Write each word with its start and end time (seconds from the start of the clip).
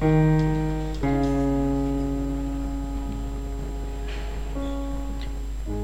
We're 0.00 1.02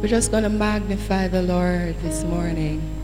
just 0.06 0.30
going 0.30 0.44
to 0.44 0.48
magnify 0.48 1.28
the 1.28 1.42
Lord 1.42 1.98
this 2.00 2.24
morning. 2.24 2.95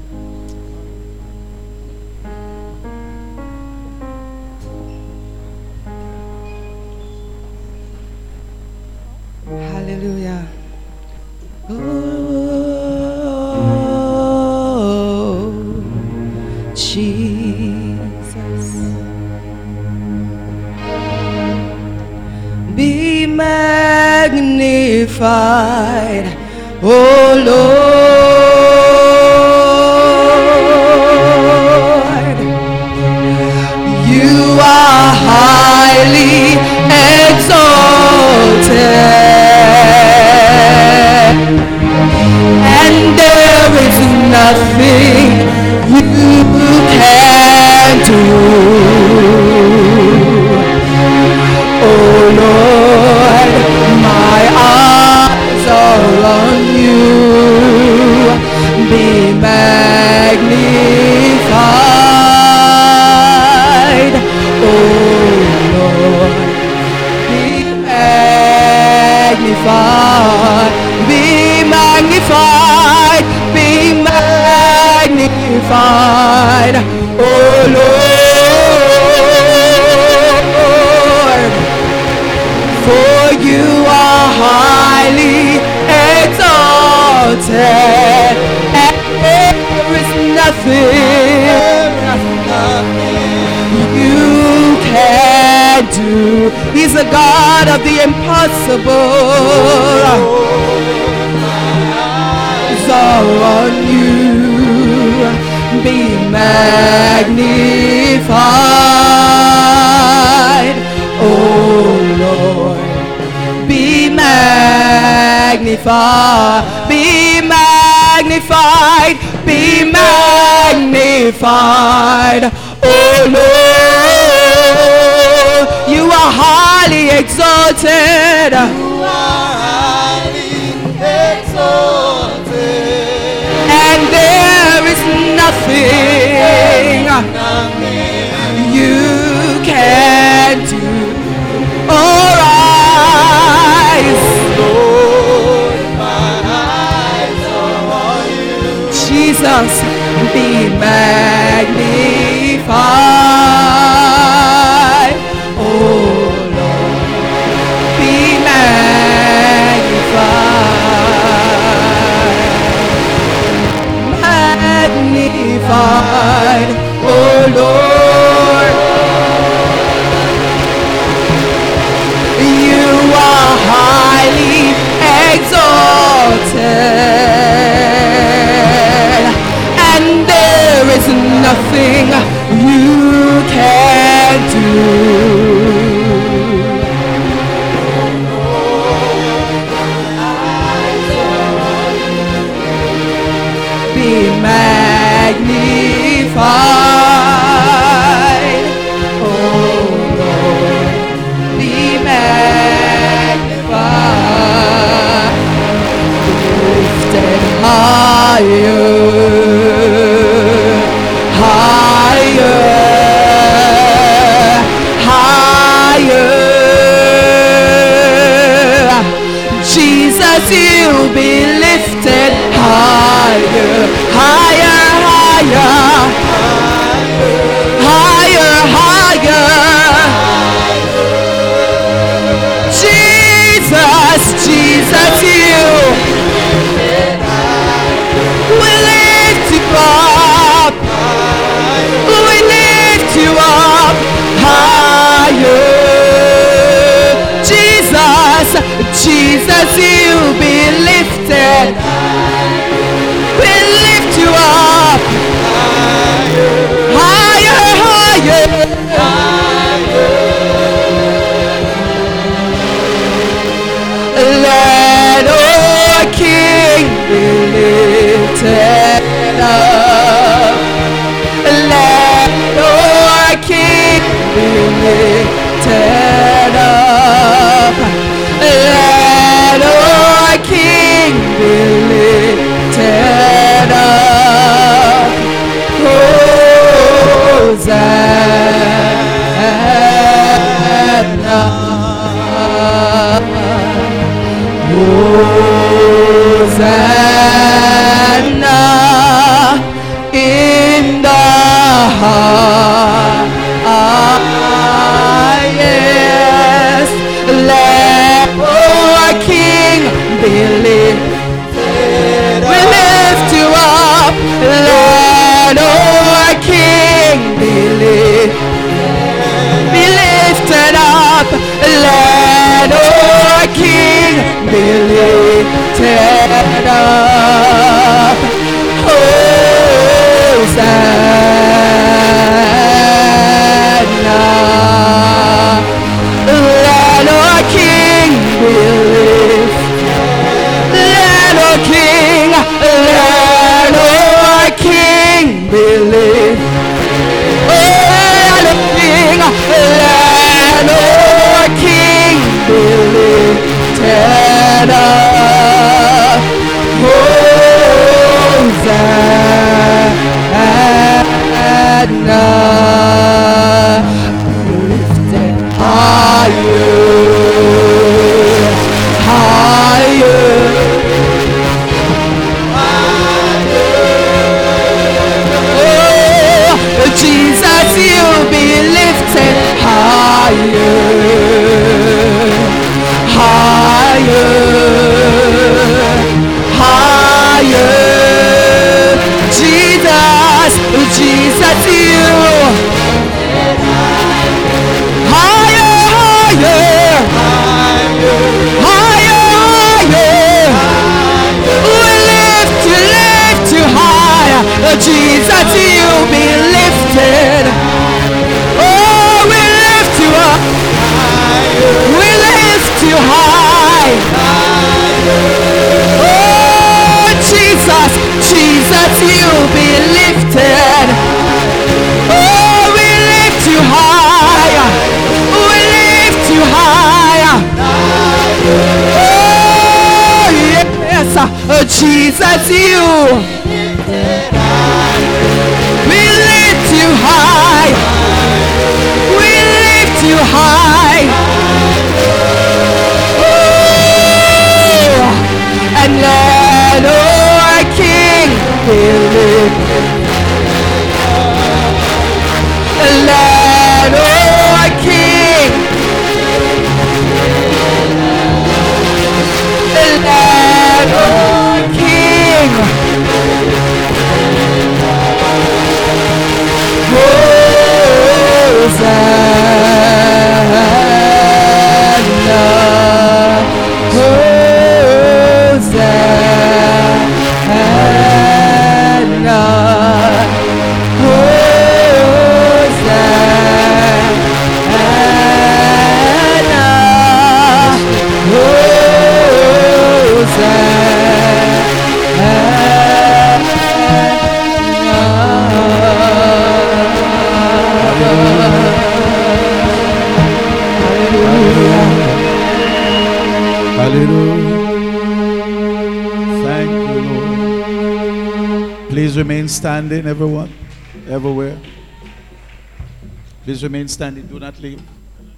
Please 513.63 513.69
remain 513.69 513.87
standing. 513.87 514.27
Do 514.27 514.41
not 514.41 514.59
leave. 514.59 514.83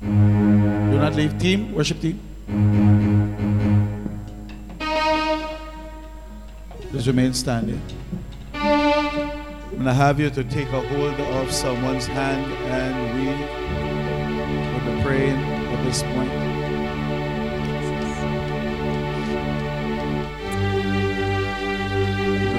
Do 0.00 0.99
not 0.99 1.14
leave. 1.14 1.38
Team, 1.38 1.75
worship 1.75 2.00
team. 2.00 2.19
Please 6.88 7.07
remain 7.07 7.35
standing. 7.35 7.83
I'm 8.54 9.73
going 9.73 9.85
to 9.85 9.93
have 9.93 10.19
you 10.19 10.31
to 10.31 10.43
take 10.43 10.69
a 10.69 10.81
hold 10.81 11.21
of 11.21 11.52
someone's 11.52 12.07
hand 12.07 12.50
and 12.73 12.95
we 13.14 13.26
will 14.73 14.97
be 14.97 15.02
praying 15.02 15.37
at 15.75 15.85
this 15.85 16.02
point. 16.02 16.33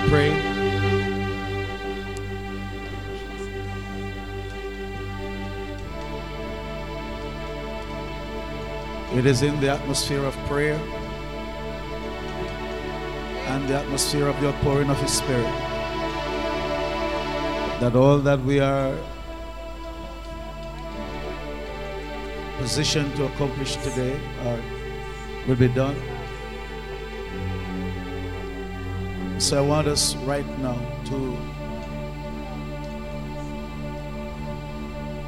We 0.04 0.10
pray. 0.12 0.45
It 9.16 9.26
is 9.26 9.44
in 9.44 9.62
the 9.62 9.70
atmosphere 9.70 10.26
of 10.26 10.36
prayer 10.46 10.76
and 13.48 13.70
the 13.70 13.76
atmosphere 13.76 14.28
of 14.28 14.40
the 14.42 14.50
outpouring 14.50 14.90
of 14.90 15.00
His 15.00 15.14
Spirit 15.14 15.54
that 17.80 17.96
all 17.96 18.18
that 18.18 18.42
we 18.42 18.60
are 18.60 18.94
positioned 22.58 23.16
to 23.16 23.28
accomplish 23.28 23.78
today 23.78 24.20
are, 24.48 24.60
will 25.48 25.56
be 25.56 25.70
done. 25.70 25.96
So 29.40 29.60
I 29.60 29.62
want 29.62 29.88
us 29.88 30.18
right 30.28 30.48
now 30.60 30.76
to 31.06 31.38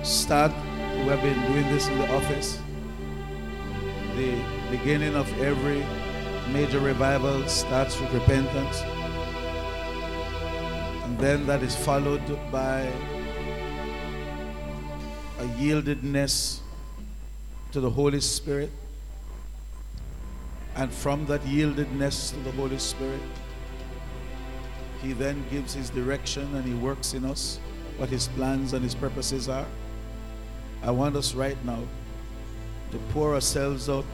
start. 0.03 0.51
We 0.91 1.07
have 1.07 1.21
been 1.21 1.39
doing 1.53 1.71
this 1.71 1.87
in 1.87 1.97
the 1.99 2.13
office 2.13 2.59
the 4.17 4.35
beginning 4.71 5.15
of 5.15 5.27
every 5.39 5.85
major 6.51 6.79
revival 6.79 7.47
starts 7.47 8.01
with 8.01 8.11
repentance. 8.11 8.81
And 11.05 11.19
then 11.19 11.45
that 11.45 11.61
is 11.61 11.75
followed 11.75 12.25
by 12.51 12.81
a 15.37 15.43
yieldedness 15.59 16.61
to 17.71 17.79
the 17.79 17.91
Holy 17.91 18.19
Spirit. 18.19 18.71
And 20.75 20.91
from 20.91 21.27
that 21.27 21.41
yieldedness 21.41 22.31
to 22.31 22.39
the 22.39 22.51
Holy 22.53 22.79
Spirit, 22.79 23.21
He 25.03 25.13
then 25.13 25.45
gives 25.51 25.75
His 25.75 25.91
direction 25.91 26.55
and 26.55 26.65
He 26.65 26.73
works 26.73 27.13
in 27.13 27.23
us 27.23 27.59
what 27.97 28.09
His 28.09 28.29
plans 28.29 28.73
and 28.73 28.83
His 28.83 28.95
purposes 28.95 29.47
are. 29.47 29.67
I 30.81 30.89
want 30.89 31.15
us 31.15 31.35
right 31.35 31.57
now 31.63 31.83
to 32.91 32.97
pour 33.13 33.33
ourselves 33.35 33.89
out 33.89 34.05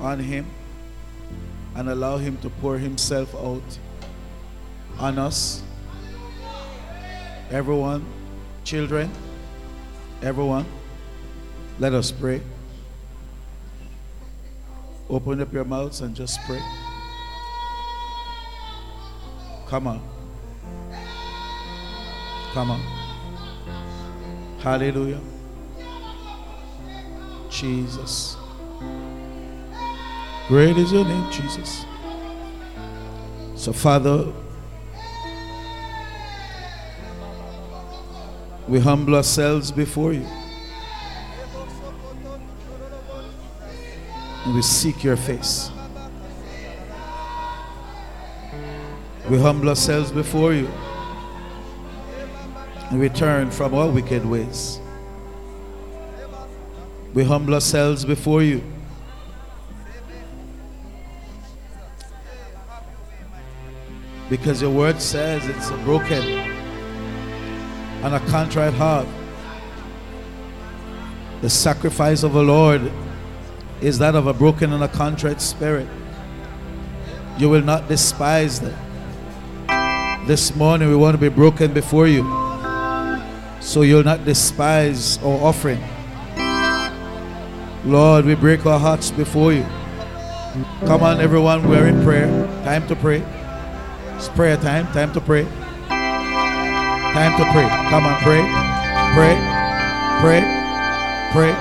on 0.00 0.18
Him 0.18 0.46
and 1.74 1.88
allow 1.88 2.16
Him 2.16 2.36
to 2.38 2.50
pour 2.50 2.78
Himself 2.78 3.34
out 3.34 3.78
on 4.98 5.18
us. 5.18 5.62
Everyone, 7.50 8.04
children, 8.64 9.10
everyone, 10.22 10.66
let 11.78 11.92
us 11.92 12.10
pray. 12.10 12.40
Open 15.10 15.40
up 15.40 15.52
your 15.52 15.64
mouths 15.64 16.00
and 16.00 16.14
just 16.16 16.40
pray. 16.46 16.60
Come 19.66 19.86
on. 19.86 20.00
Come 22.52 22.70
on. 22.70 22.80
Hallelujah. 24.60 25.20
Jesus. 27.54 28.36
Great 30.48 30.76
is 30.76 30.92
your 30.92 31.04
name, 31.04 31.30
Jesus. 31.30 31.86
So, 33.54 33.72
Father, 33.72 34.26
we 38.66 38.80
humble 38.80 39.14
ourselves 39.14 39.70
before 39.70 40.12
you. 40.12 40.26
And 44.44 44.54
we 44.54 44.60
seek 44.60 45.04
your 45.04 45.16
face. 45.16 45.70
We 49.30 49.38
humble 49.38 49.68
ourselves 49.68 50.10
before 50.10 50.52
you. 50.52 50.68
And 52.90 52.98
we 52.98 53.08
turn 53.08 53.50
from 53.50 53.74
our 53.74 53.88
wicked 53.88 54.26
ways. 54.26 54.80
We 57.14 57.22
humble 57.22 57.54
ourselves 57.54 58.04
before 58.04 58.42
you. 58.42 58.60
Because 64.28 64.60
your 64.60 64.72
word 64.72 65.00
says 65.00 65.46
it's 65.46 65.70
a 65.70 65.76
broken 65.84 66.22
and 68.02 68.14
a 68.14 68.20
contrite 68.26 68.74
heart. 68.74 69.06
The 71.40 71.48
sacrifice 71.48 72.24
of 72.24 72.32
the 72.32 72.42
Lord 72.42 72.90
is 73.80 73.98
that 74.00 74.16
of 74.16 74.26
a 74.26 74.32
broken 74.32 74.72
and 74.72 74.82
a 74.82 74.88
contrite 74.88 75.40
spirit. 75.40 75.86
You 77.38 77.48
will 77.48 77.62
not 77.62 77.86
despise 77.86 78.58
them. 78.58 78.76
This 80.26 80.56
morning 80.56 80.88
we 80.88 80.96
want 80.96 81.14
to 81.14 81.20
be 81.20 81.28
broken 81.28 81.72
before 81.72 82.08
you. 82.08 82.24
So 83.60 83.82
you'll 83.82 84.02
not 84.02 84.24
despise 84.24 85.18
our 85.18 85.38
offering. 85.44 85.82
Lord, 87.84 88.24
we 88.24 88.34
break 88.34 88.64
our 88.64 88.78
hearts 88.78 89.10
before 89.10 89.52
you. 89.52 89.62
Come 90.86 91.02
on, 91.02 91.20
everyone, 91.20 91.68
we're 91.68 91.86
in 91.86 92.02
prayer. 92.02 92.26
Time 92.64 92.86
to 92.88 92.96
pray. 92.96 93.22
It's 94.16 94.28
prayer 94.30 94.56
time. 94.56 94.86
Time 94.92 95.12
to 95.12 95.20
pray. 95.20 95.44
Time 95.88 97.36
to 97.36 97.44
pray. 97.52 97.68
Come 97.90 98.06
on, 98.06 98.18
pray. 98.22 98.40
Pray. 99.12 99.36
Pray. 100.22 100.40
Pray. 101.32 101.54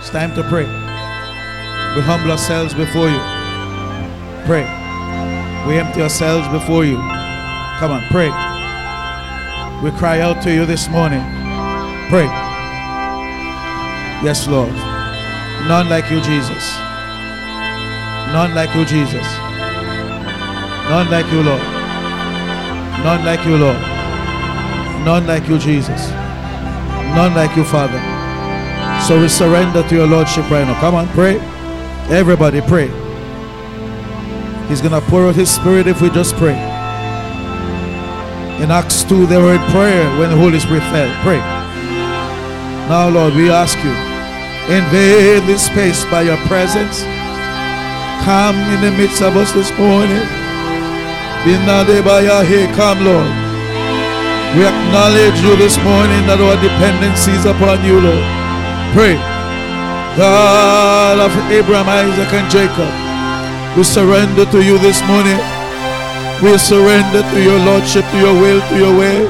It's 0.00 0.10
time 0.10 0.34
to 0.34 0.42
pray. 0.50 0.66
We 1.96 2.02
humble 2.02 2.32
ourselves 2.32 2.74
before 2.74 3.08
you. 3.08 3.20
Pray. 4.44 4.64
We 5.66 5.78
empty 5.78 6.02
ourselves 6.02 6.46
before 6.48 6.84
you. 6.84 6.96
Come 7.78 7.90
on, 7.90 8.02
pray. 8.10 8.28
We 9.82 9.96
cry 9.96 10.20
out 10.20 10.42
to 10.42 10.52
you 10.52 10.66
this 10.66 10.90
morning. 10.90 11.22
Pray. 12.10 12.43
Yes, 14.22 14.46
Lord. 14.46 14.72
None 15.66 15.88
like 15.88 16.10
you, 16.10 16.20
Jesus. 16.20 16.76
None 18.32 18.54
like 18.54 18.74
you, 18.74 18.84
Jesus. 18.84 19.26
None 20.88 21.10
like 21.10 21.26
you, 21.32 21.42
Lord. 21.42 21.62
None 23.02 23.24
like 23.24 23.44
you, 23.46 23.56
Lord. 23.56 23.80
None 25.04 25.26
like 25.26 25.48
you, 25.48 25.58
Jesus. 25.58 26.10
None 27.16 27.34
like 27.34 27.56
you, 27.56 27.64
Father. 27.64 28.00
So 29.06 29.20
we 29.20 29.28
surrender 29.28 29.82
to 29.88 29.94
your 29.94 30.06
Lordship 30.06 30.50
right 30.50 30.66
now. 30.66 30.78
Come 30.80 30.94
on, 30.94 31.08
pray. 31.08 31.38
Everybody 32.08 32.60
pray. 32.60 32.88
He's 34.68 34.80
going 34.80 34.92
to 34.92 35.00
pour 35.08 35.26
out 35.28 35.34
His 35.34 35.50
Spirit 35.50 35.86
if 35.86 36.00
we 36.00 36.10
just 36.10 36.34
pray. 36.36 36.56
In 38.62 38.70
Acts 38.70 39.04
2, 39.04 39.26
they 39.26 39.36
were 39.36 39.54
in 39.54 39.70
prayer 39.70 40.08
when 40.18 40.30
the 40.30 40.36
Holy 40.36 40.58
Spirit 40.58 40.82
fell. 40.84 41.10
Pray. 41.22 41.38
Now, 42.88 43.08
Lord, 43.08 43.34
we 43.34 43.50
ask 43.50 43.76
you, 43.78 43.92
invade 44.68 45.44
this 45.44 45.66
space 45.66 46.04
by 46.06 46.22
your 46.22 46.38
presence. 46.48 47.04
Come 48.24 48.56
in 48.72 48.80
the 48.80 48.90
midst 48.96 49.20
of 49.20 49.36
us 49.36 49.52
this 49.52 49.70
morning. 49.76 50.24
Come, 52.72 53.04
Lord. 53.04 53.28
We 54.56 54.64
acknowledge 54.64 55.36
you 55.44 55.56
this 55.60 55.76
morning 55.84 56.24
that 56.30 56.40
our 56.40 56.56
dependency 56.62 57.32
is 57.36 57.44
upon 57.44 57.84
you, 57.84 58.00
Lord. 58.00 58.24
Pray. 58.96 59.20
God 60.16 61.18
of 61.18 61.34
Abraham, 61.50 61.90
Isaac, 61.90 62.32
and 62.32 62.48
Jacob, 62.48 62.88
we 63.76 63.82
surrender 63.82 64.46
to 64.46 64.62
you 64.64 64.78
this 64.78 65.02
morning. 65.04 65.36
We 66.40 66.56
surrender 66.56 67.20
to 67.20 67.38
your 67.42 67.58
Lordship, 67.66 68.06
to 68.08 68.18
your 68.18 68.32
will, 68.32 68.62
to 68.62 68.76
your 68.78 68.96
way. 68.96 69.26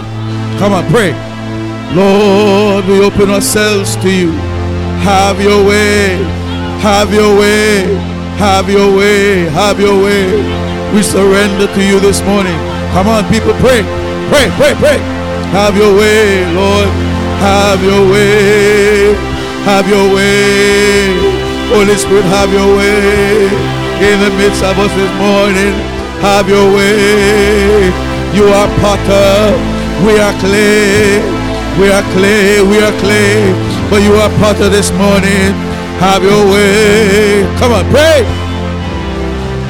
Come 0.61 0.73
on, 0.73 0.85
pray. 0.93 1.11
Lord, 1.97 2.85
we 2.87 3.03
open 3.03 3.31
ourselves 3.31 3.97
to 3.97 4.11
you. 4.13 4.54
Have 5.03 5.41
your 5.41 5.65
way. 5.67 6.17
Have 6.81 7.13
your 7.13 7.39
way. 7.39 7.85
Have 8.37 8.69
your 8.69 8.95
way. 8.97 9.49
Have 9.51 9.81
your 9.81 9.97
way. 10.03 10.31
We 10.95 11.03
surrender 11.03 11.67
to 11.67 11.83
you 11.83 11.99
this 11.99 12.23
morning. 12.23 12.57
Come 12.93 13.09
on, 13.09 13.25
people, 13.33 13.55
pray. 13.59 13.83
Pray, 14.31 14.47
pray, 14.55 14.75
pray. 14.79 14.99
Have 15.51 15.77
your 15.77 15.97
way, 15.97 16.45
Lord. 16.55 16.89
Have 17.43 17.83
your 17.83 18.03
way. 18.11 19.15
Have 19.65 19.89
your 19.89 20.15
way. 20.15 21.15
Holy 21.73 21.97
Spirit, 21.97 22.25
have 22.27 22.53
your 22.53 22.77
way 22.77 23.49
in 24.05 24.21
the 24.21 24.31
midst 24.37 24.63
of 24.63 24.79
us 24.79 24.93
this 24.95 25.13
morning. 25.19 25.75
Have 26.21 26.49
your 26.49 26.67
way. 26.73 27.91
You 28.35 28.45
are 28.49 28.69
potter. 28.79 29.57
We 30.05 30.19
are 30.19 30.35
clay. 30.41 31.23
We 31.81 31.91
are 31.91 32.05
clay. 32.13 32.63
We 32.63 32.79
are 32.83 32.93
clay. 33.01 33.74
But 33.91 34.03
you 34.03 34.13
are 34.15 34.31
part 34.41 34.59
of 34.61 34.73
this 34.73 34.91
morning. 34.93 35.55
Have 36.01 36.23
your 36.23 36.43
way. 36.51 37.47
Come 37.61 37.73
on, 37.73 37.85
pray. 37.91 38.25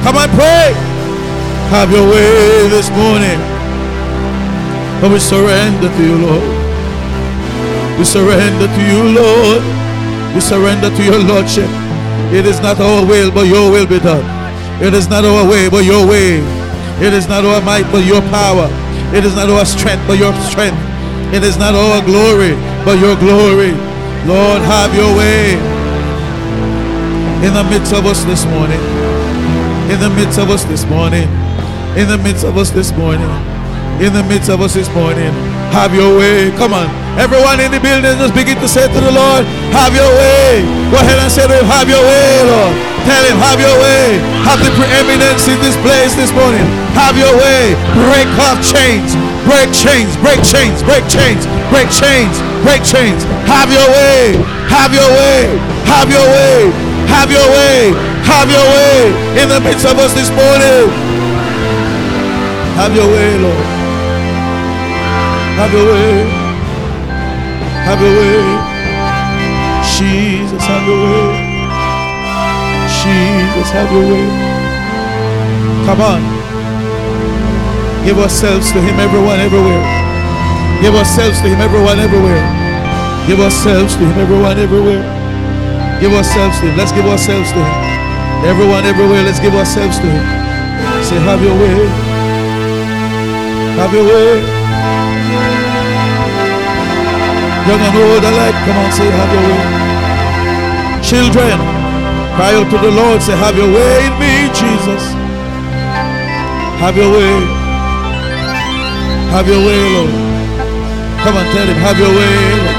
Come 0.03 0.17
on, 0.17 0.29
pray. 0.33 0.73
Have 1.69 1.91
your 1.91 2.05
way 2.09 2.67
this 2.69 2.89
morning. 2.91 3.37
But 5.01 5.11
we 5.11 5.19
surrender 5.19 5.89
to 5.89 6.01
you, 6.01 6.17
Lord. 6.25 6.45
We 7.99 8.05
surrender 8.05 8.67
to 8.67 8.81
you, 8.87 9.15
Lord. 9.15 9.61
We 10.33 10.41
surrender 10.41 10.89
to 10.89 11.03
your 11.03 11.19
Lordship. 11.23 11.69
It 12.33 12.45
is 12.45 12.59
not 12.59 12.79
our 12.79 13.05
will, 13.05 13.31
but 13.31 13.47
your 13.47 13.71
will 13.71 13.87
be 13.87 13.99
done. 13.99 14.25
It 14.83 14.93
is 14.93 15.07
not 15.07 15.23
our 15.23 15.47
way, 15.47 15.69
but 15.69 15.85
your 15.85 16.05
way. 16.05 16.39
It 16.99 17.13
is 17.13 17.27
not 17.27 17.45
our 17.45 17.61
might, 17.61 17.89
but 17.91 18.05
your 18.05 18.21
power. 18.33 18.67
It 19.15 19.23
is 19.23 19.35
not 19.35 19.49
our 19.49 19.65
strength, 19.65 20.05
but 20.07 20.17
your 20.17 20.33
strength. 20.41 20.79
It 21.33 21.43
is 21.43 21.57
not 21.57 21.75
our 21.75 22.03
glory, 22.03 22.55
but 22.83 22.99
your 22.99 23.15
glory. 23.15 23.71
Lord, 24.25 24.61
have 24.63 24.95
your 24.95 25.15
way 25.15 25.53
in 27.45 27.53
the 27.53 27.63
midst 27.69 27.93
of 27.93 28.07
us 28.07 28.23
this 28.23 28.43
morning. 28.45 28.79
In 29.91 29.99
the 29.99 30.09
midst 30.09 30.39
of 30.39 30.49
us 30.49 30.63
this 30.63 30.83
morning. 30.85 31.29
In 31.95 32.07
the 32.07 32.17
midst 32.17 32.43
of 32.43 32.57
us 32.57 32.71
this 32.71 32.91
morning. 32.93 33.29
In 34.01 34.13
the 34.13 34.25
midst 34.27 34.49
of 34.49 34.61
us 34.61 34.73
this 34.73 34.89
morning. 34.95 35.31
Have 35.69 35.93
your 35.93 36.17
way. 36.17 36.49
Come 36.57 36.73
on. 36.73 37.04
Everyone 37.15 37.63
in 37.63 37.71
the 37.71 37.79
building 37.79 38.11
just 38.19 38.35
begin 38.35 38.59
to 38.59 38.67
say 38.67 38.91
to 38.91 38.99
the 38.99 39.13
Lord, 39.13 39.47
have 39.71 39.95
your 39.95 40.11
way. 40.19 40.67
Go 40.91 40.99
ahead 40.99 41.15
and 41.15 41.31
say 41.31 41.47
to 41.47 41.55
him, 41.55 41.63
have 41.63 41.87
your 41.87 42.03
way, 42.03 42.43
Lord. 42.43 42.75
Tell 43.07 43.23
him, 43.23 43.39
have 43.39 43.55
your 43.55 43.71
way. 43.79 44.19
Have 44.43 44.59
the 44.59 44.73
preeminence 44.75 45.47
in 45.47 45.55
this 45.63 45.79
place 45.79 46.11
this 46.19 46.33
morning. 46.35 46.65
Have 46.91 47.15
your 47.15 47.31
way. 47.39 47.77
Break 48.03 48.27
off 48.43 48.59
chains. 48.59 49.15
Break 49.47 49.71
chains. 49.71 50.11
Break 50.19 50.43
chains. 50.43 50.83
Break 50.83 51.07
chains. 51.07 51.47
Break 51.71 51.87
chains. 51.87 52.35
Break 52.67 52.83
chains. 52.83 53.23
Have 53.47 53.71
your 53.71 53.87
way. 53.87 54.35
Have 54.67 54.91
your 54.91 55.07
way. 55.07 55.55
Have 55.87 56.11
your 56.11 56.27
way. 56.27 56.67
Have 57.07 57.31
your 57.31 57.47
way. 57.47 57.95
Have 58.27 58.49
your 58.51 58.67
way 58.75 59.15
in 59.39 59.47
the 59.47 59.61
midst 59.63 59.85
of 59.87 59.95
us 60.01 60.11
this 60.17 60.27
morning. 60.35 60.91
Have 62.75 62.91
your 62.91 63.07
way, 63.07 63.39
Lord. 63.39 63.65
Have 65.55 65.71
your 65.71 65.85
way. 65.85 66.44
Have 67.85 68.01
your 68.01 68.17
way. 68.17 68.41
Jesus, 69.93 70.63
have 70.65 70.85
your 70.89 70.97
way. 71.05 71.29
Jesus, 72.97 73.69
have 73.77 73.91
your 73.93 74.05
way. 74.09 74.25
Come 75.85 76.01
on. 76.01 76.21
Give 78.03 78.17
ourselves 78.17 78.71
to 78.73 78.81
Him, 78.81 78.99
everyone, 78.99 79.39
everywhere. 79.39 79.85
Give 80.81 80.95
ourselves 80.95 81.41
to 81.41 81.47
Him, 81.47 81.61
everyone, 81.61 81.99
everywhere. 81.99 82.41
Give 83.27 83.39
ourselves 83.39 83.93
to 83.95 84.01
Him, 84.01 84.17
everyone, 84.17 84.57
everywhere. 84.57 85.05
Give 86.01 86.11
ourselves 86.11 86.59
to 86.61 86.65
Him. 86.65 86.77
Let's 86.77 86.91
give 86.91 87.05
ourselves 87.05 87.51
to 87.53 87.61
Him. 87.61 88.49
Everyone, 88.49 88.83
everywhere, 88.85 89.21
let's 89.23 89.39
give 89.39 89.53
ourselves 89.53 89.97
to 89.97 90.07
Him. 90.09 90.25
Say, 91.05 91.21
Have 91.21 91.41
your 91.41 91.53
way. 91.53 91.85
Have 93.77 93.93
your 93.93 94.05
way. 94.05 94.54
Young 97.65 97.81
and 97.81 97.97
old 97.97 98.21
alike, 98.21 98.53
come 98.61 98.77
on, 98.77 98.91
say, 98.93 99.09
have 99.09 99.31
your 99.33 99.41
way. 99.41 99.65
Children, 101.01 101.57
cry 102.37 102.53
out 102.53 102.69
to 102.69 102.77
the 102.77 102.93
Lord, 102.93 103.21
say, 103.25 103.33
have 103.33 103.57
your 103.57 103.65
way 103.65 104.05
in 104.05 104.13
me, 104.21 104.53
Jesus. 104.53 105.01
Have 106.77 106.93
your 106.93 107.09
way. 107.09 107.33
Have 109.33 109.47
your 109.49 109.57
way, 109.65 109.81
Lord. 109.97 110.13
Come 111.25 111.41
on, 111.41 111.45
tell 111.57 111.65
him, 111.65 111.77
have 111.81 111.97
your 111.97 112.13
way, 112.13 112.37
Lord. 112.61 112.77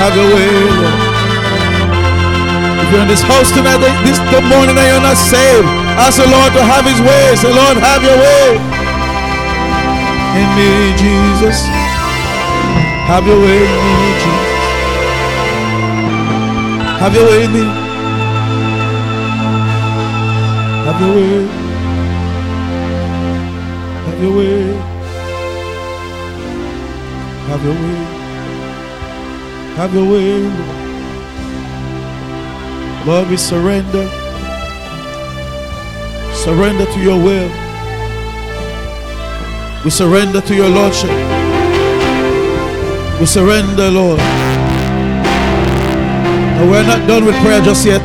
Have 0.00 0.16
your 0.16 0.28
way, 0.32 0.48
Lord. 0.80 1.10
If 2.80 2.88
you're 2.88 3.02
in 3.04 3.08
this 3.12 3.20
house 3.20 3.52
tonight, 3.52 3.84
this 4.08 4.16
the 4.32 4.40
morning 4.40 4.72
that 4.72 4.88
you're 4.88 5.04
not 5.04 5.20
saved, 5.20 5.68
ask 6.00 6.16
the 6.16 6.24
Lord 6.32 6.50
to 6.56 6.64
have 6.64 6.88
his 6.88 6.96
way. 7.04 7.36
Say, 7.36 7.52
Lord, 7.52 7.76
have 7.76 8.00
your 8.00 8.16
way. 8.16 8.56
In 10.40 10.48
me, 10.56 10.96
Jesus. 10.96 11.79
Have 13.10 13.26
your 13.26 13.40
way 13.40 13.56
in 13.56 13.70
me, 13.86 13.94
Jesus. 14.22 14.50
Have 17.00 17.12
your 17.12 17.26
way 17.26 17.44
in 17.44 17.52
me. 17.52 17.64
Have 20.86 21.00
your 21.00 21.12
way. 21.16 21.46
Have 24.06 24.20
your 24.22 24.32
way. 24.36 24.62
Have 27.48 27.62
your 27.64 27.74
way. 27.82 27.98
Have 29.74 29.92
your 29.92 30.06
way. 30.12 30.32
Lord, 33.06 33.26
we 33.28 33.36
surrender. 33.36 34.06
Surrender 36.32 36.86
to 36.86 37.00
your 37.00 37.18
will. 37.18 37.50
We 39.84 39.90
surrender 39.90 40.40
to 40.42 40.54
your 40.54 40.68
Lordship. 40.68 41.39
We 43.20 43.26
surrender, 43.26 43.90
Lord. 43.90 44.18
And 46.56 46.70
we're 46.70 46.86
not 46.88 47.06
done 47.06 47.26
with 47.26 47.36
prayer 47.44 47.60
just 47.60 47.84
yet. 47.84 48.00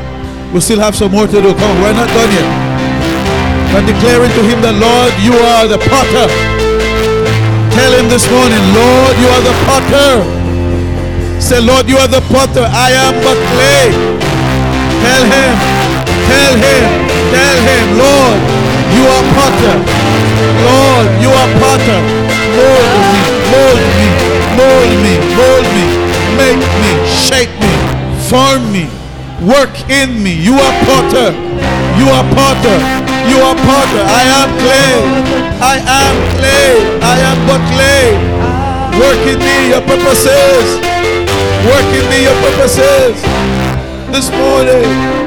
We 0.53 0.59
still 0.59 0.79
have 0.79 0.95
some 0.95 1.11
more 1.11 1.25
to 1.25 1.39
do. 1.41 1.55
Come 1.55 1.81
we're 1.81 1.95
not 1.95 2.11
done 2.11 2.31
yet. 2.35 2.47
We're 3.71 3.87
declaring 3.87 4.31
to 4.35 4.43
Him 4.43 4.59
that, 4.61 4.75
Lord, 4.75 5.15
you 5.23 5.33
are 5.55 5.67
the 5.71 5.79
potter. 5.87 6.27
Tell 7.75 7.91
him 7.91 8.07
this 8.07 8.23
morning, 8.31 8.63
Lord, 8.71 9.13
you 9.19 9.27
are 9.27 9.43
the 9.43 9.55
potter. 9.67 10.23
Say, 11.43 11.59
Lord, 11.59 11.91
you 11.91 11.99
are 11.99 12.07
the 12.07 12.23
potter. 12.31 12.63
I 12.63 12.95
am 12.95 13.19
but 13.19 13.35
clay. 13.51 13.91
Tell 15.03 15.23
him, 15.27 15.51
tell 16.31 16.55
him, 16.55 16.83
tell 17.35 17.57
him, 17.67 17.85
Lord, 17.99 18.39
you 18.95 19.03
are 19.11 19.23
potter. 19.35 19.75
Lord, 20.63 21.07
you 21.19 21.31
are 21.35 21.49
potter. 21.59 21.99
Mold 22.55 22.91
me, 23.11 23.23
mold 23.51 23.83
me, 23.99 24.14
mold 24.55 24.91
me, 25.03 25.13
mold 25.35 25.67
me, 25.75 25.85
make 26.39 26.63
me, 26.81 26.91
shape 27.07 27.53
me, 27.59 27.73
form 28.27 28.63
me, 28.71 28.87
work 29.43 29.75
in 29.89 30.23
me. 30.23 30.33
You 30.33 30.55
are 30.55 30.75
potter. 30.87 31.29
You 31.99 32.07
are 32.11 32.27
potter. 32.35 32.77
You 33.31 33.37
are 33.39 33.55
potter. 33.55 34.03
I 34.03 34.23
am 34.39 34.49
clay. 34.63 34.95
I 35.63 35.77
am 35.79 36.15
clay. 36.35 36.71
I 37.01 37.15
am 37.29 37.37
but 37.47 37.61
clay. 37.71 38.07
Work 38.99 39.23
in 39.27 39.39
me 39.39 39.69
your 39.69 39.81
purposes. 39.81 40.65
Work 41.67 41.89
in 41.97 42.05
me 42.09 42.23
your 42.23 42.37
purposes. 42.43 43.15
This 44.11 44.29
morning. 44.31 45.24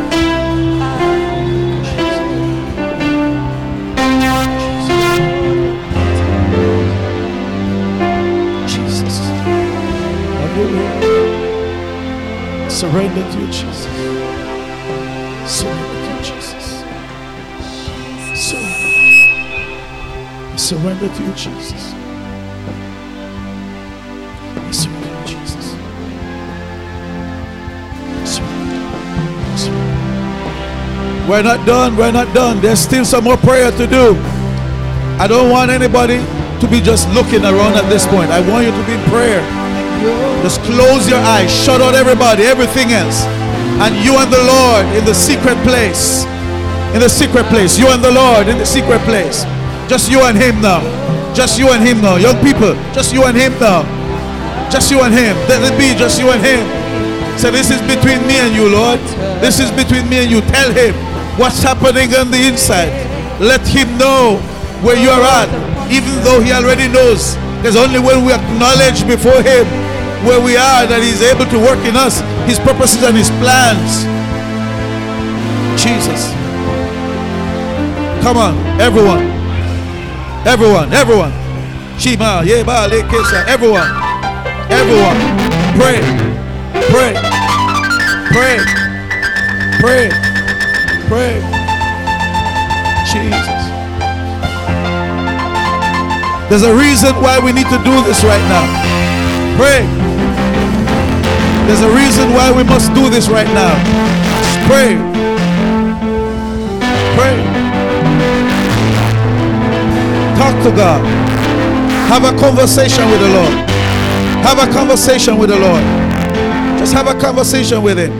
Surrender 12.78 13.28
to 13.32 13.40
you, 13.40 13.46
Jesus. 13.48 13.86
Surrender 15.50 15.98
to 15.98 16.10
you, 16.14 16.20
Jesus. 16.22 16.64
Surrender. 18.38 18.88
Surrender 20.56 21.08
to 21.08 21.22
you, 21.24 21.32
Jesus. 21.32 21.82
Surrender 24.70 25.08
to 25.08 25.26
Jesus. 25.26 25.74
We're 31.28 31.42
not 31.42 31.66
done. 31.66 31.96
We're 31.96 32.12
not 32.12 32.32
done. 32.32 32.60
There's 32.60 32.78
still 32.78 33.04
some 33.04 33.24
more 33.24 33.38
prayer 33.38 33.72
to 33.72 33.86
do. 33.88 34.14
I 35.18 35.26
don't 35.28 35.50
want 35.50 35.72
anybody 35.72 36.18
to 36.60 36.68
be 36.70 36.80
just 36.80 37.08
looking 37.12 37.42
around 37.42 37.74
at 37.74 37.88
this 37.90 38.06
point. 38.06 38.30
I 38.30 38.38
want 38.48 38.66
you 38.66 38.70
to 38.70 38.86
be 38.86 38.92
in 38.92 39.02
prayer. 39.10 39.57
Just 40.42 40.62
close 40.62 41.08
your 41.08 41.18
eyes, 41.18 41.50
shut 41.50 41.80
out 41.80 41.94
everybody, 41.94 42.44
everything 42.44 42.92
else. 42.92 43.26
And 43.82 43.94
you 44.02 44.18
and 44.18 44.32
the 44.32 44.42
Lord 44.42 44.86
in 44.96 45.04
the 45.04 45.14
secret 45.14 45.58
place. 45.62 46.24
In 46.94 47.00
the 47.00 47.08
secret 47.08 47.46
place. 47.46 47.78
You 47.78 47.88
and 47.88 48.02
the 48.02 48.10
Lord 48.10 48.48
in 48.48 48.58
the 48.58 48.66
secret 48.66 49.00
place. 49.02 49.44
Just 49.88 50.10
you 50.10 50.22
and 50.22 50.36
Him 50.36 50.60
now. 50.60 50.82
Just 51.34 51.58
you 51.58 51.70
and 51.70 51.82
Him 51.82 52.00
now. 52.00 52.16
Young 52.16 52.38
people, 52.42 52.74
just 52.92 53.12
you 53.12 53.24
and 53.24 53.36
Him 53.36 53.52
now. 53.60 53.82
Just 54.70 54.90
you 54.90 55.00
and 55.02 55.14
Him. 55.14 55.36
Let 55.48 55.62
it 55.62 55.78
be 55.78 55.94
just 55.98 56.18
you 56.20 56.30
and 56.30 56.42
Him. 56.42 56.66
So 57.38 57.50
this 57.50 57.70
is 57.70 57.80
between 57.82 58.26
me 58.26 58.38
and 58.42 58.54
you, 58.54 58.68
Lord. 58.68 59.00
This 59.38 59.60
is 59.60 59.70
between 59.70 60.08
me 60.08 60.26
and 60.26 60.30
you. 60.30 60.40
Tell 60.42 60.72
Him 60.72 60.94
what's 61.38 61.62
happening 61.62 62.14
on 62.14 62.30
the 62.30 62.48
inside. 62.48 62.90
Let 63.38 63.66
Him 63.66 63.96
know 63.96 64.38
where 64.82 64.98
you 64.98 65.10
are 65.10 65.22
at, 65.22 65.50
even 65.90 66.18
though 66.24 66.40
He 66.40 66.52
already 66.52 66.88
knows. 66.88 67.36
There's 67.62 67.76
only 67.76 68.00
when 68.00 68.24
we 68.24 68.32
acknowledge 68.32 69.06
before 69.06 69.42
Him 69.42 69.66
where 70.26 70.40
we 70.40 70.56
are 70.56 70.86
that 70.86 71.02
He's 71.02 71.22
able 71.22 71.46
to 71.46 71.58
work 71.58 71.78
in 71.86 71.96
us 71.96 72.20
His 72.48 72.58
purposes 72.58 73.02
and 73.02 73.16
His 73.16 73.30
plans. 73.38 74.06
Jesus. 75.78 76.32
Come 78.22 78.36
on, 78.36 78.58
everyone. 78.80 79.22
Everyone, 80.46 80.92
everyone. 80.92 81.32
Shima, 81.98 82.42
Yeba, 82.44 82.88
Lekesha, 82.88 83.46
everyone. 83.46 83.90
Everyone. 84.70 85.18
Pray. 85.78 86.00
Pray. 86.90 87.14
Pray. 88.30 88.58
Pray. 89.80 90.10
Pray. 91.08 91.40
Jesus. 93.06 93.58
There's 96.48 96.62
a 96.62 96.74
reason 96.74 97.14
why 97.16 97.38
we 97.38 97.52
need 97.52 97.68
to 97.68 97.78
do 97.84 98.02
this 98.04 98.24
right 98.24 98.42
now. 98.48 98.64
Pray. 99.56 99.97
There's 101.68 101.82
a 101.82 101.94
reason 101.94 102.32
why 102.32 102.50
we 102.50 102.64
must 102.64 102.94
do 102.94 103.10
this 103.10 103.28
right 103.28 103.46
now. 103.48 103.76
Just 104.40 104.58
pray. 104.64 104.96
Pray. 107.12 107.36
Talk 110.40 110.56
to 110.64 110.70
God. 110.74 111.04
Have 112.08 112.24
a 112.24 112.32
conversation 112.40 113.04
with 113.10 113.20
the 113.20 113.28
Lord. 113.28 113.52
Have 114.48 114.66
a 114.66 114.72
conversation 114.72 115.36
with 115.36 115.50
the 115.50 115.58
Lord. 115.58 115.82
Just 116.78 116.94
have 116.94 117.06
a 117.06 117.20
conversation 117.20 117.82
with 117.82 117.98
Him. 117.98 118.16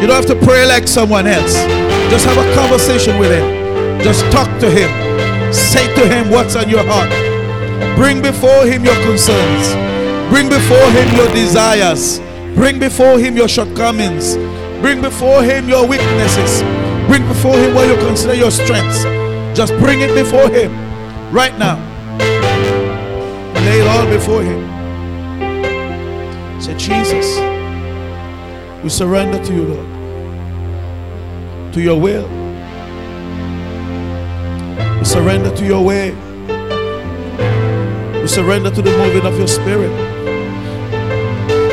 You 0.00 0.06
don't 0.06 0.14
have 0.14 0.26
to 0.26 0.36
pray 0.46 0.64
like 0.64 0.86
someone 0.86 1.26
else. 1.26 1.54
Just 2.08 2.24
have 2.24 2.38
a 2.38 2.54
conversation 2.54 3.18
with 3.18 3.32
Him. 3.32 4.00
Just 4.00 4.24
talk 4.30 4.48
to 4.60 4.70
Him. 4.70 4.88
Say 5.52 5.92
to 5.96 6.06
Him 6.06 6.30
what's 6.30 6.54
on 6.54 6.68
your 6.68 6.84
heart. 6.86 7.10
Bring 7.96 8.22
before 8.22 8.64
Him 8.64 8.84
your 8.84 9.02
concerns. 9.02 9.74
Bring 10.30 10.48
before 10.48 10.86
Him 10.92 11.16
your 11.16 11.26
desires. 11.34 12.20
Bring 12.54 12.78
before 12.78 13.18
Him 13.18 13.36
your 13.36 13.48
shortcomings. 13.48 14.36
Bring 14.80 15.00
before 15.00 15.42
Him 15.42 15.68
your 15.68 15.86
weaknesses. 15.86 16.62
Bring 17.08 17.26
before 17.26 17.56
Him 17.56 17.74
what 17.74 17.88
you 17.88 17.96
consider 18.06 18.34
your 18.34 18.50
strengths. 18.50 19.02
Just 19.56 19.72
bring 19.74 20.00
it 20.00 20.14
before 20.14 20.48
Him 20.48 20.72
right 21.32 21.56
now. 21.58 21.76
Lay 23.54 23.80
it 23.80 23.86
all 23.86 24.06
before 24.06 24.42
Him. 24.42 24.70
Say, 26.60 26.76
Jesus, 26.76 27.38
we 28.82 28.88
surrender 28.88 29.42
to 29.44 29.52
you, 29.52 29.64
Lord, 29.64 29.88
to 31.74 31.80
your 31.80 32.00
will. 32.00 32.28
We 34.98 35.04
surrender 35.04 35.50
to 35.56 35.64
your 35.66 35.84
way. 35.84 36.14
We 38.20 38.28
surrender 38.28 38.70
to 38.70 38.80
the 38.80 38.96
moving 38.96 39.26
of 39.26 39.36
your 39.36 39.48
spirit. 39.48 40.13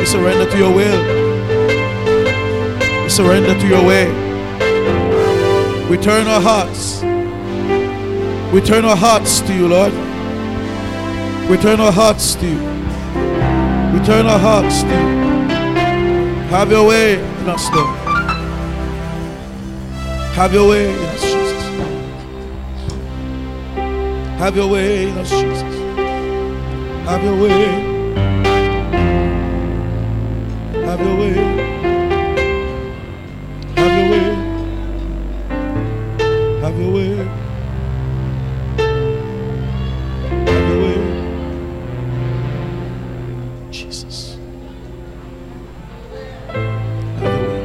We 0.02 0.08
surrender 0.08 0.50
to 0.50 0.58
your 0.58 0.74
will. 0.74 1.00
We 3.04 3.10
surrender 3.10 3.54
to 3.54 3.68
your 3.68 3.86
way. 3.86 4.08
We 5.88 5.98
turn 5.98 6.26
our 6.26 6.42
hearts. 6.42 7.04
We 8.52 8.62
turn 8.62 8.84
our 8.84 8.96
hearts 8.96 9.42
to 9.42 9.54
you, 9.54 9.68
Lord. 9.68 9.94
We 11.48 11.58
turn 11.58 11.80
our 11.80 11.92
hearts 11.92 12.34
to 12.34 12.48
you. 12.48 12.58
We 13.94 14.04
turn 14.04 14.26
our 14.26 14.40
hearts 14.40 14.82
to 14.82 14.90
you. 14.90 15.22
Have 16.50 16.72
your 16.72 16.88
way 16.88 17.20
in 17.20 17.48
us, 17.48 17.70
Lord. 17.72 18.00
Have 20.34 20.52
your 20.52 20.68
way 20.68 20.92
in 20.92 21.00
us, 21.00 21.22
Jesus. 21.22 21.64
Have 24.40 24.56
your 24.56 24.68
way 24.68 25.10
in 25.10 25.18
us, 25.20 25.30
Jesus. 25.30 25.62
Have 27.06 27.24
your 27.24 27.40
way. 27.40 27.91
your 31.04 31.16
way. 31.18 31.34
Have 33.76 33.94
your 33.98 34.10
way. 34.12 34.26
Have 36.62 36.80
your 36.80 36.92
way. 36.92 37.10
Have 40.46 40.68
your 40.70 40.80
way. 40.84 40.98
Jesus. 43.72 44.38
Have 47.18 47.24
your 47.24 47.44
way. 47.48 47.62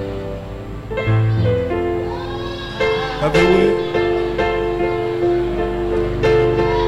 Have 3.21 3.35
your 3.37 3.49
way. 3.51 3.71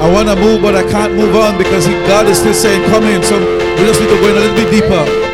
I 0.01 0.03
want 0.11 0.27
to 0.29 0.35
move, 0.35 0.61
but 0.61 0.75
I 0.75 0.83
can't 0.89 1.13
move 1.13 1.35
on 1.35 1.57
because 1.57 1.87
God 2.07 2.25
is 2.27 2.39
still 2.39 2.53
saying, 2.53 2.89
Come 2.89 3.03
in. 3.03 3.21
So 3.23 3.37
we 3.39 3.85
just 3.85 3.99
need 3.99 4.07
to 4.07 4.19
go 4.19 4.27
in 4.29 4.37
a 4.37 4.39
little 4.39 4.55
bit 4.55 4.71
deeper. 4.71 5.28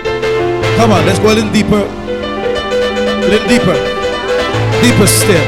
Come 0.75 0.91
on, 0.91 1.05
let's 1.05 1.19
go 1.19 1.31
a 1.31 1.35
little 1.39 1.51
deeper. 1.55 1.79
A 1.79 3.27
little 3.31 3.47
deeper. 3.47 3.77
Deeper 4.83 5.07
still. 5.07 5.45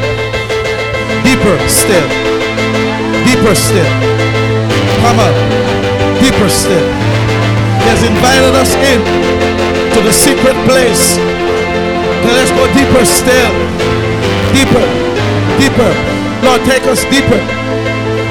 Deeper 1.28 1.56
still. 1.68 2.08
Deeper 3.28 3.54
still. 3.54 3.92
Come 5.04 5.20
on. 5.20 5.36
Deeper 6.24 6.48
still. 6.48 6.88
He 7.84 7.88
has 7.92 8.02
invited 8.08 8.56
us 8.56 8.72
in 8.88 9.04
to 9.94 10.00
the 10.00 10.16
secret 10.16 10.56
place. 10.64 11.20
Now 12.24 12.34
let's 12.40 12.52
go 12.56 12.64
deeper 12.72 13.04
still. 13.04 13.52
Deeper. 14.56 14.86
Deeper. 15.60 15.92
Lord, 16.42 16.64
take 16.64 16.88
us 16.88 17.04
deeper. 17.12 17.42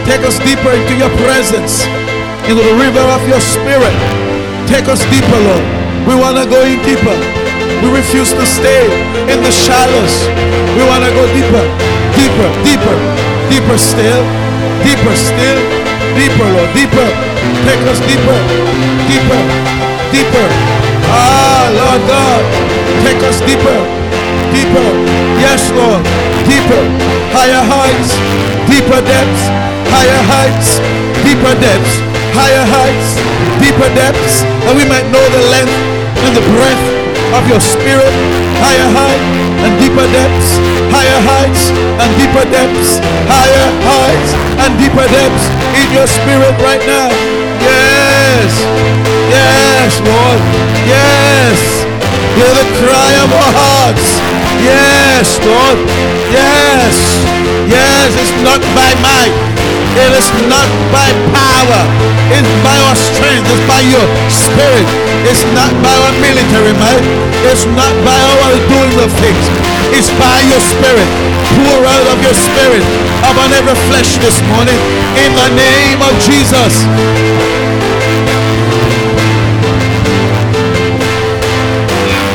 Take 0.08 0.24
us 0.24 0.38
deeper 0.40 0.72
into 0.72 0.96
your 0.96 1.10
presence, 1.20 1.84
into 2.48 2.62
the 2.62 2.76
river 2.80 3.04
of 3.12 3.20
your 3.28 3.40
spirit. 3.40 3.92
Take 4.66 4.88
us 4.88 5.04
deeper, 5.10 5.38
Lord. 5.44 5.85
We 6.06 6.14
want 6.14 6.38
to 6.38 6.46
go 6.46 6.62
in 6.62 6.78
deeper. 6.86 7.18
We 7.82 7.90
refuse 7.90 8.30
to 8.32 8.46
stay 8.46 8.86
in 9.26 9.42
the 9.42 9.50
shallows. 9.50 10.14
We 10.78 10.82
want 10.86 11.02
to 11.02 11.10
go 11.10 11.26
deeper, 11.34 11.64
deeper, 12.14 12.48
deeper, 12.62 12.96
deeper 13.50 13.78
still, 13.78 14.22
deeper 14.86 15.14
still, 15.18 15.60
deeper, 16.14 16.46
Lord, 16.46 16.70
deeper. 16.72 17.08
Take 17.66 17.82
us 17.90 17.98
deeper, 18.06 18.38
deeper, 19.10 19.42
deeper. 20.14 20.46
Ah, 21.10 21.66
Lord 21.74 22.02
God, 22.06 22.42
take 23.02 23.20
us 23.26 23.42
deeper, 23.42 23.78
deeper. 24.54 24.88
Yes, 25.42 25.70
Lord, 25.74 26.02
deeper, 26.46 26.82
higher 27.34 27.62
heights, 27.66 28.14
deeper 28.70 29.02
depths 29.02 29.66
higher 29.90 30.22
heights, 30.28 30.78
deeper 31.24 31.54
depths, 31.60 31.94
higher 32.36 32.64
heights, 32.68 33.16
deeper 33.62 33.88
depths, 33.94 34.42
that 34.66 34.74
we 34.76 34.84
might 34.84 35.06
know 35.08 35.22
the 35.32 35.42
length 35.48 35.95
and 36.26 36.34
the 36.34 36.46
breath 36.58 36.84
of 37.38 37.46
your 37.46 37.62
spirit, 37.62 38.10
higher 38.58 38.88
height 38.90 39.22
and 39.62 39.70
deeper 39.78 40.02
depths, 40.10 40.58
higher 40.90 41.20
heights 41.22 41.70
and 42.02 42.10
deeper 42.18 42.42
depths, 42.50 42.98
higher 43.30 43.68
heights 43.86 44.30
and 44.58 44.74
deeper 44.74 45.06
depths 45.06 45.46
in 45.78 45.86
your 45.94 46.08
spirit 46.10 46.50
right 46.58 46.82
now. 46.82 47.06
Yes, 47.62 48.50
yes, 49.30 50.02
Lord, 50.02 50.40
yes. 50.90 51.58
Hear 52.34 52.52
the 52.58 52.68
cry 52.82 53.12
of 53.22 53.30
our 53.30 53.52
hearts. 53.62 54.08
Yes, 54.60 55.38
Lord. 55.46 55.78
Yes. 56.34 56.96
Yes, 57.70 58.12
it's 58.18 58.34
not 58.42 58.60
by 58.74 58.90
might. 59.00 59.55
It 59.96 60.12
is 60.12 60.28
not 60.44 60.68
by 60.92 61.08
power, 61.32 61.82
it's 62.28 62.52
by 62.60 62.76
our 62.84 62.96
strength, 62.96 63.48
it's 63.48 63.64
by 63.64 63.80
your 63.80 64.04
spirit. 64.28 64.84
It's 65.24 65.40
not 65.56 65.72
by 65.80 65.88
our 65.88 66.12
military 66.20 66.76
might, 66.76 67.00
it's 67.48 67.64
not 67.72 67.96
by 68.04 68.12
our 68.12 68.52
doing 68.68 68.92
of 69.00 69.08
things. 69.16 69.44
It's 69.96 70.12
by 70.20 70.36
your 70.52 70.60
spirit. 70.60 71.08
Pour 71.56 71.80
out 71.80 72.06
of 72.12 72.20
your 72.20 72.36
spirit 72.36 72.84
upon 73.24 73.48
every 73.56 73.72
flesh 73.88 74.20
this 74.20 74.36
morning 74.52 74.76
in 75.16 75.32
the 75.32 75.48
name 75.56 75.98
of 76.04 76.12
Jesus. 76.20 76.84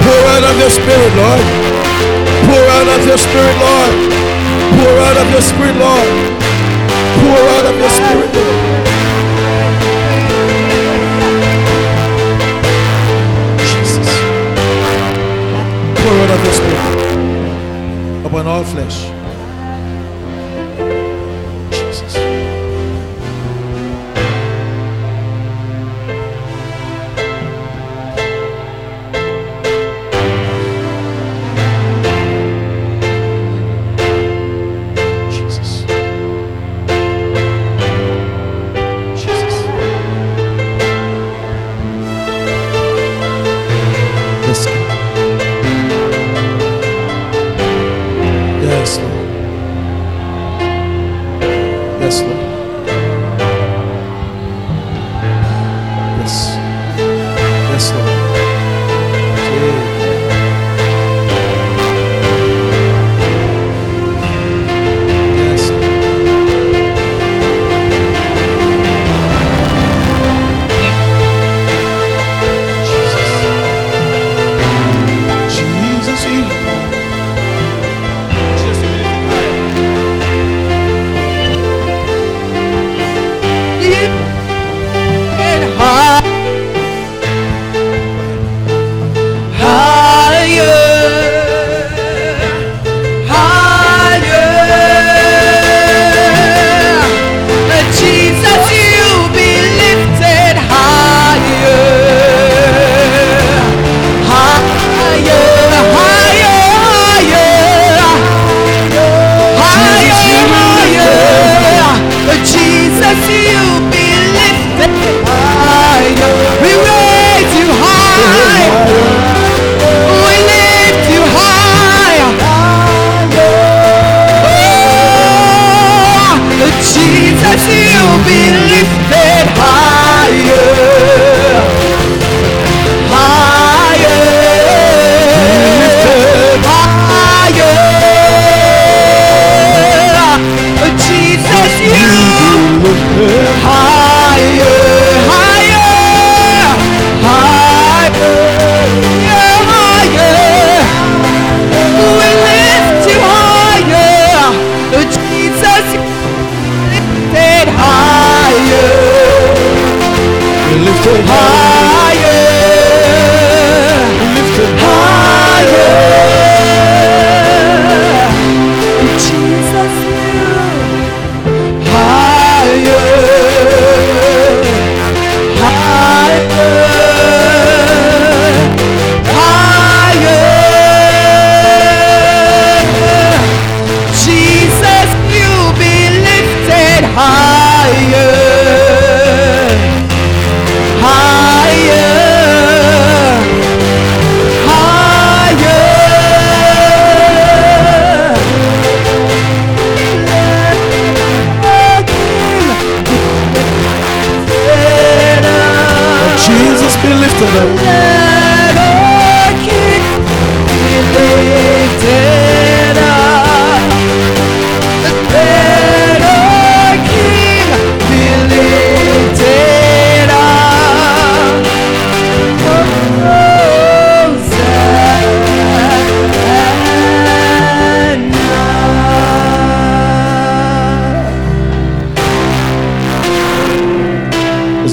Pour 0.02 0.22
out 0.34 0.46
of 0.50 0.56
your 0.58 0.74
spirit, 0.74 1.14
Lord. 1.14 1.46
Pour 2.50 2.66
out 2.74 2.90
of 2.90 3.06
your 3.06 3.22
spirit, 3.22 3.58
Lord. 3.62 3.94
Pour 4.82 4.96
out 4.98 5.18
of 5.22 5.28
your 5.30 5.46
spirit, 5.46 5.78
Lord. 5.78 6.31
Pour 7.32 7.40
out 7.40 7.66
of 7.66 7.78
your 7.80 7.90
spirit, 7.90 8.32
Jesus. 13.72 14.10
Pour 15.96 16.14
out 16.22 16.32
of 16.36 16.44
your 16.44 16.54
spirit 16.54 18.26
upon 18.26 18.48
all 18.48 18.64
flesh. 18.66 19.11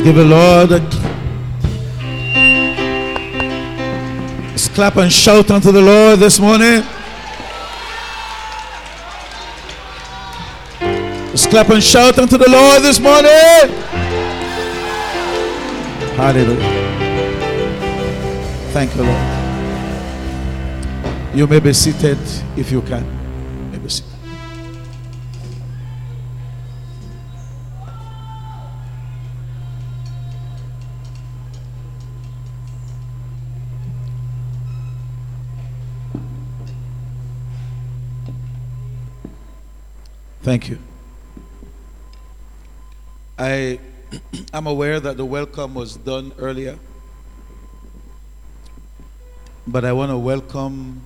Give 0.08 0.16
the 0.16 0.24
Lord 0.24 0.72
a 0.72 0.80
Let's 4.50 4.68
clap 4.68 4.96
and 4.96 5.12
shout 5.12 5.50
unto 5.50 5.70
the 5.70 5.82
Lord 5.82 6.18
this 6.18 6.40
morning. 6.40 6.82
Let's 10.80 11.46
clap 11.46 11.68
and 11.68 11.82
shout 11.82 12.18
unto 12.18 12.38
the 12.38 12.48
Lord 12.48 12.82
this 12.82 12.98
morning. 12.98 13.70
Hallelujah. 16.16 16.72
Thank 18.72 18.96
you, 18.96 19.02
Lord. 19.02 19.26
You 21.36 21.46
may 21.46 21.60
be 21.60 21.74
seated 21.74 22.18
if 22.56 22.72
you 22.72 22.80
can. 22.80 23.17
Thank 40.48 40.70
you. 40.70 40.78
I 43.38 43.78
am 44.54 44.66
aware 44.66 44.98
that 44.98 45.18
the 45.18 45.24
welcome 45.26 45.74
was 45.74 45.94
done 45.94 46.32
earlier, 46.38 46.78
but 49.66 49.84
I 49.84 49.92
want 49.92 50.10
to 50.10 50.16
welcome 50.16 51.02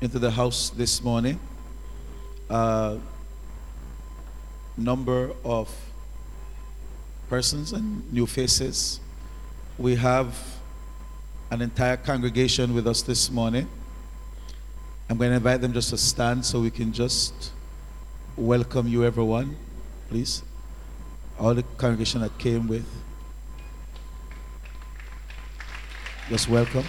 into 0.00 0.18
the 0.18 0.32
house 0.32 0.70
this 0.70 1.00
morning 1.00 1.38
a 2.50 2.98
number 4.76 5.30
of 5.44 5.72
persons 7.28 7.72
and 7.72 8.12
new 8.12 8.26
faces. 8.26 8.98
We 9.78 9.94
have 9.94 10.36
an 11.52 11.62
entire 11.62 11.98
congregation 11.98 12.74
with 12.74 12.88
us 12.88 13.00
this 13.02 13.30
morning. 13.30 13.68
I'm 15.08 15.18
going 15.18 15.30
to 15.30 15.36
invite 15.36 15.60
them 15.60 15.72
just 15.72 15.90
to 15.90 15.96
stand 15.96 16.44
so 16.44 16.62
we 16.62 16.72
can 16.72 16.92
just 16.92 17.52
welcome 18.36 18.86
you, 18.86 19.04
everyone, 19.04 19.56
please. 20.10 20.42
All 21.38 21.54
the 21.54 21.62
congregation 21.62 22.20
that 22.20 22.36
came 22.38 22.68
with. 22.68 22.86
Just 26.28 26.48
welcome. 26.48 26.84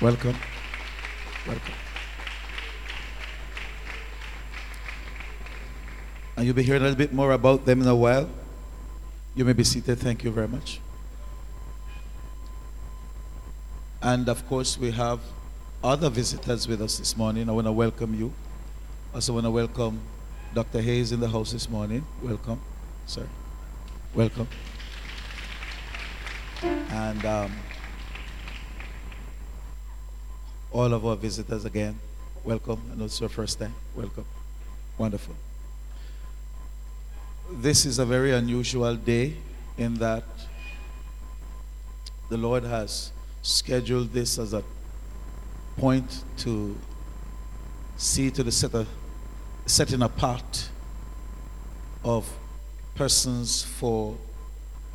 Welcome. 0.00 0.36
Welcome. 1.46 1.74
And 6.36 6.46
you'll 6.46 6.54
be 6.54 6.62
hearing 6.62 6.82
a 6.82 6.84
little 6.84 6.98
bit 6.98 7.12
more 7.12 7.32
about 7.32 7.64
them 7.64 7.82
in 7.82 7.88
a 7.88 7.96
while. 7.96 8.28
You 9.34 9.44
may 9.44 9.52
be 9.52 9.64
seated. 9.64 9.98
Thank 9.98 10.24
you 10.24 10.30
very 10.30 10.48
much. 10.48 10.80
And 14.00 14.28
of 14.28 14.46
course, 14.48 14.78
we 14.78 14.92
have 14.92 15.20
other 15.82 16.08
visitors 16.08 16.66
with 16.66 16.80
us 16.80 16.98
this 16.98 17.16
morning. 17.16 17.48
I 17.48 17.52
want 17.52 17.66
to 17.66 17.72
welcome 17.72 18.14
you. 18.14 18.32
Also, 19.14 19.32
want 19.32 19.46
to 19.46 19.50
welcome 19.50 20.00
Dr. 20.54 20.82
Hayes 20.82 21.12
in 21.12 21.20
the 21.20 21.28
house 21.28 21.52
this 21.52 21.68
morning. 21.68 22.04
Welcome, 22.22 22.60
sir. 23.06 23.26
Welcome. 24.14 24.46
And 26.62 27.24
um, 27.24 27.52
all 30.70 30.92
of 30.92 31.06
our 31.06 31.16
visitors 31.16 31.64
again, 31.64 31.98
welcome. 32.44 32.80
I 32.92 32.96
know 32.96 33.06
it's 33.06 33.18
your 33.18 33.30
first 33.30 33.58
time. 33.58 33.74
Welcome. 33.94 34.26
Wonderful. 34.98 35.34
This 37.50 37.86
is 37.86 37.98
a 37.98 38.04
very 38.04 38.32
unusual 38.32 38.94
day 38.94 39.34
in 39.78 39.94
that 39.94 40.24
the 42.28 42.36
Lord 42.36 42.64
has 42.64 43.10
scheduled 43.40 44.12
this 44.12 44.38
as 44.38 44.52
a 44.52 44.62
point 45.78 46.24
to 46.38 46.76
see 47.96 48.30
to 48.30 48.42
the 48.42 48.52
set 48.52 48.74
of, 48.74 48.86
setting 49.68 50.00
apart 50.00 50.70
of 52.02 52.26
persons 52.94 53.62
for 53.62 54.16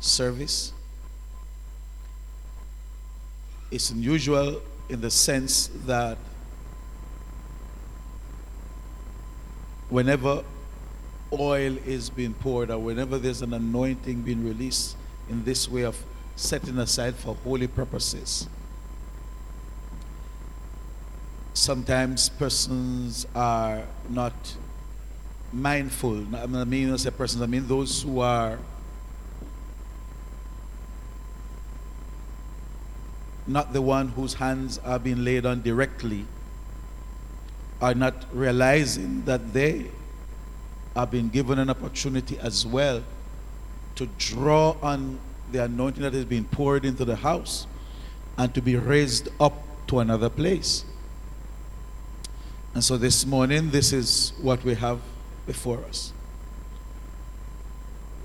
service. 0.00 0.72
It's 3.70 3.90
unusual 3.90 4.60
in 4.88 5.00
the 5.00 5.10
sense 5.12 5.70
that 5.86 6.18
whenever 9.88 10.42
oil 11.32 11.76
is 11.86 12.10
being 12.10 12.34
poured 12.34 12.70
or 12.70 12.78
whenever 12.78 13.16
there's 13.16 13.42
an 13.42 13.54
anointing 13.54 14.22
being 14.22 14.44
released 14.44 14.96
in 15.30 15.44
this 15.44 15.68
way 15.68 15.82
of 15.82 15.96
setting 16.34 16.78
aside 16.78 17.14
for 17.14 17.36
holy 17.44 17.68
purposes, 17.68 18.48
sometimes 21.52 22.28
persons 22.28 23.24
are 23.36 23.84
not 24.10 24.56
mindful. 25.54 26.24
I 26.36 26.46
mean, 26.46 26.92
I 26.92 26.96
say 26.96 27.10
persons, 27.10 27.42
I 27.42 27.46
mean 27.46 27.66
those 27.66 28.02
who 28.02 28.20
are 28.20 28.58
not 33.46 33.72
the 33.72 33.82
one 33.82 34.08
whose 34.08 34.34
hands 34.34 34.78
are 34.78 34.98
being 34.98 35.24
laid 35.24 35.46
on 35.46 35.62
directly 35.62 36.26
are 37.80 37.94
not 37.94 38.14
realizing 38.32 39.24
that 39.24 39.52
they 39.52 39.86
are 40.96 41.06
being 41.06 41.28
given 41.28 41.58
an 41.58 41.68
opportunity 41.68 42.38
as 42.38 42.66
well 42.66 43.02
to 43.96 44.06
draw 44.18 44.76
on 44.82 45.18
the 45.52 45.62
anointing 45.62 46.02
that 46.02 46.14
is 46.14 46.24
being 46.24 46.44
poured 46.44 46.84
into 46.84 47.04
the 47.04 47.16
house 47.16 47.66
and 48.38 48.54
to 48.54 48.62
be 48.62 48.76
raised 48.76 49.28
up 49.38 49.52
to 49.86 49.98
another 49.98 50.30
place. 50.30 50.84
And 52.72 52.82
so 52.82 52.96
this 52.96 53.26
morning, 53.26 53.70
this 53.70 53.92
is 53.92 54.32
what 54.40 54.64
we 54.64 54.74
have 54.74 55.00
before 55.46 55.78
us. 55.84 56.12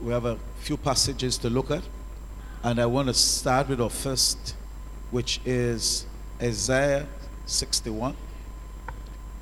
We 0.02 0.12
have 0.14 0.26
a 0.26 0.38
few 0.60 0.78
passages 0.78 1.38
to 1.40 1.50
look 1.50 1.72
at, 1.72 1.84
and 2.64 2.80
I 2.80 2.86
want 2.86 3.08
to 3.08 3.14
start 3.14 3.68
with 3.70 3.82
our 3.82 3.90
first 3.90 4.56
which 5.12 5.42
is 5.46 6.06
Isaiah 6.42 7.08
61. 7.46 8.16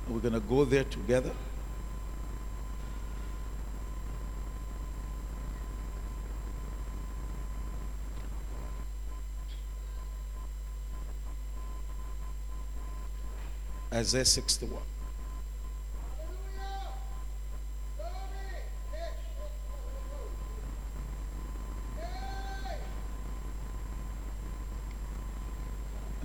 We're 0.08 0.20
going 0.20 0.34
to 0.34 0.40
go 0.40 0.64
there 0.64 0.84
together. 0.84 1.32
Isaiah 13.92 14.24
61. 14.24 14.80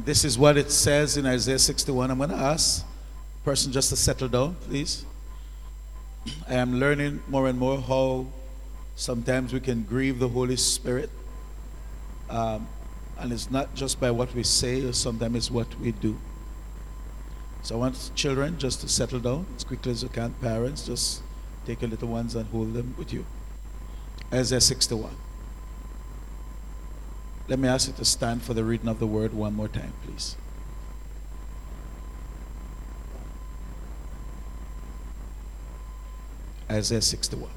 This 0.05 0.25
is 0.25 0.37
what 0.37 0.57
it 0.57 0.69
says 0.69 1.15
in 1.15 1.25
Isaiah 1.25 1.59
61. 1.59 2.11
I'm 2.11 2.17
going 2.17 2.29
to 2.29 2.35
ask 2.35 2.85
person 3.45 3.71
just 3.71 3.89
to 3.89 3.95
settle 3.95 4.27
down, 4.27 4.55
please. 4.67 5.05
I 6.47 6.55
am 6.55 6.79
learning 6.79 7.21
more 7.27 7.47
and 7.47 7.57
more 7.57 7.79
how 7.79 8.25
sometimes 8.95 9.53
we 9.53 9.61
can 9.61 9.83
grieve 9.83 10.19
the 10.19 10.27
Holy 10.27 10.57
Spirit. 10.57 11.09
Um, 12.29 12.67
and 13.17 13.31
it's 13.31 13.49
not 13.49 13.75
just 13.75 13.99
by 13.99 14.11
what 14.11 14.33
we 14.33 14.43
say, 14.43 14.91
sometimes 14.91 15.35
it's 15.35 15.51
what 15.51 15.67
we 15.79 15.91
do. 15.93 16.17
So 17.61 17.75
I 17.75 17.77
want 17.77 18.11
children 18.13 18.57
just 18.57 18.81
to 18.81 18.89
settle 18.89 19.19
down 19.19 19.45
as 19.55 19.63
quickly 19.63 19.93
as 19.93 20.03
you 20.03 20.09
can. 20.09 20.33
Parents, 20.41 20.85
just 20.85 21.21
take 21.65 21.81
your 21.81 21.89
little 21.89 22.09
ones 22.09 22.35
and 22.35 22.45
hold 22.47 22.73
them 22.73 22.93
with 22.97 23.13
you. 23.13 23.25
Isaiah 24.33 24.59
61. 24.59 25.15
Let 27.47 27.59
me 27.59 27.67
ask 27.67 27.87
you 27.87 27.93
to 27.95 28.05
stand 28.05 28.41
for 28.41 28.53
the 28.53 28.63
reading 28.63 28.87
of 28.87 28.99
the 28.99 29.07
word 29.07 29.33
one 29.33 29.53
more 29.53 29.67
time, 29.67 29.93
please. 30.05 30.37
Isaiah 36.71 37.01
61. 37.01 37.49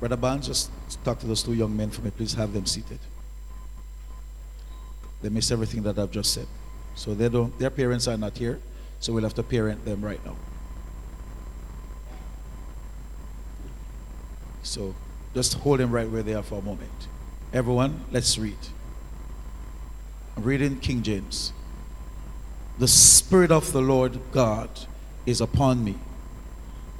Brother 0.00 0.16
Barnes, 0.16 0.46
just 0.46 0.70
talk 1.04 1.18
to 1.20 1.26
those 1.26 1.42
two 1.42 1.52
young 1.52 1.76
men 1.76 1.90
for 1.90 2.00
me. 2.00 2.10
Please 2.10 2.32
have 2.32 2.54
them 2.54 2.64
seated. 2.64 2.98
They 5.20 5.28
miss 5.28 5.50
everything 5.50 5.82
that 5.82 5.98
I've 5.98 6.10
just 6.10 6.32
said. 6.32 6.46
So 6.94 7.14
they 7.14 7.28
don't, 7.28 7.56
their 7.58 7.68
parents 7.68 8.08
are 8.08 8.16
not 8.16 8.36
here, 8.38 8.58
so 8.98 9.12
we'll 9.12 9.22
have 9.24 9.34
to 9.34 9.42
parent 9.42 9.84
them 9.84 10.02
right 10.02 10.24
now. 10.24 10.36
So 14.62 14.94
just 15.34 15.54
hold 15.54 15.80
them 15.80 15.90
right 15.90 16.08
where 16.08 16.22
they 16.22 16.34
are 16.34 16.42
for 16.42 16.58
a 16.58 16.62
moment. 16.62 16.90
Everyone, 17.52 18.04
let's 18.10 18.38
read. 18.38 18.58
I'm 20.36 20.42
reading 20.42 20.78
King 20.78 21.02
James. 21.02 21.52
The 22.78 22.88
Spirit 22.88 23.50
of 23.52 23.72
the 23.72 23.80
Lord 23.80 24.18
God 24.32 24.70
is 25.26 25.40
upon 25.40 25.84
me 25.84 25.98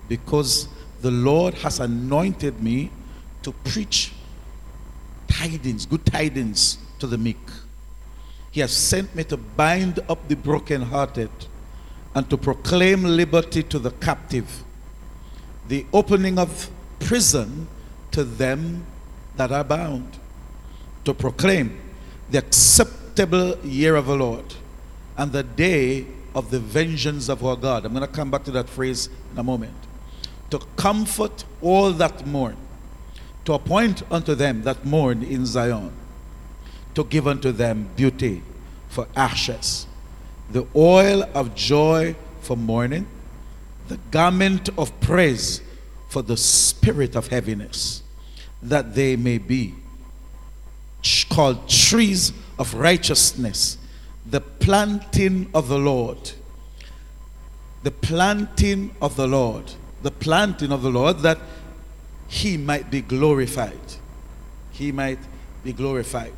because 0.08 0.68
the 1.00 1.10
Lord 1.10 1.54
has 1.54 1.80
anointed 1.80 2.62
me 2.62 2.90
to 3.42 3.52
preach 3.52 4.12
tidings, 5.28 5.86
good 5.86 6.04
tidings 6.04 6.78
to 6.98 7.06
the 7.06 7.16
meek. 7.16 7.38
He 8.50 8.60
has 8.60 8.72
sent 8.72 9.14
me 9.14 9.24
to 9.24 9.36
bind 9.36 10.00
up 10.08 10.28
the 10.28 10.36
brokenhearted 10.36 11.30
and 12.14 12.28
to 12.28 12.36
proclaim 12.36 13.04
liberty 13.04 13.62
to 13.62 13.78
the 13.78 13.92
captive, 13.92 14.64
the 15.68 15.86
opening 15.92 16.38
of 16.38 16.68
prison 16.98 17.68
to 18.12 18.24
them 18.24 18.84
that 19.36 19.52
are 19.52 19.64
bound, 19.64 20.18
to 21.04 21.14
proclaim 21.14 21.78
the 22.30 22.38
acceptable 22.38 23.58
year 23.64 23.96
of 23.96 24.06
the 24.06 24.16
Lord 24.16 24.54
and 25.16 25.32
the 25.32 25.42
day 25.42 26.06
of 26.34 26.50
the 26.50 26.60
vengeance 26.60 27.28
of 27.28 27.44
our 27.44 27.56
God. 27.56 27.84
I'm 27.84 27.92
going 27.92 28.06
to 28.06 28.12
come 28.12 28.30
back 28.30 28.44
to 28.44 28.50
that 28.52 28.68
phrase 28.68 29.08
in 29.32 29.38
a 29.38 29.42
moment. 29.42 29.74
To 30.50 30.58
comfort 30.76 31.44
all 31.60 31.92
that 31.92 32.26
mourn, 32.26 32.56
to 33.44 33.52
appoint 33.54 34.02
unto 34.10 34.34
them 34.34 34.62
that 34.62 34.84
mourn 34.84 35.22
in 35.22 35.46
Zion, 35.46 35.92
to 36.94 37.04
give 37.04 37.26
unto 37.26 37.52
them 37.52 37.88
beauty 37.96 38.42
for 38.88 39.06
ashes, 39.14 39.86
the 40.50 40.66
oil 40.74 41.24
of 41.34 41.54
joy 41.54 42.16
for 42.40 42.56
mourning, 42.56 43.06
the 43.88 43.98
garment 44.10 44.68
of 44.78 44.98
praise 45.00 45.62
for 46.10 46.22
the 46.22 46.36
spirit 46.36 47.14
of 47.14 47.28
heaviness, 47.28 48.02
that 48.60 48.96
they 48.96 49.14
may 49.14 49.38
be 49.38 49.72
called 51.30 51.68
trees 51.68 52.32
of 52.58 52.74
righteousness, 52.74 53.78
the 54.26 54.40
planting 54.40 55.48
of 55.54 55.68
the 55.68 55.78
Lord. 55.78 56.32
The 57.84 57.92
planting 57.92 58.94
of 59.00 59.14
the 59.14 59.28
Lord. 59.28 59.72
The 60.02 60.10
planting 60.10 60.72
of 60.72 60.82
the 60.82 60.90
Lord 60.90 61.20
that 61.20 61.38
he 62.26 62.56
might 62.56 62.90
be 62.90 63.02
glorified. 63.02 63.78
He 64.72 64.90
might 64.90 65.20
be 65.62 65.72
glorified. 65.72 66.34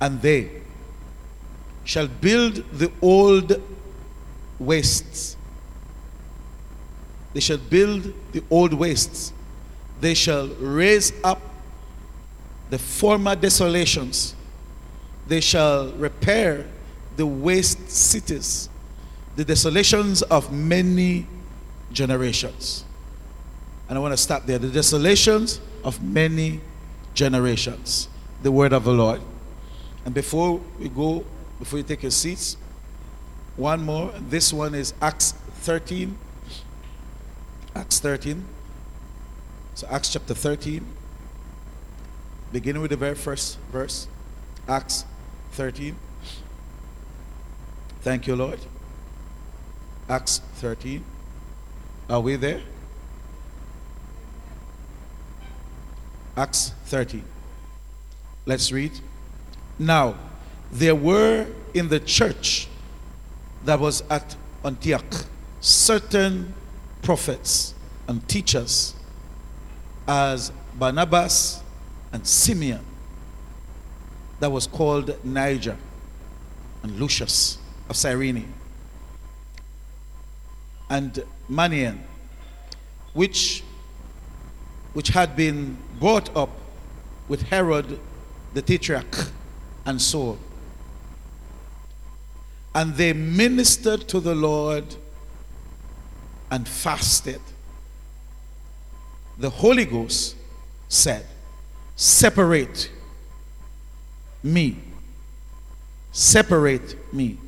And 0.00 0.22
they 0.22 0.62
shall 1.84 2.06
build 2.06 2.64
the 2.72 2.92
old 3.02 3.60
wastes. 4.60 5.36
They 7.32 7.40
shall 7.40 7.58
build 7.58 8.12
the 8.32 8.42
old 8.50 8.72
wastes. 8.74 9.32
They 10.00 10.14
shall 10.14 10.48
raise 10.48 11.12
up 11.24 11.40
the 12.70 12.78
former 12.78 13.36
desolations. 13.36 14.34
They 15.26 15.40
shall 15.40 15.92
repair 15.92 16.66
the 17.16 17.26
waste 17.26 17.90
cities, 17.90 18.68
the 19.36 19.44
desolations 19.44 20.22
of 20.22 20.52
many 20.52 21.26
generations. 21.92 22.84
And 23.88 23.98
I 23.98 24.00
want 24.00 24.12
to 24.12 24.16
stop 24.16 24.46
there. 24.46 24.58
The 24.58 24.68
desolations 24.68 25.60
of 25.84 26.02
many 26.02 26.60
generations. 27.14 28.08
The 28.42 28.50
word 28.50 28.72
of 28.72 28.84
the 28.84 28.92
Lord. 28.92 29.20
And 30.04 30.14
before 30.14 30.60
we 30.78 30.88
go, 30.88 31.24
before 31.58 31.78
you 31.78 31.84
take 31.84 32.02
your 32.02 32.10
seats, 32.10 32.56
one 33.56 33.84
more. 33.84 34.12
This 34.28 34.52
one 34.52 34.74
is 34.74 34.94
Acts 35.00 35.32
13. 35.60 36.16
Acts 37.74 38.00
13. 38.00 38.44
So, 39.74 39.86
Acts 39.90 40.12
chapter 40.12 40.34
13, 40.34 40.84
beginning 42.52 42.82
with 42.82 42.90
the 42.90 42.96
very 42.96 43.14
first 43.14 43.58
verse. 43.70 44.06
Acts 44.68 45.04
13. 45.52 45.96
Thank 48.02 48.26
you, 48.26 48.36
Lord. 48.36 48.60
Acts 50.08 50.40
13. 50.56 51.04
Are 52.10 52.20
we 52.20 52.36
there? 52.36 52.60
Acts 56.36 56.72
13. 56.86 57.24
Let's 58.44 58.72
read. 58.72 58.92
Now, 59.78 60.16
there 60.70 60.94
were 60.94 61.46
in 61.74 61.88
the 61.88 62.00
church 62.00 62.68
that 63.64 63.78
was 63.78 64.02
at 64.10 64.36
Antioch 64.64 65.26
certain 65.60 66.54
prophets 67.02 67.74
and 68.08 68.26
teachers 68.28 68.94
as 70.06 70.52
Barnabas 70.74 71.62
and 72.12 72.26
Simeon. 72.26 72.84
That 74.40 74.50
was 74.50 74.66
called 74.66 75.16
Niger 75.24 75.76
and 76.82 76.98
Lucius 76.98 77.58
of 77.88 77.96
Cyrene. 77.96 78.52
And 80.90 81.22
Manaen, 81.50 81.98
which 83.12 83.62
which 84.92 85.08
had 85.08 85.34
been 85.36 85.78
brought 85.98 86.34
up 86.36 86.50
with 87.28 87.42
Herod 87.42 87.98
the 88.52 88.62
Tetrarch 88.62 89.30
and 89.86 90.00
Saul. 90.00 90.38
And 92.74 92.94
they 92.94 93.12
ministered 93.12 94.06
to 94.08 94.20
the 94.20 94.34
Lord 94.34 94.96
and 96.52 96.68
fasted. 96.68 97.40
The 99.38 99.48
Holy 99.48 99.86
Ghost 99.86 100.36
said, 100.86 101.24
Separate 101.96 102.90
me, 104.42 104.76
separate 106.12 106.94
me, 107.12 107.38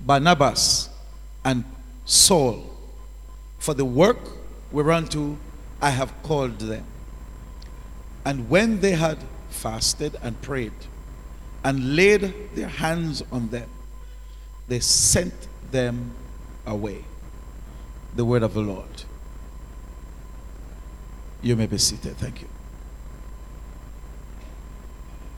Barnabas 0.00 0.88
and 1.44 1.64
Saul, 2.06 2.64
for 3.58 3.74
the 3.74 3.84
work 3.84 4.18
whereunto 4.72 5.36
I 5.82 5.90
have 5.90 6.14
called 6.22 6.58
them. 6.58 6.86
And 8.24 8.48
when 8.48 8.80
they 8.80 8.92
had 8.92 9.18
fasted 9.50 10.16
and 10.22 10.40
prayed, 10.40 10.72
and 11.62 11.94
laid 11.94 12.32
their 12.54 12.68
hands 12.68 13.22
on 13.30 13.48
them, 13.48 13.68
they 14.66 14.80
sent 14.80 15.34
them 15.70 16.14
away. 16.66 17.04
The 18.14 18.24
word 18.24 18.42
of 18.42 18.54
the 18.54 18.60
Lord. 18.60 19.04
You 21.42 21.56
may 21.56 21.66
be 21.66 21.78
seated. 21.78 22.16
Thank 22.16 22.42
you. 22.42 22.48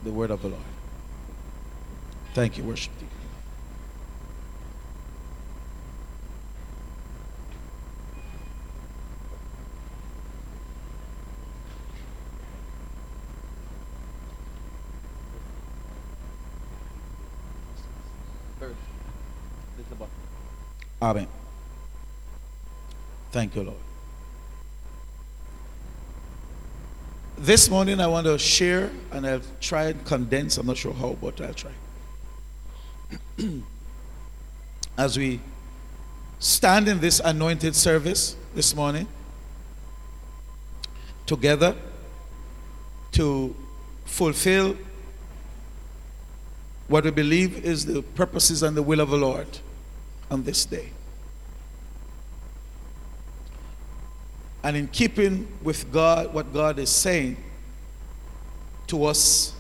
The 0.05 0.13
word 0.13 0.31
of 0.31 0.43
the 0.43 0.49
Lord. 0.49 0.63
Thank 2.35 2.59
you, 2.59 2.65
worship 2.65 2.97
team. 2.99 3.09
Amen. 21.03 21.36
Thank 23.37 23.55
you, 23.55 23.65
Lord. 23.65 23.77
This 27.37 27.69
morning 27.69 28.01
I 28.01 28.07
want 28.07 28.27
to 28.27 28.39
share, 28.39 28.91
and 29.13 29.27
I'll 29.27 29.43
try 29.61 29.89
and 29.89 30.03
condense. 30.07 30.57
I'm 30.57 30.65
not 30.65 30.79
sure 30.79 30.95
how, 30.95 31.19
but 31.21 31.39
I'll 31.43 31.53
try. 31.53 31.73
As 34.97 35.19
we 35.19 35.41
stand 36.39 36.89
in 36.89 36.99
this 36.99 37.21
anointed 37.21 37.77
service 37.77 38.37
this 38.55 38.75
morning, 38.75 39.07
together 41.27 41.77
to 43.13 43.55
fulfill 44.07 44.79
what 46.89 47.05
we 47.05 47.11
believe 47.11 47.67
is 47.67 47.85
the 47.85 48.01
purposes 48.01 48.63
and 48.63 48.75
the 48.75 48.83
will 48.83 49.01
of 49.01 49.11
the 49.11 49.19
Lord 49.19 49.59
on 50.31 50.45
this 50.45 50.65
day. 50.65 50.93
And 54.67 54.77
in 54.77 54.89
keeping 54.89 55.47
with 55.63 55.93
God, 55.93 56.35
what 56.35 56.53
God 56.53 56.81
is 56.81 56.91
saying 56.91 57.37
to 58.89 59.05
us 59.05 59.55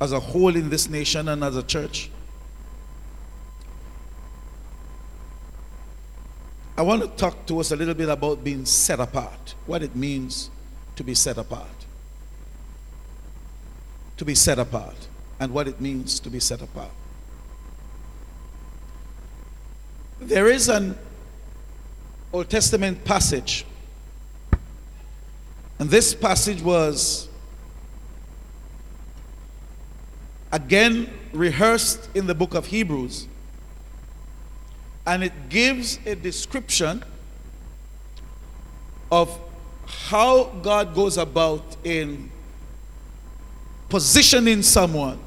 as 0.00 0.12
a 0.12 0.18
whole 0.18 0.56
in 0.56 0.70
this 0.70 0.88
nation 0.88 1.28
and 1.28 1.44
as 1.44 1.58
a 1.58 1.62
church, 1.62 2.10
I 6.74 6.80
want 6.80 7.02
to 7.02 7.08
talk 7.08 7.44
to 7.48 7.60
us 7.60 7.70
a 7.70 7.76
little 7.76 7.92
bit 7.92 8.08
about 8.08 8.42
being 8.42 8.64
set 8.64 8.98
apart, 8.98 9.54
what 9.66 9.82
it 9.82 9.94
means 9.94 10.48
to 10.96 11.04
be 11.04 11.14
set 11.14 11.36
apart. 11.36 11.84
To 14.16 14.24
be 14.24 14.34
set 14.34 14.58
apart, 14.58 15.06
and 15.38 15.52
what 15.52 15.68
it 15.68 15.82
means 15.82 16.18
to 16.20 16.30
be 16.30 16.40
set 16.40 16.62
apart. 16.62 16.92
There 20.18 20.48
is 20.48 20.70
an 20.70 20.96
Old 22.32 22.48
Testament 22.48 23.04
passage, 23.04 23.66
and 25.78 25.90
this 25.90 26.14
passage 26.14 26.62
was 26.62 27.28
again 30.52 31.10
rehearsed 31.32 32.08
in 32.14 32.26
the 32.26 32.34
book 32.34 32.54
of 32.54 32.66
Hebrews, 32.66 33.26
and 35.06 35.22
it 35.22 35.48
gives 35.48 35.98
a 36.06 36.14
description 36.14 37.04
of 39.10 39.38
how 39.86 40.44
God 40.62 40.94
goes 40.94 41.16
about 41.16 41.76
in 41.84 42.30
positioning 43.88 44.62
someone 44.62 45.18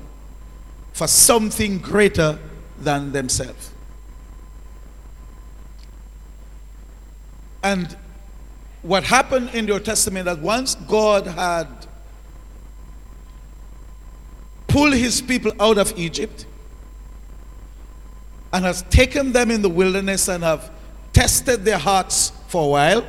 for 0.93 1.07
something 1.07 1.77
greater 1.77 2.37
than 2.77 3.11
themselves. 3.11 3.71
And 7.63 7.95
what 8.81 9.03
happened 9.03 9.49
in 9.53 9.65
the 9.65 9.73
Old 9.73 9.85
Testament 9.85 10.25
that 10.25 10.39
once 10.39 10.75
God 10.75 11.27
had 11.27 11.67
pulled 14.67 14.93
his 14.93 15.21
people 15.21 15.51
out 15.59 15.77
of 15.77 15.97
Egypt 15.97 16.45
and 18.53 18.63
has 18.63 18.83
taken 18.83 19.31
them 19.31 19.51
in 19.51 19.61
the 19.61 19.69
wilderness 19.69 20.27
and 20.27 20.43
have 20.43 20.71
tested 21.11 21.65
their 21.65 21.77
hearts 21.77 22.31
for 22.47 22.65
a 22.65 22.67
while, 22.67 23.05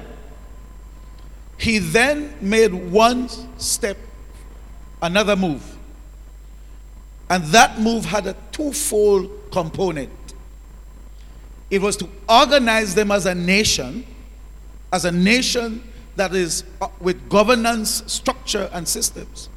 he 1.57 1.79
then 1.79 2.35
made 2.41 2.73
one 2.73 3.29
step, 3.59 3.97
another 5.03 5.37
move. 5.37 5.77
And 7.29 7.45
that 7.45 7.79
move 7.79 8.07
had 8.07 8.27
a 8.27 8.35
twofold 8.51 9.31
component. 9.53 10.11
It 11.71 11.81
was 11.81 11.97
to 11.99 12.09
organize 12.29 12.95
them 12.95 13.13
as 13.13 13.27
a 13.27 13.35
nation 13.35 14.05
as 14.93 15.05
a 15.05 15.13
nation 15.13 15.83
that 16.17 16.35
is 16.35 16.65
uh, 16.81 16.89
with 17.01 17.29
governance, 17.29 18.03
structure, 18.07 18.69
and 18.73 18.87
systems. 18.87 19.49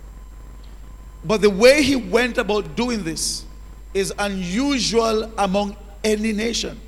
But 1.25 1.41
the 1.41 1.49
way 1.49 1.83
he 1.83 1.95
went 1.95 2.37
about 2.37 2.75
doing 2.75 3.03
this 3.03 3.45
is 3.93 4.13
unusual 4.19 5.31
among 5.37 5.75
any 6.03 6.33
nation. 6.33 6.79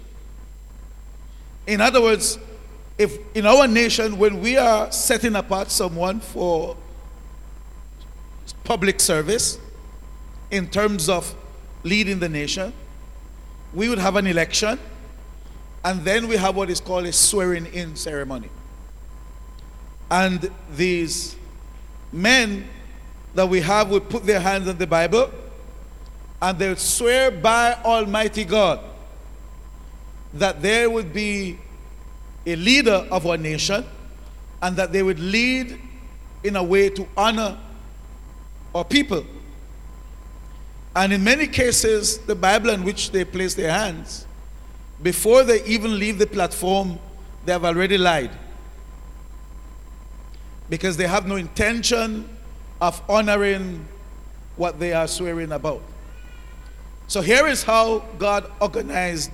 In 1.68 1.82
other 1.82 2.02
words, 2.02 2.38
if 2.98 3.18
in 3.36 3.46
our 3.46 3.68
nation, 3.68 4.18
when 4.18 4.42
we 4.42 4.58
are 4.58 4.92
setting 4.92 5.36
apart 5.36 5.72
someone 5.72 6.20
for 6.20 6.78
public 8.64 9.00
service 9.00 9.58
in 10.52 10.68
terms 10.68 11.10
of 11.10 11.36
leading 11.84 12.20
the 12.20 12.30
nation, 12.30 12.74
we 13.74 13.90
would 13.90 14.00
have 14.00 14.16
an 14.16 14.28
election 14.28 14.80
and 15.86 16.04
then 16.04 16.28
we 16.28 16.36
have 16.36 16.56
what 16.56 16.72
is 16.72 16.80
called 16.80 17.06
a 17.06 17.14
swearing 17.14 17.68
in 17.68 17.96
ceremony. 17.96 18.50
And 20.10 20.50
these 20.72 21.36
men 22.12 22.68
that 23.36 23.48
we 23.48 23.62
have 23.62 23.92
would 23.92 24.10
put 24.10 24.26
their 24.26 24.40
hands 24.40 24.68
on 24.68 24.80
the 24.80 24.88
Bible 24.88 25.32
and 26.42 26.58
they 26.58 26.70
would 26.70 26.80
swear 26.80 27.30
by 27.30 27.76
Almighty 27.84 28.46
God 28.46 28.80
that 30.34 30.64
there 30.64 30.90
would 30.90 31.14
be 31.14 31.60
a 32.48 32.56
leader 32.56 33.08
of 33.12 33.28
our 33.28 33.38
nation 33.38 33.86
and 34.64 34.76
that 34.78 34.92
they 34.92 35.04
would 35.04 35.20
lead 35.20 35.80
in 36.44 36.56
a 36.56 36.64
way 36.64 36.90
to 36.90 37.08
honor 37.16 37.60
our 38.74 38.84
people. 38.84 39.24
And 40.96 41.14
in 41.14 41.24
many 41.24 41.46
cases, 41.46 42.18
the 42.18 42.36
Bible 42.36 42.72
in 42.72 42.84
which 42.84 43.12
they 43.12 43.24
place 43.24 43.54
their 43.54 43.72
hands 43.72 44.25
before 45.02 45.44
they 45.44 45.64
even 45.66 46.00
leave 46.00 46.20
the 46.20 46.28
platform, 46.28 47.00
they 47.46 47.52
have 47.52 47.66
already 47.66 47.98
lied. 47.98 48.32
Because 50.70 50.98
they 50.98 51.08
have 51.08 51.28
no 51.28 51.36
intention 51.36 52.28
of 52.82 53.02
honoring 53.10 53.86
what 54.56 54.80
they 54.80 54.94
are 54.94 55.08
swearing 55.08 55.52
about. 55.52 55.82
So 57.08 57.22
here 57.22 57.46
is 57.46 57.64
how 57.64 58.00
God 58.18 58.52
organized 58.60 59.32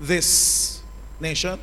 this 0.00 0.82
nation. 1.20 1.58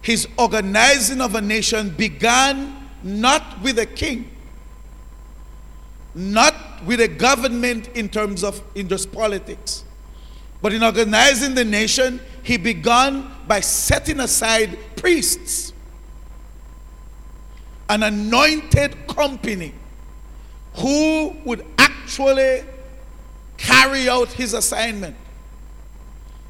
His 0.00 0.28
organizing 0.38 1.20
of 1.20 1.34
a 1.34 1.40
nation 1.40 1.90
began 1.90 2.88
not 3.02 3.60
with 3.60 3.78
a 3.78 3.86
king, 3.86 4.30
not 6.14 6.54
with 6.86 7.00
a 7.00 7.08
government 7.08 7.88
in 7.88 8.08
terms 8.08 8.44
of 8.44 8.62
in 8.74 8.88
just 8.88 9.12
politics, 9.12 9.84
but 10.66 10.72
in 10.72 10.82
organizing 10.82 11.54
the 11.54 11.64
nation, 11.64 12.18
he 12.42 12.56
began 12.56 13.30
by 13.46 13.60
setting 13.60 14.18
aside 14.18 14.76
priests, 14.96 15.72
an 17.88 18.02
anointed 18.02 19.06
company 19.06 19.72
who 20.74 21.36
would 21.44 21.64
actually 21.78 22.64
carry 23.56 24.08
out 24.08 24.26
his 24.32 24.54
assignment. 24.54 25.14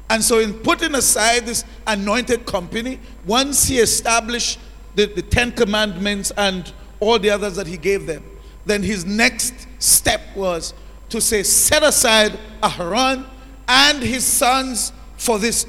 And 0.09 0.23
so, 0.23 0.39
in 0.39 0.55
putting 0.55 0.95
aside 0.95 1.45
this 1.45 1.63
anointed 1.85 2.47
company, 2.47 2.99
once 3.23 3.67
he 3.67 3.77
established 3.77 4.57
the, 4.95 5.05
the 5.05 5.21
Ten 5.21 5.51
Commandments 5.51 6.31
and 6.35 6.73
all 6.99 7.19
the 7.19 7.29
others 7.29 7.55
that 7.57 7.67
he 7.67 7.77
gave 7.77 8.07
them, 8.07 8.23
then 8.65 8.81
his 8.81 9.05
next 9.05 9.67
step 9.77 10.21
was 10.35 10.73
to 11.09 11.21
say, 11.21 11.43
set 11.43 11.83
aside 11.83 12.39
Aharon 12.63 13.23
and 13.67 14.01
his 14.01 14.25
sons 14.25 14.91
for 15.17 15.39
this 15.39 15.65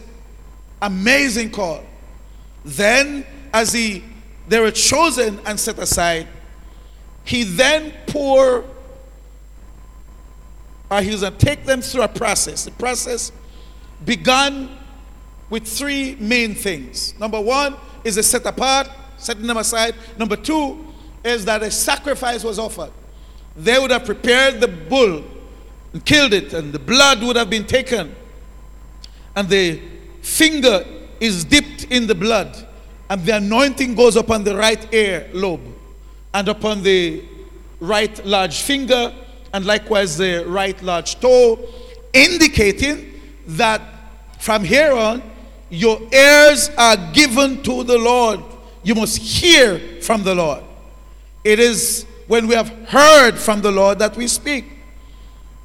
amazing 0.80 1.50
call. 1.50 1.82
Then, 2.64 3.26
as 3.52 3.72
he 3.72 4.04
they 4.48 4.60
were 4.60 4.70
chosen 4.70 5.40
and 5.44 5.60
set 5.60 5.78
aside, 5.78 6.26
he 7.24 7.44
then 7.44 7.92
pour, 8.06 8.64
or 10.90 11.02
he 11.02 11.10
was 11.10 11.20
going 11.20 11.36
to 11.36 11.46
take 11.46 11.64
them 11.64 11.82
through 11.82 12.02
a 12.02 12.08
process. 12.08 12.64
The 12.64 12.70
process 12.70 13.30
began 14.04 14.70
with 15.50 15.66
three 15.66 16.16
main 16.18 16.54
things. 16.54 17.18
Number 17.20 17.40
one 17.40 17.76
is 18.04 18.16
a 18.16 18.22
set 18.22 18.46
apart, 18.46 18.88
setting 19.18 19.46
them 19.46 19.58
aside. 19.58 19.94
Number 20.18 20.36
two 20.36 20.86
is 21.22 21.44
that 21.44 21.62
a 21.62 21.70
sacrifice 21.70 22.42
was 22.42 22.58
offered. 22.58 22.92
They 23.56 23.78
would 23.78 23.90
have 23.90 24.06
prepared 24.06 24.60
the 24.60 24.68
bull 24.68 25.24
killed 26.04 26.32
it, 26.32 26.52
and 26.52 26.72
the 26.72 26.78
blood 26.78 27.22
would 27.22 27.36
have 27.36 27.50
been 27.50 27.66
taken, 27.66 28.14
and 29.34 29.48
the 29.48 29.80
finger 30.22 30.84
is 31.20 31.44
dipped 31.44 31.84
in 31.84 32.06
the 32.06 32.14
blood, 32.14 32.66
and 33.08 33.24
the 33.24 33.36
anointing 33.36 33.94
goes 33.94 34.16
upon 34.16 34.44
the 34.44 34.54
right 34.56 34.92
ear 34.92 35.28
lobe, 35.32 35.60
and 36.34 36.48
upon 36.48 36.82
the 36.82 37.24
right 37.80 38.24
large 38.26 38.60
finger, 38.60 39.12
and 39.52 39.64
likewise 39.64 40.16
the 40.16 40.44
right 40.46 40.80
large 40.82 41.18
toe, 41.20 41.58
indicating 42.12 43.20
that 43.46 43.80
from 44.38 44.62
here 44.62 44.92
on, 44.92 45.22
your 45.70 46.00
ears 46.12 46.70
are 46.76 46.96
given 47.12 47.62
to 47.62 47.84
the 47.84 47.98
Lord. 47.98 48.40
You 48.82 48.94
must 48.94 49.18
hear 49.18 50.00
from 50.00 50.22
the 50.22 50.34
Lord. 50.34 50.64
It 51.44 51.58
is 51.60 52.06
when 52.26 52.46
we 52.46 52.54
have 52.54 52.68
heard 52.88 53.38
from 53.38 53.60
the 53.60 53.70
Lord 53.70 53.98
that 53.98 54.16
we 54.16 54.28
speak. 54.28 54.64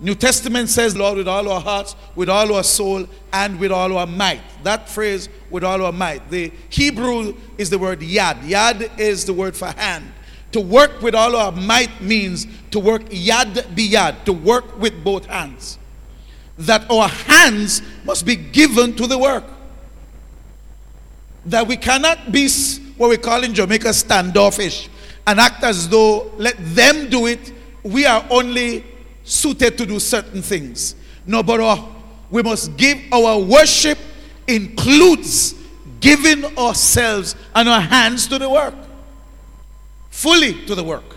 New 0.03 0.15
Testament 0.15 0.67
says, 0.67 0.97
Lord, 0.97 1.17
with 1.17 1.29
all 1.29 1.49
our 1.49 1.61
hearts, 1.61 1.95
with 2.13 2.27
all 2.27 2.53
our 2.53 2.63
soul, 2.65 3.07
and 3.31 3.57
with 3.57 3.71
all 3.71 3.97
our 3.97 4.05
might. 4.05 4.41
That 4.63 4.89
phrase, 4.89 5.29
with 5.49 5.63
all 5.63 5.81
our 5.81 5.93
might. 5.93 6.29
The 6.29 6.51
Hebrew 6.67 7.33
is 7.57 7.69
the 7.69 7.79
word 7.79 8.01
yad. 8.01 8.41
Yad 8.41 8.99
is 8.99 9.23
the 9.23 9.31
word 9.31 9.55
for 9.55 9.67
hand. 9.67 10.11
To 10.51 10.59
work 10.59 11.01
with 11.01 11.15
all 11.15 11.37
our 11.37 11.53
might 11.53 12.01
means 12.01 12.47
to 12.71 12.81
work 12.81 13.03
yad 13.05 13.53
biyad, 13.75 14.25
to 14.25 14.33
work 14.33 14.77
with 14.77 15.05
both 15.05 15.25
hands. 15.27 15.79
That 16.57 16.91
our 16.91 17.07
hands 17.07 17.81
must 18.03 18.25
be 18.25 18.35
given 18.35 18.97
to 18.97 19.07
the 19.07 19.17
work. 19.17 19.45
That 21.45 21.65
we 21.65 21.77
cannot 21.77 22.29
be 22.29 22.49
what 22.97 23.09
we 23.09 23.15
call 23.15 23.41
in 23.45 23.53
Jamaica 23.53 23.93
standoffish 23.93 24.89
and 25.25 25.39
act 25.39 25.63
as 25.63 25.87
though 25.87 26.29
let 26.35 26.55
them 26.57 27.09
do 27.09 27.25
it. 27.27 27.53
We 27.83 28.05
are 28.05 28.25
only 28.29 28.83
suited 29.23 29.77
to 29.77 29.85
do 29.85 29.99
certain 29.99 30.41
things. 30.41 30.95
No, 31.25 31.43
but 31.43 31.59
our, 31.59 31.89
we 32.29 32.43
must 32.43 32.75
give 32.77 32.97
our 33.11 33.39
worship 33.39 33.97
includes 34.47 35.55
giving 35.99 36.45
ourselves 36.57 37.35
and 37.55 37.69
our 37.69 37.81
hands 37.81 38.27
to 38.27 38.37
the 38.37 38.49
work, 38.49 38.75
fully 40.09 40.65
to 40.65 40.75
the 40.75 40.83
work. 40.83 41.15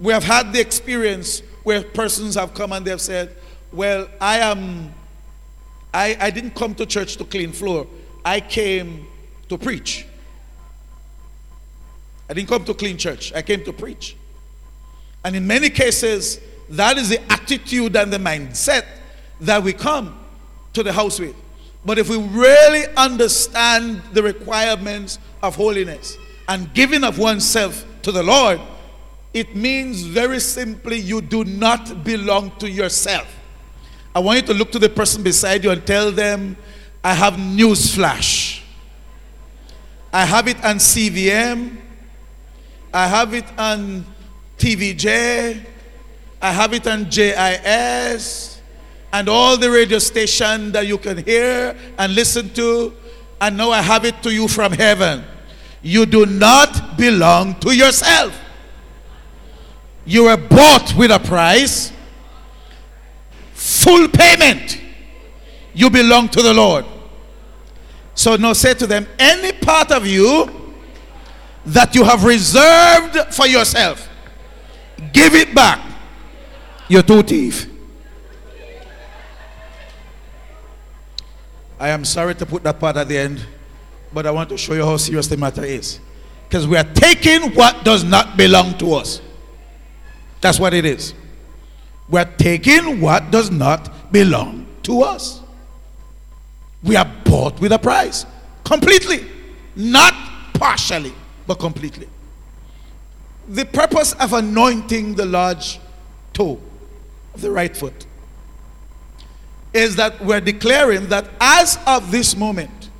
We 0.00 0.12
have 0.12 0.24
had 0.24 0.52
the 0.52 0.60
experience 0.60 1.40
where 1.62 1.82
persons 1.82 2.34
have 2.34 2.54
come 2.54 2.72
and 2.72 2.84
they 2.84 2.90
have 2.90 3.00
said, 3.00 3.36
Well, 3.72 4.08
I 4.20 4.38
am, 4.38 4.92
I, 5.92 6.16
I 6.20 6.30
didn't 6.30 6.54
come 6.54 6.74
to 6.74 6.86
church 6.86 7.16
to 7.18 7.24
clean 7.24 7.52
floor, 7.52 7.86
I 8.24 8.40
came 8.40 9.06
to 9.48 9.56
preach. 9.56 10.06
I 12.28 12.34
didn't 12.34 12.48
come 12.48 12.64
to 12.64 12.74
clean 12.74 12.98
church, 12.98 13.32
I 13.32 13.42
came 13.42 13.64
to 13.64 13.72
preach. 13.72 14.16
And 15.24 15.34
in 15.34 15.46
many 15.46 15.70
cases, 15.70 16.38
that 16.68 16.98
is 16.98 17.08
the 17.08 17.20
attitude 17.32 17.96
and 17.96 18.12
the 18.12 18.18
mindset 18.18 18.84
that 19.40 19.62
we 19.62 19.72
come 19.72 20.18
to 20.74 20.82
the 20.82 20.92
house 20.92 21.18
with. 21.18 21.34
But 21.84 21.98
if 21.98 22.08
we 22.08 22.18
really 22.18 22.86
understand 22.96 24.02
the 24.12 24.22
requirements 24.22 25.18
of 25.42 25.56
holiness 25.56 26.16
and 26.48 26.72
giving 26.74 27.04
of 27.04 27.18
oneself 27.18 27.84
to 28.02 28.12
the 28.12 28.22
Lord, 28.22 28.60
it 29.32 29.56
means 29.56 30.02
very 30.02 30.40
simply 30.40 30.98
you 30.98 31.20
do 31.20 31.44
not 31.44 32.04
belong 32.04 32.52
to 32.58 32.70
yourself. 32.70 33.26
I 34.14 34.20
want 34.20 34.40
you 34.40 34.46
to 34.46 34.54
look 34.54 34.70
to 34.72 34.78
the 34.78 34.88
person 34.88 35.22
beside 35.22 35.64
you 35.64 35.70
and 35.70 35.84
tell 35.84 36.12
them, 36.12 36.56
I 37.02 37.14
have 37.14 37.38
news 37.38 37.94
flash. 37.94 38.62
I 40.12 40.24
have 40.24 40.46
it 40.46 40.64
on 40.64 40.76
CVM. 40.76 41.76
I 42.92 43.08
have 43.08 43.34
it 43.34 43.44
on 43.58 44.06
TVJ. 44.58 45.64
I 46.40 46.52
have 46.52 46.72
it 46.74 46.86
on 46.86 47.10
JIS 47.10 48.60
and 49.12 49.28
all 49.28 49.56
the 49.56 49.70
radio 49.70 49.98
station 49.98 50.72
that 50.72 50.86
you 50.86 50.98
can 50.98 51.24
hear 51.24 51.76
and 51.96 52.14
listen 52.14 52.50
to. 52.54 52.92
And 53.40 53.56
now 53.56 53.70
I 53.70 53.80
have 53.80 54.04
it 54.04 54.22
to 54.24 54.32
you 54.32 54.48
from 54.48 54.72
heaven. 54.72 55.24
You 55.82 56.06
do 56.06 56.26
not 56.26 56.96
belong 56.96 57.54
to 57.60 57.72
yourself. 57.72 58.38
You 60.04 60.24
were 60.24 60.36
bought 60.36 60.94
with 60.96 61.10
a 61.10 61.18
price, 61.18 61.92
full 63.52 64.08
payment. 64.08 64.80
You 65.74 65.90
belong 65.90 66.28
to 66.30 66.42
the 66.42 66.52
Lord. 66.52 66.84
So 68.14 68.36
now 68.36 68.52
say 68.52 68.74
to 68.74 68.86
them, 68.86 69.06
any 69.18 69.52
part 69.52 69.90
of 69.90 70.06
you 70.06 70.48
that 71.66 71.94
you 71.94 72.04
have 72.04 72.24
reserved 72.24 73.34
for 73.34 73.46
yourself, 73.46 74.08
give 75.12 75.34
it 75.34 75.54
back. 75.54 75.80
You're 76.88 77.02
too 77.02 77.22
thief. 77.22 77.68
I 81.78 81.88
am 81.88 82.04
sorry 82.04 82.34
to 82.36 82.46
put 82.46 82.62
that 82.62 82.78
part 82.78 82.96
at 82.96 83.08
the 83.08 83.18
end, 83.18 83.44
but 84.12 84.26
I 84.26 84.30
want 84.30 84.48
to 84.50 84.56
show 84.56 84.74
you 84.74 84.84
how 84.84 84.96
serious 84.96 85.26
the 85.26 85.36
matter 85.36 85.64
is. 85.64 86.00
Because 86.48 86.66
we 86.66 86.76
are 86.76 86.84
taking 86.94 87.54
what 87.54 87.84
does 87.84 88.04
not 88.04 88.36
belong 88.36 88.78
to 88.78 88.94
us. 88.94 89.20
That's 90.40 90.60
what 90.60 90.72
it 90.72 90.84
is. 90.84 91.14
We're 92.08 92.30
taking 92.36 93.00
what 93.00 93.30
does 93.30 93.50
not 93.50 94.12
belong 94.12 94.66
to 94.84 95.02
us. 95.02 95.40
We 96.82 96.96
are 96.96 97.10
bought 97.24 97.58
with 97.60 97.72
a 97.72 97.78
price. 97.78 98.26
Completely. 98.62 99.26
Not 99.74 100.12
partially, 100.54 101.12
but 101.46 101.58
completely. 101.58 102.08
The 103.48 103.64
purpose 103.64 104.12
of 104.14 104.32
anointing 104.32 105.16
the 105.16 105.26
large 105.26 105.80
toe 106.32 106.60
of 107.34 107.40
the 107.40 107.50
right 107.50 107.76
foot 107.76 108.06
is 109.72 109.96
that 109.96 110.24
we're 110.24 110.40
declaring 110.40 111.08
that 111.08 111.28
as 111.40 111.78
of 111.86 112.10
this 112.10 112.36
moment, 112.36 112.90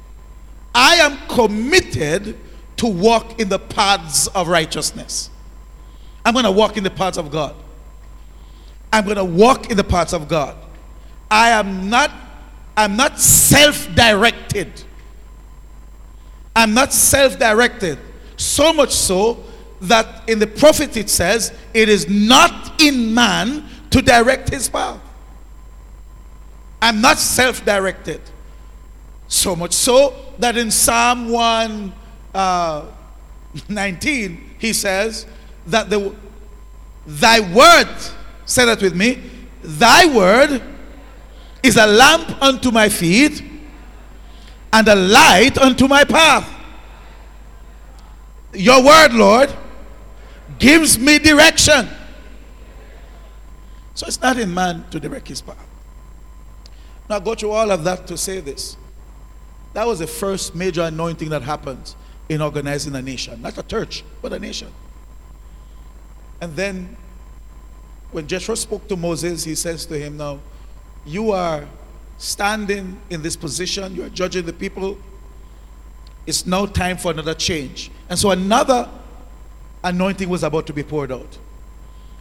I 0.75 0.97
am 0.97 1.17
committed 1.29 2.37
to 2.77 2.87
walk 2.87 3.41
in 3.41 3.49
the 3.49 3.59
paths 3.59 4.27
of 4.29 4.49
righteousness. 4.49 5.31
I'm 6.25 6.33
going 6.33 6.45
to 6.45 6.51
walk 6.51 6.77
in 6.77 6.85
the 6.85 6.91
paths 6.91 7.17
of 7.17 7.31
God. 7.31 7.55
I'm 8.93 9.05
going 9.05 9.17
to 9.17 9.25
walk 9.25 9.71
in 9.71 9.77
the 9.77 9.85
paths 9.85 10.13
of 10.13 10.29
God. 10.29 10.57
I 11.31 11.51
am 11.51 11.89
not 11.89 12.11
I'm 12.77 12.97
not 12.97 13.21
self-directed. 13.21 14.83
I'm 16.57 16.75
not 16.75 16.93
self-directed. 16.93 17.99
So 18.37 18.73
much 18.73 18.93
so 18.93 19.45
that 19.89 20.29
in 20.29 20.39
the 20.39 20.47
prophet 20.47 20.97
it 20.97 21.11
says, 21.11 21.53
it 21.73 21.89
is 21.89 22.09
not 22.09 22.81
in 22.81 23.15
man 23.15 23.65
to 23.91 24.03
direct 24.03 24.51
his 24.51 24.69
path. 24.69 25.01
I'm 26.81 27.01
not 27.01 27.19
self-directed. 27.19 28.21
So 29.27 29.57
much 29.57 29.73
so 29.73 30.15
that 30.39 30.57
in 30.57 30.71
Psalm 30.71 31.31
119, 31.31 31.93
uh, 32.35 32.87
he 34.59 34.73
says 34.73 35.27
that 35.67 35.89
the 35.91 36.15
thy 37.07 37.41
word, 37.41 37.89
say 38.45 38.65
that 38.67 38.81
with 38.83 38.95
me, 38.95 39.23
thy 39.63 40.07
word 40.15 40.63
is 41.63 41.77
a 41.77 41.87
lamp 41.87 42.43
unto 42.43 42.71
my 42.71 42.89
feet 42.89 43.43
and 44.73 44.89
a 44.89 44.95
light 44.95 45.57
unto 45.59 45.89
my 45.89 46.05
path. 46.05 46.51
Your 48.53 48.85
word, 48.85 49.15
Lord, 49.15 49.55
gives 50.59 50.99
me 50.99 51.19
direction. 51.19 51.89
So 53.95 54.07
it's 54.07 54.21
not 54.21 54.39
in 54.39 54.53
man 54.53 54.85
to 54.91 54.99
direct 54.99 55.29
his 55.29 55.41
path. 55.41 55.67
Now, 57.09 57.19
go 57.19 57.35
through 57.35 57.51
all 57.51 57.71
of 57.71 57.85
that 57.85 58.07
to 58.09 58.17
say 58.17 58.41
this. 58.41 58.77
That 59.73 59.87
was 59.87 59.99
the 59.99 60.07
first 60.07 60.55
major 60.55 60.83
anointing 60.83 61.29
that 61.31 61.43
happened 61.43 61.95
in 62.29 62.41
organizing 62.41 62.95
a 62.95 63.03
nation. 63.03 63.43
Not 63.43 63.59
a 63.59 63.63
church, 63.63 64.05
but 64.23 64.33
a 64.33 64.39
nation. 64.39 64.73
And 66.41 66.55
then, 66.57 66.97
when 68.11 68.27
Jethro 68.27 68.55
spoke 68.55 68.89
to 68.89 68.97
Moses, 68.97 69.45
he 69.45 69.55
says 69.55 69.87
to 69.87 69.99
him, 69.99 70.17
Now, 70.17 70.41
you 71.05 71.33
are 71.33 71.67
standing 72.19 73.01
in 73.11 73.23
this 73.23 73.37
position, 73.37 73.95
you 73.95 74.05
are 74.05 74.09
judging 74.09 74.47
the 74.47 74.53
people. 74.53 74.99
It's 76.27 76.47
now 76.47 76.67
time 76.67 76.97
for 76.97 77.11
another 77.11 77.35
change. 77.35 77.91
And 78.09 78.19
so 78.19 78.31
another 78.31 78.89
anointing 79.85 80.29
was 80.29 80.43
about 80.43 80.67
to 80.67 80.73
be 80.73 80.83
poured 80.83 81.13
out. 81.13 81.39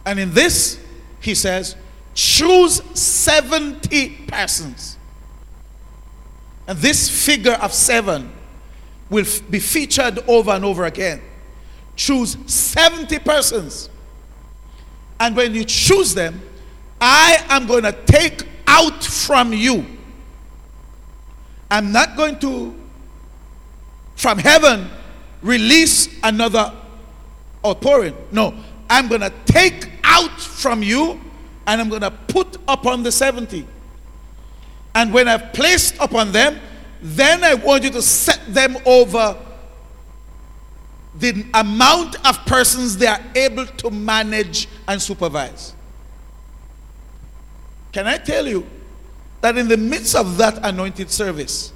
And 0.06 0.20
in 0.20 0.32
this, 0.32 0.78
he 1.20 1.34
says, 1.34 1.74
choose 2.14 2.82
70 2.98 4.26
persons. 4.28 4.98
And 6.68 6.78
this 6.78 7.24
figure 7.24 7.54
of 7.54 7.72
seven 7.72 8.30
will 9.10 9.26
be 9.50 9.58
featured 9.58 10.18
over 10.28 10.52
and 10.52 10.64
over 10.64 10.84
again. 10.84 11.20
Choose 11.96 12.36
70 12.46 13.18
persons. 13.20 13.88
And 15.18 15.34
when 15.34 15.54
you 15.54 15.64
choose 15.64 16.14
them, 16.14 16.40
I 17.00 17.44
am 17.48 17.66
going 17.66 17.84
to 17.84 17.92
take 17.92 18.46
out 18.66 19.02
from 19.02 19.52
you. 19.52 19.86
I'm 21.70 21.92
not 21.92 22.16
going 22.16 22.38
to, 22.40 22.74
from 24.16 24.38
heaven, 24.38 24.90
release 25.42 26.08
another 26.22 26.72
outpouring. 27.64 28.16
No, 28.30 28.54
I'm 28.90 29.08
going 29.08 29.20
to 29.20 29.32
take 29.46 29.90
out 30.04 30.40
from 30.40 30.82
you 30.82 31.20
and 31.66 31.80
I'm 31.80 31.88
going 31.88 32.02
to 32.02 32.10
put 32.10 32.56
upon 32.68 33.02
the 33.02 33.12
70. 33.12 33.66
And 34.94 35.12
when 35.12 35.28
I've 35.28 35.52
placed 35.52 35.96
upon 35.98 36.32
them, 36.32 36.60
then 37.00 37.42
I 37.42 37.54
want 37.54 37.84
you 37.84 37.90
to 37.90 38.02
set 38.02 38.40
them 38.52 38.76
over 38.86 39.36
the 41.16 41.44
amount 41.54 42.16
of 42.26 42.44
persons 42.46 42.96
they 42.96 43.06
are 43.06 43.20
able 43.34 43.66
to 43.66 43.90
manage 43.90 44.68
and 44.88 45.00
supervise. 45.00 45.74
Can 47.92 48.06
I 48.06 48.18
tell 48.18 48.46
you 48.46 48.66
that 49.40 49.56
in 49.56 49.68
the 49.68 49.76
midst 49.76 50.16
of 50.16 50.36
that 50.38 50.58
anointed 50.66 51.10
service, 51.10 51.72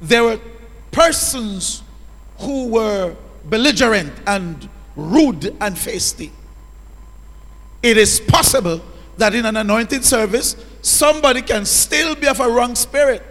there 0.00 0.24
were 0.24 0.40
persons 0.90 1.82
who 2.38 2.68
were 2.68 3.14
belligerent 3.48 4.12
and 4.26 4.68
rude 4.96 5.46
and 5.60 5.76
feisty. 5.76 6.30
It 7.82 7.96
is 7.96 8.20
possible 8.20 8.80
that 9.16 9.34
in 9.34 9.46
an 9.46 9.56
anointed 9.56 10.04
service, 10.04 10.56
somebody 10.82 11.42
can 11.42 11.64
still 11.64 12.14
be 12.14 12.26
of 12.26 12.40
a 12.40 12.48
wrong 12.48 12.74
spirit. 12.74 13.22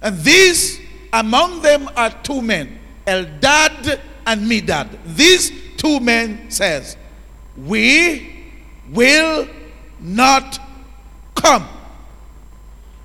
And 0.00 0.18
these, 0.20 0.80
among 1.12 1.62
them 1.62 1.88
are 1.96 2.10
two 2.22 2.40
men, 2.40 2.78
Eldad 3.06 4.00
and 4.26 4.42
Medad. 4.42 4.88
These 5.04 5.52
two 5.76 6.00
men 6.00 6.50
says, 6.50 6.96
we 7.56 8.46
will 8.90 9.48
not 9.98 10.58
come. 11.34 11.68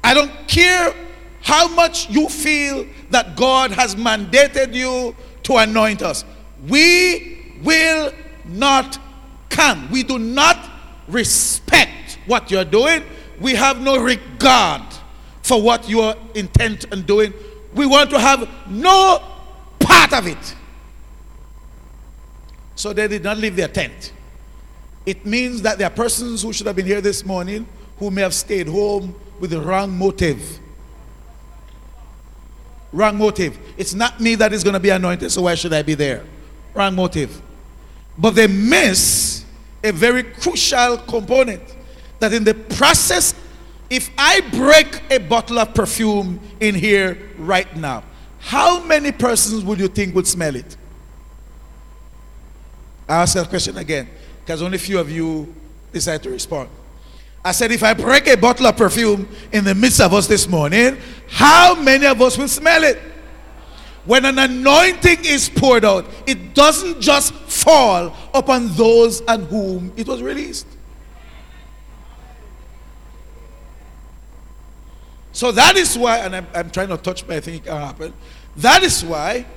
I 0.03 0.13
don't 0.13 0.47
care 0.47 0.93
how 1.41 1.67
much 1.69 2.09
you 2.09 2.29
feel 2.29 2.85
that 3.09 3.35
God 3.35 3.71
has 3.71 3.95
mandated 3.95 4.73
you 4.73 5.15
to 5.45 5.57
anoint 5.57 6.01
us. 6.01 6.25
We 6.67 7.55
will 7.63 8.11
not 8.45 8.99
come. 9.49 9.89
We 9.91 10.03
do 10.03 10.19
not 10.19 10.69
respect 11.07 12.19
what 12.25 12.51
you're 12.51 12.65
doing. 12.65 13.03
We 13.39 13.53
have 13.53 13.79
no 13.79 13.97
regard 13.97 14.81
for 15.41 15.61
what 15.61 15.87
you 15.87 16.01
are 16.01 16.15
intent 16.33 16.91
on 16.91 17.03
doing. 17.03 17.33
We 17.73 17.85
want 17.85 18.09
to 18.11 18.19
have 18.19 18.49
no 18.67 19.21
part 19.79 20.13
of 20.13 20.27
it. 20.27 20.55
So 22.75 22.93
they 22.93 23.07
did 23.07 23.23
not 23.23 23.37
leave 23.37 23.55
their 23.55 23.67
tent. 23.67 24.13
It 25.05 25.25
means 25.25 25.61
that 25.61 25.77
there 25.77 25.87
are 25.87 25.93
persons 25.93 26.41
who 26.41 26.51
should 26.51 26.67
have 26.67 26.75
been 26.75 26.85
here 26.85 27.01
this 27.01 27.23
morning 27.23 27.67
who 27.97 28.09
may 28.09 28.21
have 28.21 28.33
stayed 28.33 28.67
home 28.67 29.15
with 29.39 29.51
the 29.51 29.61
wrong 29.61 29.95
motive. 29.95 30.59
Wrong 32.91 33.17
motive. 33.17 33.57
It's 33.77 33.93
not 33.93 34.19
me 34.19 34.35
that 34.35 34.53
is 34.53 34.63
going 34.63 34.73
to 34.73 34.79
be 34.79 34.89
anointed, 34.89 35.31
so 35.31 35.43
why 35.43 35.55
should 35.55 35.73
I 35.73 35.81
be 35.81 35.95
there? 35.95 36.23
Wrong 36.73 36.95
motive. 36.95 37.41
But 38.17 38.31
they 38.31 38.47
miss 38.47 39.43
a 39.83 39.91
very 39.91 40.23
crucial 40.23 40.97
component 40.97 41.61
that 42.19 42.33
in 42.33 42.43
the 42.43 42.53
process, 42.53 43.33
if 43.89 44.09
I 44.17 44.41
break 44.51 45.03
a 45.11 45.19
bottle 45.19 45.59
of 45.59 45.73
perfume 45.73 46.39
in 46.59 46.75
here 46.75 47.17
right 47.37 47.75
now, 47.75 48.03
how 48.39 48.83
many 48.83 49.11
persons 49.11 49.63
would 49.63 49.79
you 49.79 49.87
think 49.87 50.15
would 50.15 50.27
smell 50.27 50.55
it? 50.55 50.77
I 53.07 53.21
ask 53.21 53.35
that 53.35 53.49
question 53.49 53.77
again 53.77 54.07
because 54.39 54.61
only 54.61 54.77
a 54.77 54.79
few 54.79 54.99
of 54.99 55.11
you 55.11 55.53
decide 55.91 56.23
to 56.23 56.29
respond. 56.29 56.69
I 57.45 57.53
said, 57.53 57.71
if 57.71 57.83
I 57.83 57.93
break 57.93 58.27
a 58.27 58.35
bottle 58.35 58.65
of 58.65 58.75
perfume 58.75 59.29
in 59.53 59.63
the 59.63 59.75
midst 59.75 60.01
of 60.01 60.13
us 60.13 60.27
this 60.27 60.47
morning, 60.47 60.97
how 61.29 61.75
many 61.75 62.05
of 62.05 62.21
us 62.21 62.37
will 62.37 62.49
smell 62.49 62.83
it? 62.83 62.99
when 64.05 64.23
an 64.25 64.37
anointing 64.37 65.25
is 65.25 65.49
poured 65.49 65.83
out, 65.83 66.05
it 66.27 66.53
doesn't 66.53 67.01
just 67.01 67.33
fall 67.33 68.15
upon 68.33 68.67
those 68.75 69.21
on 69.21 69.41
whom 69.43 69.91
it 69.97 70.07
was 70.07 70.21
released. 70.21 70.67
So 75.31 75.51
that 75.51 75.75
is 75.75 75.97
why, 75.97 76.19
and 76.19 76.35
I'm, 76.35 76.45
I'm 76.53 76.69
trying 76.69 76.89
to 76.89 76.97
touch, 76.97 77.25
but 77.27 77.37
I 77.37 77.39
think 77.41 77.57
it 77.57 77.65
can 77.65 77.81
happen. 77.81 78.13
That 78.57 78.83
is 78.83 79.03
why 79.03 79.47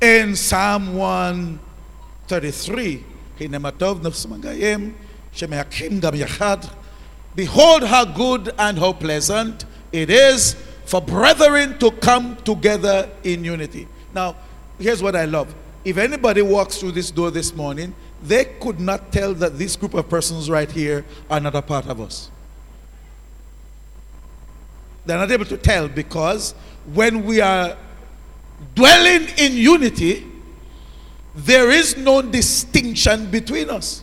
in 0.00 0.34
Psalm 0.34 0.96
133, 0.96 3.04
Behold 7.34 7.82
how 7.84 8.04
good 8.04 8.52
and 8.58 8.78
how 8.78 8.92
pleasant 8.92 9.64
it 9.92 10.10
is 10.10 10.54
for 10.84 11.00
brethren 11.00 11.78
to 11.78 11.90
come 11.90 12.36
together 12.44 13.10
in 13.22 13.44
unity. 13.44 13.88
Now, 14.14 14.36
here's 14.78 15.02
what 15.02 15.16
I 15.16 15.24
love. 15.24 15.54
If 15.84 15.98
anybody 15.98 16.42
walks 16.42 16.78
through 16.78 16.92
this 16.92 17.10
door 17.10 17.30
this 17.30 17.54
morning, 17.54 17.94
they 18.22 18.44
could 18.44 18.80
not 18.80 19.12
tell 19.12 19.34
that 19.34 19.58
this 19.58 19.76
group 19.76 19.94
of 19.94 20.08
persons 20.08 20.48
right 20.48 20.70
here 20.70 21.04
are 21.28 21.40
not 21.40 21.54
a 21.54 21.62
part 21.62 21.86
of 21.86 22.00
us. 22.00 22.30
They're 25.04 25.18
not 25.18 25.30
able 25.30 25.44
to 25.46 25.58
tell 25.58 25.88
because 25.88 26.52
when 26.92 27.24
we 27.24 27.40
are 27.40 27.76
dwelling 28.74 29.28
in 29.36 29.52
unity, 29.52 30.26
there 31.34 31.70
is 31.70 31.96
no 31.96 32.22
distinction 32.22 33.30
between 33.30 33.68
us. 33.68 34.02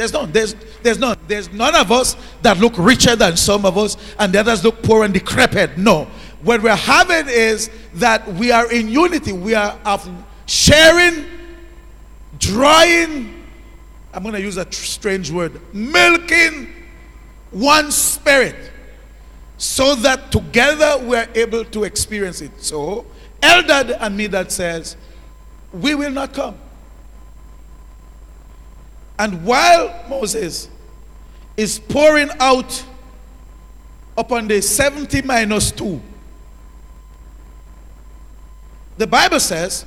There's 0.00 0.14
none. 0.14 0.32
There's, 0.32 0.56
there's 0.82 0.98
none. 0.98 1.18
There's 1.26 1.52
none 1.52 1.74
of 1.74 1.92
us 1.92 2.16
that 2.40 2.56
look 2.56 2.72
richer 2.78 3.16
than 3.16 3.36
some 3.36 3.66
of 3.66 3.76
us, 3.76 3.98
and 4.18 4.32
the 4.32 4.40
others 4.40 4.64
look 4.64 4.82
poor 4.82 5.04
and 5.04 5.12
decrepit. 5.12 5.76
No. 5.76 6.06
What 6.40 6.62
we're 6.62 6.74
having 6.74 7.28
is 7.28 7.68
that 7.96 8.26
we 8.32 8.50
are 8.50 8.72
in 8.72 8.88
unity. 8.88 9.32
We 9.32 9.52
are 9.52 9.78
of 9.84 10.08
sharing, 10.46 11.26
drawing, 12.38 13.44
I'm 14.14 14.22
going 14.22 14.36
to 14.36 14.40
use 14.40 14.56
a 14.56 14.72
strange 14.72 15.30
word, 15.30 15.60
milking 15.74 16.72
one 17.50 17.90
spirit 17.90 18.56
so 19.58 19.94
that 19.96 20.32
together 20.32 20.96
we're 21.04 21.28
able 21.34 21.62
to 21.66 21.84
experience 21.84 22.40
it. 22.40 22.52
So, 22.56 23.04
Eldad 23.42 23.98
and 24.00 24.18
Medad 24.18 24.50
says, 24.50 24.96
We 25.74 25.94
will 25.94 26.10
not 26.10 26.32
come. 26.32 26.56
And 29.20 29.44
while 29.44 29.94
Moses 30.08 30.70
is 31.54 31.78
pouring 31.78 32.30
out 32.40 32.82
upon 34.16 34.48
the 34.48 34.62
70 34.62 35.20
minus 35.20 35.70
2, 35.72 36.00
the 38.96 39.06
Bible 39.06 39.38
says 39.38 39.84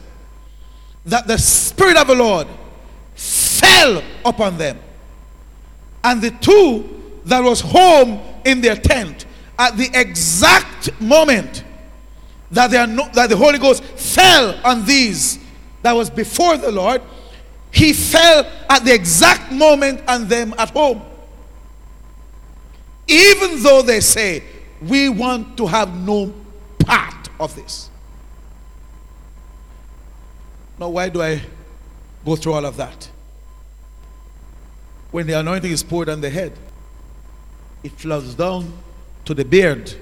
that 1.07 1.25
the 1.25 1.39
Spirit 1.39 1.97
of 1.97 2.05
the 2.05 2.13
Lord 2.13 2.47
fell 3.15 4.03
upon 4.23 4.59
them. 4.59 4.79
And 6.03 6.21
the 6.21 6.29
two 6.29 7.19
that 7.25 7.43
was 7.43 7.59
home 7.59 8.21
in 8.45 8.61
their 8.61 8.75
tent 8.75 9.25
at 9.57 9.75
the 9.77 9.89
exact 9.95 11.01
moment 11.01 11.63
that, 12.51 12.69
they 12.69 12.77
are 12.77 12.85
no, 12.85 13.09
that 13.13 13.31
the 13.31 13.37
Holy 13.37 13.57
Ghost 13.57 13.83
fell 13.83 14.61
on 14.63 14.85
these 14.85 15.39
that 15.81 15.93
was 15.93 16.11
before 16.11 16.55
the 16.57 16.71
Lord, 16.71 17.01
he 17.73 17.91
fell 17.91 18.45
at 18.69 18.85
the 18.85 18.93
exact 18.93 19.51
moment 19.51 20.01
and 20.07 20.29
them 20.29 20.53
at 20.59 20.69
home. 20.69 21.01
Even 23.07 23.61
though 23.63 23.81
they 23.81 23.99
say, 23.99 24.43
we 24.79 25.09
want 25.09 25.57
to 25.57 25.65
have 25.65 25.93
no 25.93 26.31
part 26.79 27.29
of 27.39 27.55
this. 27.55 27.89
Now, 30.77 30.89
why 30.89 31.09
do 31.09 31.21
I 31.21 31.41
go 32.23 32.35
through 32.35 32.53
all 32.53 32.65
of 32.65 32.77
that? 32.77 33.09
When 35.09 35.25
the 35.25 35.39
anointing 35.39 35.71
is 35.71 35.81
poured 35.81 36.09
on 36.09 36.21
the 36.21 36.29
head, 36.29 36.53
it 37.83 37.91
flows 37.93 38.35
down 38.35 38.71
to 39.25 39.33
the 39.33 39.45
beard. 39.45 39.93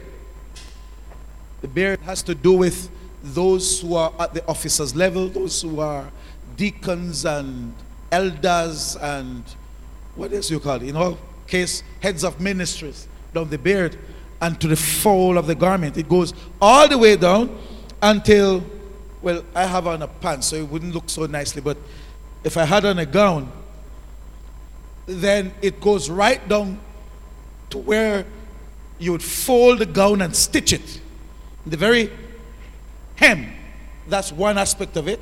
The 1.61 1.67
beard 1.69 2.01
has 2.01 2.21
to 2.23 2.35
do 2.35 2.53
with 2.53 2.89
those 3.23 3.79
who 3.79 3.95
are 3.95 4.11
at 4.19 4.33
the 4.33 4.45
officers 4.47 4.93
level, 4.93 5.29
those 5.29 5.61
who 5.61 5.79
are 5.79 6.11
deacons 6.55 7.25
and 7.25 7.73
elders 8.11 8.95
and 8.97 9.43
what 10.15 10.33
else 10.33 10.51
you 10.51 10.59
call 10.59 10.75
it? 10.75 10.83
In 10.83 10.95
all 10.95 11.17
case, 11.47 11.83
heads 12.01 12.23
of 12.23 12.39
ministries 12.39 13.07
down 13.33 13.49
the 13.49 13.57
beard 13.57 13.97
and 14.41 14.59
to 14.59 14.67
the 14.67 14.75
fall 14.75 15.37
of 15.37 15.47
the 15.47 15.55
garment. 15.55 15.97
It 15.97 16.09
goes 16.09 16.33
all 16.61 16.87
the 16.87 16.97
way 16.97 17.15
down 17.15 17.57
until, 18.01 18.63
well, 19.21 19.43
I 19.55 19.65
have 19.65 19.87
on 19.87 20.01
a 20.01 20.07
pants, 20.07 20.47
so 20.47 20.55
it 20.57 20.67
wouldn't 20.67 20.93
look 20.93 21.09
so 21.09 21.25
nicely, 21.27 21.61
but 21.61 21.77
if 22.43 22.57
I 22.57 22.65
had 22.65 22.85
on 22.85 22.99
a 22.99 23.05
gown, 23.05 23.51
then 25.05 25.53
it 25.61 25.79
goes 25.79 26.09
right 26.09 26.45
down 26.47 26.79
to 27.69 27.77
where 27.77 28.25
you 28.99 29.11
would 29.11 29.23
fold 29.23 29.79
the 29.79 29.85
gown 29.85 30.21
and 30.21 30.35
stitch 30.35 30.73
it. 30.73 31.01
The 31.65 31.77
very 31.77 32.11
hem. 33.15 33.53
That's 34.07 34.31
one 34.31 34.57
aspect 34.57 34.97
of 34.97 35.07
it. 35.07 35.19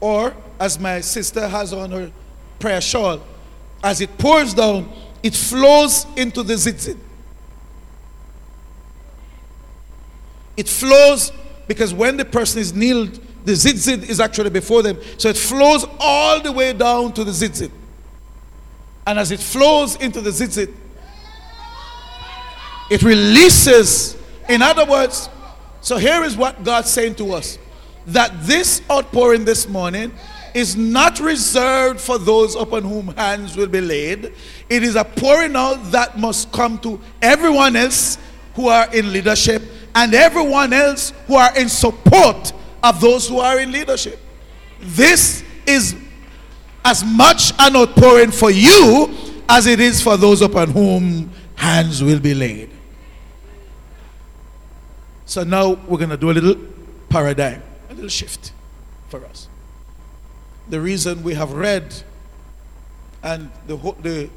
Or, 0.00 0.34
as 0.60 0.78
my 0.78 1.00
sister 1.00 1.46
has 1.48 1.72
on 1.72 1.90
her 1.90 2.12
prayer 2.58 2.80
shawl, 2.80 3.20
as 3.82 4.00
it 4.00 4.16
pours 4.18 4.54
down, 4.54 4.90
it 5.22 5.34
flows 5.34 6.06
into 6.16 6.42
the 6.42 6.54
tzitzit. 6.54 6.98
It 10.56 10.68
flows 10.68 11.32
because 11.66 11.92
when 11.92 12.16
the 12.16 12.24
person 12.24 12.60
is 12.60 12.74
kneeled, 12.74 13.20
the 13.44 13.52
tzitzit 13.52 14.08
is 14.08 14.20
actually 14.20 14.50
before 14.50 14.82
them. 14.82 14.98
So 15.18 15.28
it 15.28 15.36
flows 15.36 15.84
all 15.98 16.40
the 16.40 16.52
way 16.52 16.72
down 16.72 17.12
to 17.14 17.24
the 17.24 17.32
tzitzit. 17.32 17.70
And 19.06 19.18
as 19.18 19.30
it 19.30 19.40
flows 19.40 19.96
into 19.96 20.20
the 20.20 20.30
tzitzit, 20.30 20.74
it 22.90 23.02
releases. 23.02 24.16
In 24.48 24.62
other 24.62 24.84
words, 24.84 25.28
so 25.80 25.96
here 25.96 26.24
is 26.24 26.36
what 26.36 26.64
God's 26.64 26.90
saying 26.90 27.16
to 27.16 27.32
us 27.34 27.58
that 28.06 28.32
this 28.42 28.82
outpouring 28.90 29.44
this 29.44 29.68
morning 29.68 30.12
is 30.54 30.76
not 30.76 31.20
reserved 31.20 32.00
for 32.00 32.18
those 32.18 32.54
upon 32.54 32.82
whom 32.82 33.08
hands 33.08 33.56
will 33.56 33.66
be 33.66 33.80
laid. 33.80 34.32
It 34.70 34.82
is 34.82 34.96
a 34.96 35.04
pouring 35.04 35.54
out 35.54 35.76
that 35.92 36.18
must 36.18 36.50
come 36.52 36.78
to 36.78 37.00
everyone 37.20 37.76
else 37.76 38.16
who 38.54 38.68
are 38.68 38.92
in 38.94 39.12
leadership 39.12 39.62
and 39.94 40.14
everyone 40.14 40.72
else 40.72 41.12
who 41.26 41.34
are 41.34 41.56
in 41.58 41.68
support 41.68 42.52
of 42.82 43.00
those 43.00 43.28
who 43.28 43.38
are 43.38 43.60
in 43.60 43.70
leadership. 43.70 44.18
This 44.80 45.44
is 45.66 45.94
as 46.84 47.04
much 47.04 47.52
an 47.58 47.76
outpouring 47.76 48.30
for 48.30 48.50
you 48.50 49.14
as 49.48 49.66
it 49.66 49.80
is 49.80 50.00
for 50.00 50.16
those 50.16 50.40
upon 50.40 50.70
whom 50.70 51.30
hands 51.54 52.02
will 52.02 52.20
be 52.20 52.34
laid. 52.34 52.70
So 55.24 55.42
now 55.42 55.70
we're 55.72 55.98
going 55.98 56.10
to 56.10 56.16
do 56.16 56.30
a 56.30 56.32
little 56.32 56.56
paradigm, 57.08 57.62
little 57.96 58.08
shift 58.08 58.52
for 59.08 59.24
us. 59.24 59.48
The 60.68 60.80
reason 60.80 61.22
we 61.22 61.34
have 61.34 61.52
read 61.52 62.02
and 63.22 63.50
the, 63.66 63.76
the, 64.00 64.30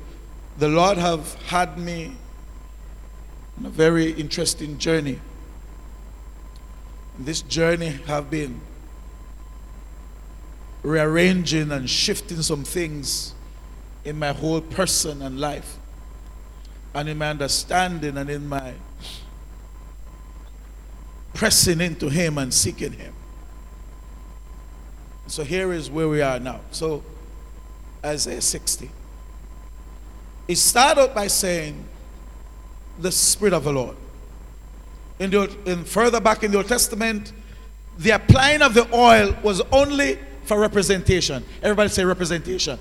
the 0.58 0.68
Lord 0.68 0.98
have 0.98 1.36
had 1.44 1.78
me 1.78 2.14
on 3.60 3.66
a 3.66 3.70
very 3.70 4.12
interesting 4.12 4.78
journey. 4.78 5.20
This 7.20 7.42
journey 7.42 8.00
have 8.08 8.32
been 8.32 8.62
rearranging 10.82 11.72
and 11.72 11.90
shifting 11.90 12.42
some 12.42 12.64
things 12.64 13.34
in 14.06 14.18
my 14.18 14.32
whole 14.32 14.62
person 14.62 15.22
and 15.22 15.40
life 15.40 15.78
and 16.94 17.10
in 17.10 17.18
my 17.18 17.30
understanding 17.30 18.18
and 18.18 18.30
in 18.30 18.48
my 18.48 18.74
pressing 21.34 21.82
into 21.82 22.10
Him 22.10 22.38
and 22.38 22.54
seeking 22.54 22.94
Him. 22.94 23.14
So 25.30 25.44
here 25.44 25.72
is 25.74 25.92
where 25.92 26.10
we 26.10 26.22
are 26.22 26.40
now. 26.40 26.60
So, 26.72 27.04
Isaiah 28.04 28.42
60. 28.42 28.90
It 30.48 30.56
started 30.56 31.14
by 31.14 31.28
saying, 31.28 31.86
The 33.00 33.12
Spirit 33.12 33.54
of 33.54 33.64
the 33.64 33.72
Lord. 33.72 33.96
In, 35.20 35.30
the, 35.30 35.56
in 35.66 35.84
further 35.84 36.20
back 36.20 36.44
in 36.44 36.50
the 36.50 36.58
Old 36.58 36.68
Testament, 36.68 37.32
the 38.00 38.12
applying 38.12 38.64
of 38.64 38.74
the 38.74 38.92
oil 38.92 39.36
was 39.44 39.62
only 39.72 40.18
for 40.46 40.60
representation. 40.60 41.46
Everybody 41.62 41.90
say 41.90 42.04
representation. 42.04 42.80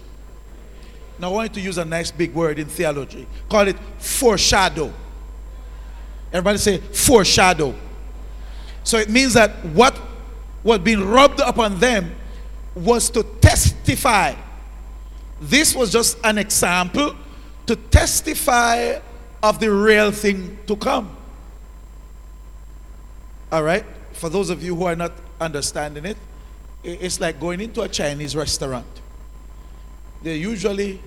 Now 1.18 1.30
I 1.30 1.32
want 1.32 1.50
you 1.50 1.60
to 1.60 1.66
use 1.66 1.76
a 1.76 1.84
nice 1.84 2.10
big 2.10 2.32
word 2.32 2.58
in 2.58 2.66
theology. 2.66 3.26
Call 3.50 3.68
it 3.68 3.76
foreshadow. 3.98 4.90
Everybody 6.32 6.58
say 6.58 6.78
foreshadow. 6.78 7.74
So 8.84 8.96
it 8.96 9.10
means 9.10 9.34
that 9.34 9.50
what 9.66 10.00
was 10.62 10.78
being 10.78 11.04
rubbed 11.04 11.40
upon 11.40 11.78
them 11.78 12.14
was 12.78 13.10
to 13.10 13.22
testify. 13.22 14.34
This 15.40 15.74
was 15.74 15.92
just 15.92 16.18
an 16.24 16.38
example 16.38 17.14
to 17.66 17.76
testify 17.76 18.98
of 19.42 19.60
the 19.60 19.70
real 19.70 20.10
thing 20.10 20.58
to 20.66 20.76
come. 20.76 21.16
All 23.52 23.62
right? 23.62 23.84
for 24.18 24.28
those 24.28 24.50
of 24.50 24.62
you 24.62 24.74
who 24.74 24.84
are 24.84 24.96
not 24.96 25.12
understanding 25.40 26.04
it, 26.04 26.16
it's 26.82 27.20
like 27.20 27.40
going 27.40 27.60
into 27.60 27.80
a 27.82 27.88
Chinese 27.88 28.34
restaurant. 28.36 28.86
They 30.22 30.36
usually 30.36 31.00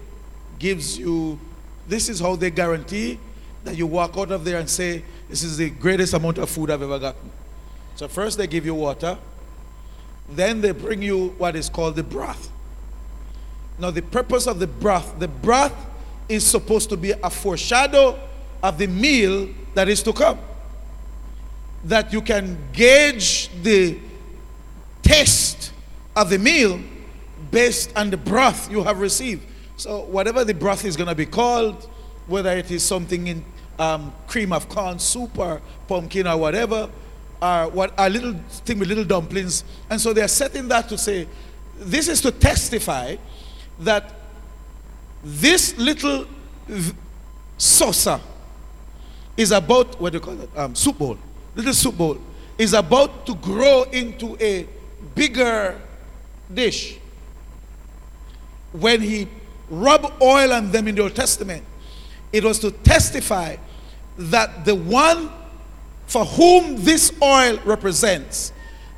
gives 0.57 0.97
you 0.97 1.39
this 1.88 2.07
is 2.07 2.19
how 2.19 2.36
they 2.36 2.49
guarantee 2.49 3.19
that 3.63 3.76
you 3.76 3.86
walk 3.86 4.17
out 4.17 4.32
of 4.32 4.43
there 4.43 4.59
and 4.59 4.69
say, 4.69 5.03
This 5.30 5.43
is 5.43 5.57
the 5.57 5.69
greatest 5.69 6.13
amount 6.13 6.38
of 6.38 6.49
food 6.49 6.72
I've 6.72 6.82
ever 6.82 6.99
gotten. 6.99 7.30
So, 7.95 8.07
first 8.07 8.38
they 8.38 8.47
give 8.47 8.65
you 8.65 8.76
water, 8.76 9.17
then 10.36 10.61
they 10.61 10.71
bring 10.71 11.01
you 11.01 11.29
what 11.38 11.55
is 11.55 11.69
called 11.69 11.95
the 11.95 12.03
broth. 12.03 12.51
Now, 13.79 13.91
the 13.91 14.01
purpose 14.01 14.47
of 14.47 14.59
the 14.59 14.67
broth, 14.67 15.17
the 15.19 15.27
broth 15.27 15.73
is 16.29 16.45
supposed 16.45 16.89
to 16.89 16.97
be 16.97 17.11
a 17.11 17.29
foreshadow 17.29 18.19
of 18.61 18.77
the 18.77 18.88
meal 18.88 19.49
that 19.73 19.89
is 19.89 20.03
to 20.03 20.13
come. 20.13 20.39
That 21.86 22.13
you 22.13 22.21
can 22.21 22.57
gauge 22.73 23.49
the 23.63 23.97
taste 25.01 25.73
of 26.15 26.29
the 26.29 26.38
meal 26.38 26.79
based 27.49 27.95
on 27.97 28.11
the 28.11 28.17
broth 28.17 28.71
you 28.71 28.84
have 28.84 28.99
received. 28.99 29.45
So, 29.77 30.01
whatever 30.01 30.45
the 30.45 30.53
broth 30.53 30.86
is 30.86 30.95
going 30.95 31.09
to 31.09 31.15
be 31.15 31.25
called, 31.25 31.89
whether 32.27 32.51
it 32.51 32.69
is 32.69 32.84
something 32.84 33.27
in 33.27 33.43
um, 33.79 34.13
cream 34.27 34.53
of 34.53 34.69
corn 34.69 34.99
soup 34.99 35.39
or 35.39 35.59
pumpkin 35.88 36.27
or 36.27 36.38
whatever, 36.38 36.88
or 37.42 37.70
what 37.70 37.94
a 37.98 38.10
little 38.10 38.34
thing 38.50 38.80
with 38.80 38.88
little 38.88 39.04
dumplings. 39.04 39.64
And 39.89 40.00
so 40.00 40.14
they 40.14 40.22
are 40.22 40.28
setting 40.28 40.68
that 40.68 40.88
to 40.89 40.98
say, 40.98 41.28
this 41.78 42.08
is 42.08 42.22
to 42.22 42.32
testify 42.32 43.16
that 43.80 44.14
this 45.24 45.78
little 45.78 46.28
saucer 47.58 48.20
is 49.36 49.52
about 49.52 50.00
what 50.00 50.12
do 50.12 50.18
you 50.18 50.24
call 50.24 50.39
it? 50.39 50.50
Um, 50.56 50.76
soup 50.76 50.98
bowl. 50.98 51.18
Little 51.56 51.74
soup 51.74 51.98
bowl 51.98 52.18
is 52.58 52.74
about 52.74 53.26
to 53.26 53.36
grow 53.36 53.84
into 53.84 54.38
a 54.39 54.68
bigger 55.16 55.80
dish. 56.54 56.98
When 58.72 59.02
he 59.02 59.28
rubbed 59.70 60.22
oil 60.22 60.54
on 60.54 60.72
them 60.72 60.88
in 60.88 60.96
the 60.96 61.04
Old 61.04 61.16
Testament, 61.16 61.64
it 62.32 62.44
was 62.44 62.60
to 62.60 62.72
testify 62.72 63.56
that 64.18 64.64
the 64.66 64.76
one 64.76 65.32
for 66.12 66.26
whom 66.26 66.76
this 66.76 67.14
oil 67.24 67.57
represents, 67.64 68.51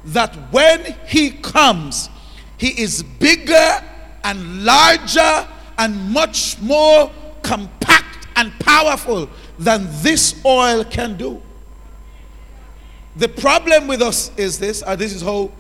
that 0.06 0.36
when 0.52 0.96
he 1.06 1.30
comes, 1.30 2.10
he 2.58 2.70
is 2.82 3.04
bigger 3.04 3.84
and 4.24 4.66
larger 4.66 5.48
and 5.78 6.10
much 6.10 6.60
more 6.60 7.12
compact 7.44 8.28
and 8.36 8.52
powerful 8.60 9.30
than 9.60 9.88
this 10.02 10.44
oil 10.44 10.84
can 10.84 11.16
do. 11.16 11.40
The 13.18 13.28
problem 13.28 13.88
with 13.88 14.02
us 14.02 14.32
is 14.36 14.58
this, 14.58 14.82
and 14.82 15.00
this 15.00 15.14
is 15.14 15.22
how, 15.22 15.52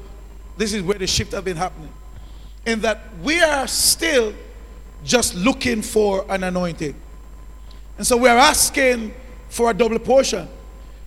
this 0.57 0.73
is 0.73 0.81
where 0.81 0.97
the 0.97 1.05
shift 1.05 1.33
has 1.33 1.43
been 1.43 1.57
happening, 1.57 1.93
in 2.65 2.81
that 2.81 3.01
we 3.21 3.39
are 3.39 3.67
still 3.67 4.33
just 5.03 5.35
looking 5.35 5.83
for 5.83 6.25
an 6.29 6.45
anointing. 6.45 6.95
And 7.99 8.07
so 8.07 8.17
we're 8.17 8.29
asking 8.29 9.13
for 9.49 9.69
a 9.69 9.73
double 9.75 9.99
portion. 9.99 10.47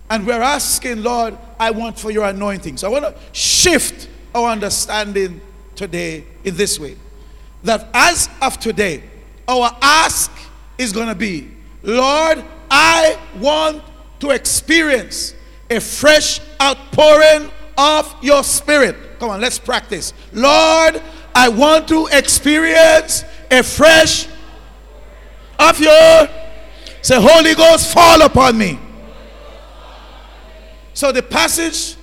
And 0.09 0.25
we're 0.25 0.41
asking, 0.41 1.03
Lord, 1.03 1.37
I 1.59 1.71
want 1.71 1.99
for 1.99 2.11
your 2.11 2.25
anointing. 2.25 2.77
So 2.77 2.87
I 2.87 2.89
want 2.89 3.05
to 3.05 3.21
shift 3.33 4.07
our 4.33 4.49
understanding 4.49 5.41
today 5.75 6.25
in 6.43 6.55
this 6.55 6.79
way. 6.79 6.95
That 7.63 7.87
as 7.93 8.29
of 8.41 8.59
today, 8.59 9.03
our 9.47 9.75
ask 9.81 10.31
is 10.77 10.93
going 10.93 11.07
to 11.07 11.15
be, 11.15 11.49
Lord, 11.83 12.43
I 12.69 13.19
want 13.39 13.83
to 14.19 14.31
experience 14.31 15.33
a 15.69 15.79
fresh 15.79 16.39
outpouring 16.61 17.49
of 17.77 18.15
your 18.21 18.43
spirit. 18.43 18.95
Come 19.19 19.29
on, 19.29 19.41
let's 19.41 19.59
practice. 19.59 20.13
Lord, 20.31 21.01
I 21.35 21.49
want 21.49 21.87
to 21.89 22.07
experience 22.11 23.23
a 23.51 23.63
fresh 23.63 24.27
of 25.59 25.79
your 25.79 26.27
say 27.01 27.19
Holy 27.19 27.55
Ghost 27.55 27.93
fall 27.93 28.21
upon 28.21 28.57
me. 28.57 28.79
So 30.97 31.11
the 31.11 31.21
passage 31.21 31.95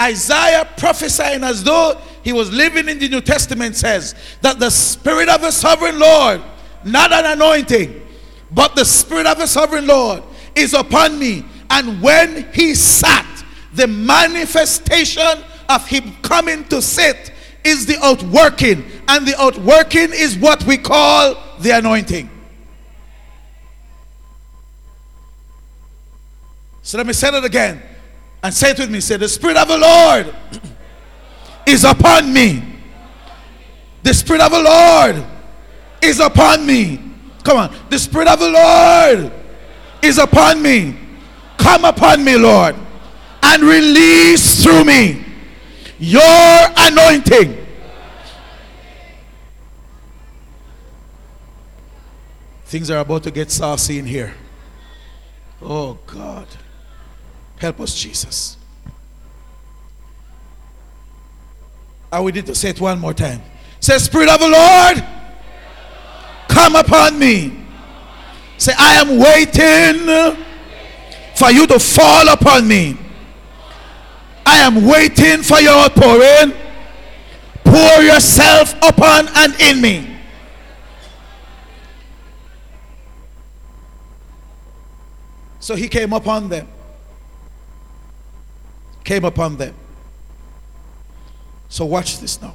Isaiah 0.00 0.68
prophesying 0.76 1.44
as 1.44 1.62
though 1.62 1.96
he 2.24 2.32
was 2.32 2.50
living 2.50 2.88
in 2.88 2.98
the 2.98 3.08
New 3.08 3.20
Testament 3.20 3.76
says 3.76 4.16
that 4.40 4.58
the 4.58 4.70
Spirit 4.70 5.28
of 5.28 5.40
the 5.40 5.52
sovereign 5.52 6.00
Lord, 6.00 6.42
not 6.84 7.12
an 7.12 7.26
anointing, 7.26 8.04
but 8.50 8.74
the 8.74 8.84
Spirit 8.84 9.28
of 9.28 9.38
the 9.38 9.46
sovereign 9.46 9.86
Lord 9.86 10.24
is 10.56 10.74
upon 10.74 11.16
me. 11.16 11.44
And 11.70 12.02
when 12.02 12.52
he 12.52 12.74
sat, 12.74 13.24
the 13.74 13.86
manifestation 13.86 15.44
of 15.68 15.86
him 15.86 16.12
coming 16.20 16.64
to 16.70 16.82
sit 16.82 17.32
is 17.62 17.86
the 17.86 17.98
outworking. 18.02 18.84
And 19.06 19.28
the 19.28 19.40
outworking 19.40 20.08
is 20.12 20.36
what 20.36 20.64
we 20.64 20.76
call 20.76 21.36
the 21.60 21.70
anointing. 21.70 22.28
So 26.82 26.98
let 26.98 27.06
me 27.06 27.12
say 27.12 27.28
it 27.28 27.44
again 27.44 27.80
and 28.42 28.52
say 28.54 28.70
it 28.70 28.78
with 28.78 28.90
me. 28.90 29.00
Say, 29.00 29.16
The 29.16 29.28
Spirit 29.28 29.56
of 29.56 29.68
the 29.68 29.78
Lord 29.78 30.34
is 31.66 31.84
upon 31.84 32.32
me. 32.32 32.62
The 34.02 34.14
Spirit 34.14 34.42
of 34.42 34.50
the 34.50 34.62
Lord 34.62 35.24
is 36.02 36.20
upon 36.20 36.66
me. 36.66 37.02
Come 37.44 37.58
on. 37.58 37.74
The 37.90 37.98
Spirit 37.98 38.28
of 38.28 38.38
the 38.38 38.50
Lord 38.50 39.32
is 40.02 40.18
upon 40.18 40.62
me. 40.62 40.96
Come 41.58 41.84
upon 41.84 42.24
me, 42.24 42.36
Lord, 42.36 42.74
and 43.42 43.62
release 43.62 44.64
through 44.64 44.84
me 44.84 45.24
your 45.98 46.22
anointing. 46.76 47.66
Things 52.64 52.90
are 52.90 53.00
about 53.00 53.24
to 53.24 53.30
get 53.30 53.50
saucy 53.50 53.98
in 53.98 54.06
here. 54.06 54.32
Oh, 55.60 55.98
God. 56.06 56.46
Help 57.60 57.80
us, 57.80 57.94
Jesus. 57.94 58.56
I 62.10 62.20
we 62.20 62.32
need 62.32 62.46
to 62.46 62.54
say 62.54 62.70
it 62.70 62.80
one 62.80 62.98
more 62.98 63.12
time. 63.12 63.42
Say, 63.80 63.98
Spirit 63.98 64.30
of 64.30 64.40
the 64.40 64.48
Lord, 64.48 65.04
come 66.48 66.74
upon 66.74 67.18
me. 67.18 67.52
Say, 68.56 68.72
I 68.78 68.94
am 68.94 69.18
waiting 69.18 70.36
for 71.36 71.50
you 71.50 71.66
to 71.66 71.78
fall 71.78 72.28
upon 72.30 72.66
me. 72.66 72.96
I 74.46 74.56
am 74.58 74.86
waiting 74.86 75.42
for 75.42 75.60
your 75.60 75.74
outpouring. 75.74 76.54
Pour 77.62 78.02
yourself 78.02 78.74
upon 78.82 79.28
and 79.36 79.54
in 79.60 79.82
me. 79.82 80.16
So 85.60 85.74
he 85.76 85.88
came 85.88 86.14
upon 86.14 86.48
them. 86.48 86.66
Came 89.10 89.24
upon 89.24 89.56
them. 89.56 89.74
So 91.68 91.84
watch 91.84 92.20
this 92.20 92.40
now. 92.40 92.54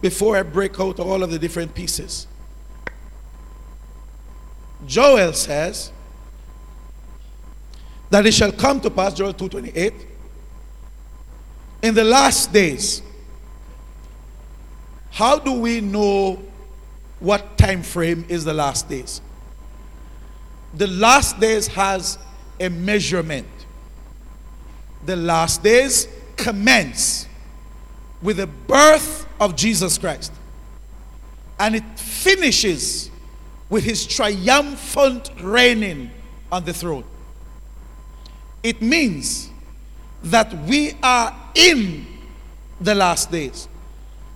Before 0.00 0.38
I 0.38 0.42
break 0.42 0.80
out 0.80 0.98
all 0.98 1.22
of 1.22 1.30
the 1.30 1.38
different 1.38 1.74
pieces, 1.74 2.26
Joel 4.86 5.34
says 5.34 5.92
that 8.08 8.24
it 8.24 8.32
shall 8.32 8.52
come 8.52 8.80
to 8.80 8.88
pass, 8.88 9.12
Joel 9.12 9.34
2.28, 9.34 9.92
in 11.82 11.94
the 11.94 12.04
last 12.04 12.54
days. 12.54 13.02
How 15.10 15.38
do 15.38 15.60
we 15.60 15.82
know 15.82 16.42
what 17.18 17.58
time 17.58 17.82
frame 17.82 18.24
is 18.30 18.46
the 18.46 18.54
last 18.54 18.88
days? 18.88 19.20
The 20.74 20.86
last 20.86 21.40
days 21.40 21.66
has 21.68 22.18
a 22.58 22.68
measurement. 22.68 23.46
The 25.04 25.16
last 25.16 25.62
days 25.62 26.06
commence 26.36 27.26
with 28.22 28.36
the 28.36 28.46
birth 28.46 29.26
of 29.40 29.56
Jesus 29.56 29.98
Christ. 29.98 30.32
And 31.58 31.74
it 31.74 31.98
finishes 31.98 33.10
with 33.68 33.84
his 33.84 34.06
triumphant 34.06 35.30
reigning 35.40 36.10
on 36.50 36.64
the 36.64 36.72
throne. 36.72 37.04
It 38.62 38.82
means 38.82 39.50
that 40.22 40.52
we 40.66 40.92
are 41.02 41.34
in 41.54 42.06
the 42.80 42.94
last 42.94 43.30
days. 43.30 43.68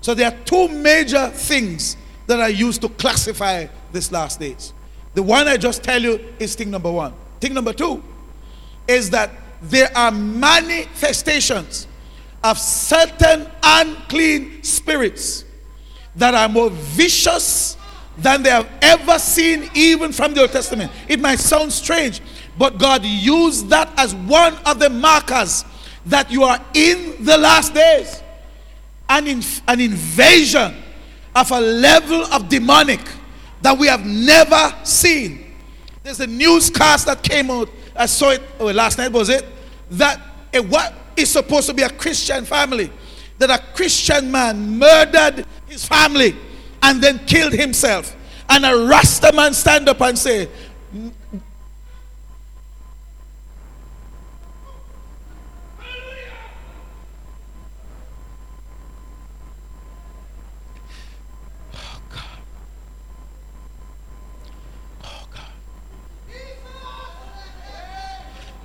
So 0.00 0.14
there 0.14 0.28
are 0.28 0.36
two 0.44 0.68
major 0.68 1.28
things 1.28 1.96
that 2.26 2.40
are 2.40 2.50
used 2.50 2.80
to 2.82 2.88
classify 2.88 3.66
this 3.92 4.10
last 4.10 4.40
days. 4.40 4.72
The 5.14 5.22
one 5.22 5.48
I 5.48 5.56
just 5.56 5.82
tell 5.82 6.02
you 6.02 6.20
is 6.38 6.54
thing 6.54 6.70
number 6.70 6.90
one. 6.90 7.12
Thing 7.40 7.54
number 7.54 7.72
two 7.72 8.02
is 8.86 9.10
that 9.10 9.30
there 9.62 9.90
are 9.96 10.10
manifestations 10.10 11.86
of 12.42 12.58
certain 12.58 13.48
unclean 13.62 14.62
spirits 14.62 15.44
that 16.16 16.34
are 16.34 16.48
more 16.48 16.70
vicious 16.70 17.76
than 18.18 18.42
they 18.42 18.50
have 18.50 18.68
ever 18.82 19.18
seen, 19.18 19.68
even 19.74 20.12
from 20.12 20.34
the 20.34 20.42
Old 20.42 20.52
Testament. 20.52 20.92
It 21.08 21.18
might 21.20 21.38
sound 21.40 21.72
strange, 21.72 22.20
But 22.56 22.78
God 22.78 23.04
used 23.04 23.68
that 23.70 23.90
as 23.96 24.14
one 24.14 24.54
of 24.64 24.78
the 24.78 24.90
markers 24.90 25.64
that 26.06 26.30
you 26.30 26.44
are 26.44 26.60
in 26.74 27.24
the 27.24 27.36
last 27.36 27.74
days. 27.74 28.22
An, 29.08 29.26
an 29.68 29.80
invasion 29.80 30.74
of 31.34 31.50
a 31.50 31.60
level 31.60 32.24
of 32.26 32.48
demonic 32.48 33.00
that 33.64 33.78
we 33.78 33.86
have 33.86 34.04
never 34.04 34.74
seen. 34.84 35.54
There's 36.02 36.20
a 36.20 36.26
newscast 36.26 37.06
that 37.06 37.22
came 37.22 37.50
out. 37.50 37.70
I 37.96 38.04
saw 38.04 38.28
it 38.32 38.42
oh, 38.60 38.66
last 38.66 38.98
night, 38.98 39.10
was 39.10 39.30
it? 39.30 39.42
That 39.92 40.20
a, 40.52 40.60
what 40.60 40.92
is 41.16 41.30
supposed 41.30 41.68
to 41.68 41.74
be 41.74 41.80
a 41.80 41.88
Christian 41.88 42.44
family, 42.44 42.92
that 43.38 43.48
a 43.48 43.58
Christian 43.74 44.30
man 44.30 44.78
murdered 44.78 45.46
his 45.66 45.82
family 45.86 46.36
and 46.82 47.02
then 47.02 47.20
killed 47.20 47.54
himself. 47.54 48.14
And 48.50 48.66
a 48.66 48.86
Rasta 48.86 49.32
man 49.32 49.54
stand 49.54 49.88
up 49.88 50.02
and 50.02 50.18
say, 50.18 50.50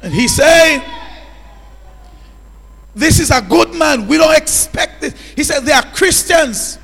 And 0.02 0.14
he's 0.14 0.36
saying, 0.36 0.82
This 2.95 3.20
is 3.20 3.32
a 3.32 3.41
good 3.41 3.74
man. 3.74 4.08
We 4.08 4.18
don't 4.18 4.36
expect 4.36 5.04
it. 5.04 5.16
He 5.36 5.43
said, 5.43 5.62
They 5.62 5.72
are 5.72 5.86
Christians. 5.93 6.80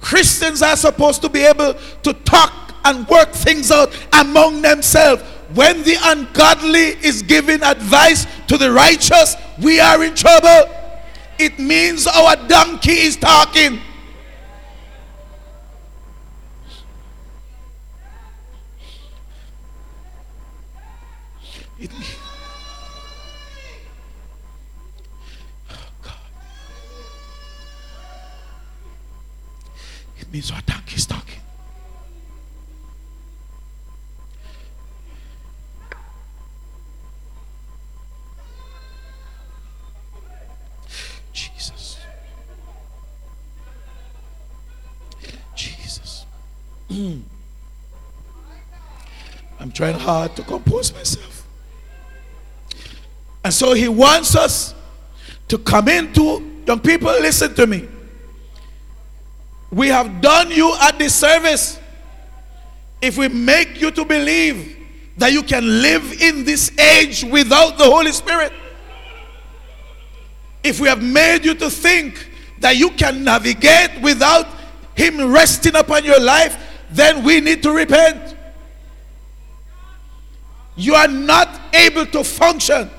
Christians 0.00 0.62
are 0.62 0.76
supposed 0.76 1.22
to 1.22 1.28
be 1.28 1.44
able 1.44 1.74
to 2.02 2.12
talk 2.12 2.74
and 2.84 3.06
work 3.08 3.30
things 3.30 3.70
out 3.70 3.96
among 4.12 4.62
themselves. 4.62 5.22
When 5.54 5.82
the 5.82 5.96
ungodly 6.02 6.96
is 7.06 7.22
giving 7.22 7.62
advice 7.62 8.26
to 8.48 8.56
the 8.56 8.72
righteous, 8.72 9.36
we 9.62 9.80
are 9.80 10.02
in 10.02 10.14
trouble. 10.14 10.72
It 11.38 11.58
means 11.58 12.06
our 12.06 12.36
donkey 12.48 12.92
is 12.92 13.16
talking. 13.16 13.80
It, 21.78 21.90
oh 21.92 22.21
means 30.32 30.50
our 30.50 30.62
donkey 30.62 30.96
is 30.96 31.04
talking. 31.04 31.40
Jesus. 41.32 41.98
Jesus. 45.54 46.24
I'm 49.60 49.70
trying 49.70 49.98
hard 49.98 50.34
to 50.36 50.42
compose 50.42 50.94
myself. 50.94 51.46
And 53.44 53.52
so 53.52 53.74
he 53.74 53.88
wants 53.88 54.34
us 54.34 54.74
to 55.48 55.58
come 55.58 55.88
into, 55.88 56.62
young 56.66 56.80
people, 56.80 57.08
listen 57.08 57.54
to 57.54 57.66
me. 57.66 57.88
We 59.72 59.88
have 59.88 60.20
done 60.20 60.50
you 60.50 60.70
a 60.70 60.92
disservice 60.92 61.80
if 63.00 63.16
we 63.16 63.28
make 63.28 63.80
you 63.80 63.90
to 63.90 64.04
believe 64.04 64.76
that 65.16 65.32
you 65.32 65.42
can 65.42 65.66
live 65.80 66.20
in 66.20 66.44
this 66.44 66.76
age 66.78 67.24
without 67.24 67.78
the 67.78 67.84
Holy 67.84 68.12
Spirit. 68.12 68.52
If 70.62 70.78
we 70.78 70.88
have 70.88 71.02
made 71.02 71.44
you 71.46 71.54
to 71.54 71.70
think 71.70 72.30
that 72.60 72.76
you 72.76 72.90
can 72.90 73.24
navigate 73.24 74.00
without 74.02 74.46
Him 74.94 75.32
resting 75.32 75.74
upon 75.74 76.04
your 76.04 76.20
life, 76.20 76.56
then 76.90 77.24
we 77.24 77.40
need 77.40 77.62
to 77.62 77.72
repent. 77.72 78.36
You 80.76 80.94
are 80.94 81.08
not 81.08 81.48
able 81.74 82.04
to 82.06 82.22
function 82.22 82.90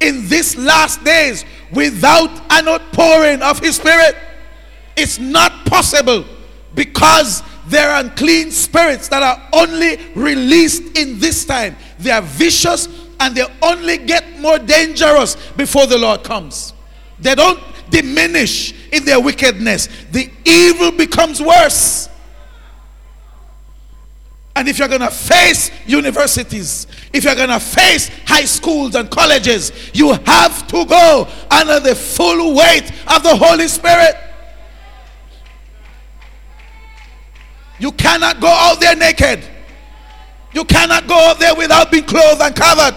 in 0.00 0.26
these 0.28 0.56
last 0.56 1.04
days 1.04 1.44
without 1.72 2.30
an 2.50 2.68
outpouring 2.68 3.42
of 3.42 3.58
His 3.58 3.76
Spirit. 3.76 4.16
It's 4.96 5.18
not 5.18 5.66
possible 5.66 6.24
because 6.74 7.42
there 7.66 7.90
are 7.90 8.00
unclean 8.00 8.50
spirits 8.50 9.08
that 9.08 9.22
are 9.22 9.48
only 9.52 9.98
released 10.14 10.98
in 10.98 11.18
this 11.18 11.44
time. 11.44 11.76
They 11.98 12.10
are 12.10 12.22
vicious 12.22 12.88
and 13.20 13.34
they 13.34 13.44
only 13.62 13.98
get 13.98 14.40
more 14.40 14.58
dangerous 14.58 15.36
before 15.52 15.86
the 15.86 15.98
Lord 15.98 16.24
comes. 16.24 16.72
They 17.20 17.34
don't 17.34 17.60
diminish 17.88 18.74
in 18.90 19.04
their 19.04 19.20
wickedness, 19.20 19.88
the 20.10 20.28
evil 20.44 20.90
becomes 20.92 21.40
worse. 21.40 22.08
And 24.54 24.68
if 24.68 24.78
you're 24.78 24.88
going 24.88 25.00
to 25.00 25.10
face 25.10 25.70
universities, 25.86 26.86
if 27.12 27.24
you're 27.24 27.34
going 27.34 27.48
to 27.48 27.60
face 27.60 28.10
high 28.26 28.44
schools 28.44 28.94
and 28.94 29.10
colleges, 29.10 29.72
you 29.94 30.12
have 30.12 30.66
to 30.68 30.84
go 30.84 31.26
under 31.50 31.80
the 31.80 31.94
full 31.94 32.54
weight 32.54 32.90
of 33.08 33.22
the 33.22 33.34
Holy 33.34 33.66
Spirit. 33.66 34.14
You 37.82 37.90
cannot 37.90 38.40
go 38.40 38.46
out 38.46 38.78
there 38.78 38.94
naked. 38.94 39.42
You 40.52 40.64
cannot 40.64 41.08
go 41.08 41.16
out 41.16 41.40
there 41.40 41.52
without 41.56 41.90
being 41.90 42.04
clothed 42.04 42.40
and 42.40 42.54
covered. 42.54 42.96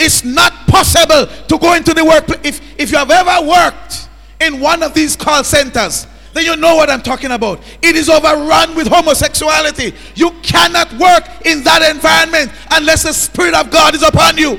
It's 0.00 0.24
not 0.24 0.52
possible 0.66 1.28
to 1.46 1.58
go 1.58 1.74
into 1.74 1.94
the 1.94 2.04
workplace. 2.04 2.40
If, 2.42 2.80
if 2.80 2.90
you 2.90 2.98
have 2.98 3.12
ever 3.12 3.46
worked 3.48 4.08
in 4.40 4.58
one 4.58 4.82
of 4.82 4.92
these 4.92 5.14
call 5.14 5.44
centers, 5.44 6.08
then 6.32 6.44
you 6.44 6.56
know 6.56 6.74
what 6.74 6.90
I'm 6.90 7.00
talking 7.00 7.30
about. 7.30 7.62
It 7.80 7.94
is 7.94 8.08
overrun 8.08 8.74
with 8.74 8.88
homosexuality. 8.88 9.94
You 10.16 10.32
cannot 10.42 10.90
work 10.94 11.46
in 11.46 11.62
that 11.62 11.88
environment 11.88 12.50
unless 12.72 13.04
the 13.04 13.12
Spirit 13.12 13.54
of 13.54 13.70
God 13.70 13.94
is 13.94 14.02
upon 14.02 14.36
you. 14.36 14.58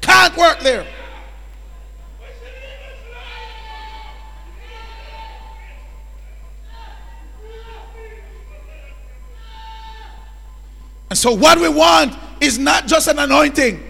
Can't 0.00 0.34
work 0.38 0.60
there. 0.60 0.86
And 11.10 11.18
so, 11.18 11.34
what 11.34 11.58
we 11.58 11.68
want 11.68 12.16
is 12.40 12.58
not 12.58 12.86
just 12.86 13.08
an 13.08 13.18
anointing. 13.18 13.82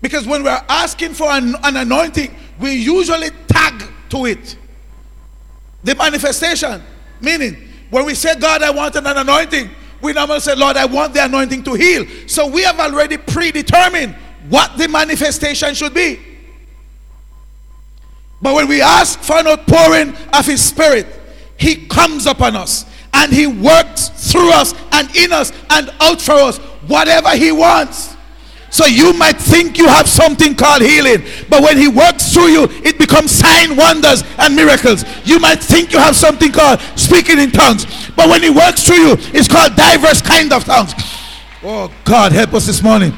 Because 0.00 0.26
when 0.26 0.42
we're 0.42 0.64
asking 0.68 1.12
for 1.12 1.30
an, 1.30 1.54
an 1.62 1.76
anointing, 1.76 2.34
we 2.58 2.72
usually 2.72 3.28
tag 3.46 3.84
to 4.08 4.24
it 4.24 4.56
the 5.84 5.94
manifestation. 5.94 6.82
Meaning, 7.20 7.68
when 7.90 8.06
we 8.06 8.14
say, 8.14 8.34
God, 8.36 8.62
I 8.62 8.70
want 8.70 8.96
an 8.96 9.06
anointing, 9.06 9.70
we 10.00 10.12
normally 10.14 10.40
say, 10.40 10.54
Lord, 10.54 10.76
I 10.76 10.86
want 10.86 11.12
the 11.12 11.24
anointing 11.24 11.62
to 11.64 11.74
heal. 11.74 12.06
So 12.26 12.46
we 12.46 12.62
have 12.62 12.80
already 12.80 13.18
predetermined 13.18 14.14
what 14.48 14.78
the 14.78 14.88
manifestation 14.88 15.74
should 15.74 15.92
be. 15.92 16.20
But 18.40 18.54
when 18.54 18.68
we 18.68 18.80
ask 18.80 19.20
for 19.20 19.36
an 19.36 19.46
outpouring 19.46 20.14
of 20.32 20.46
His 20.46 20.62
Spirit, 20.62 21.06
He 21.58 21.86
comes 21.86 22.26
upon 22.26 22.56
us 22.56 22.86
and 23.12 23.32
He 23.32 23.46
works 23.46 24.08
through 24.30 24.52
us 24.52 24.74
and 24.92 25.14
in 25.16 25.32
us 25.32 25.52
and 25.70 25.90
out 26.00 26.20
for 26.20 26.32
us 26.32 26.58
whatever 26.86 27.30
He 27.30 27.52
wants. 27.52 28.10
So 28.70 28.86
you 28.86 29.12
might 29.12 29.36
think 29.36 29.76
you 29.78 29.88
have 29.88 30.08
something 30.08 30.54
called 30.54 30.82
healing, 30.82 31.24
but 31.48 31.60
when 31.60 31.76
he 31.76 31.88
works 31.88 32.32
through 32.32 32.48
you, 32.48 32.68
it 32.84 32.98
becomes 32.98 33.32
sign, 33.32 33.76
wonders, 33.76 34.22
and 34.38 34.54
miracles. 34.54 35.04
You 35.24 35.40
might 35.40 35.58
think 35.58 35.92
you 35.92 35.98
have 35.98 36.14
something 36.14 36.52
called 36.52 36.80
speaking 36.94 37.40
in 37.40 37.50
tongues, 37.50 37.84
but 38.14 38.28
when 38.28 38.42
he 38.42 38.50
works 38.50 38.86
through 38.86 38.96
you, 38.96 39.16
it's 39.34 39.48
called 39.48 39.74
diverse 39.74 40.22
kind 40.22 40.52
of 40.52 40.64
tongues. 40.64 40.94
Oh 41.64 41.92
God, 42.04 42.30
help 42.30 42.54
us 42.54 42.66
this 42.66 42.80
morning. 42.80 43.12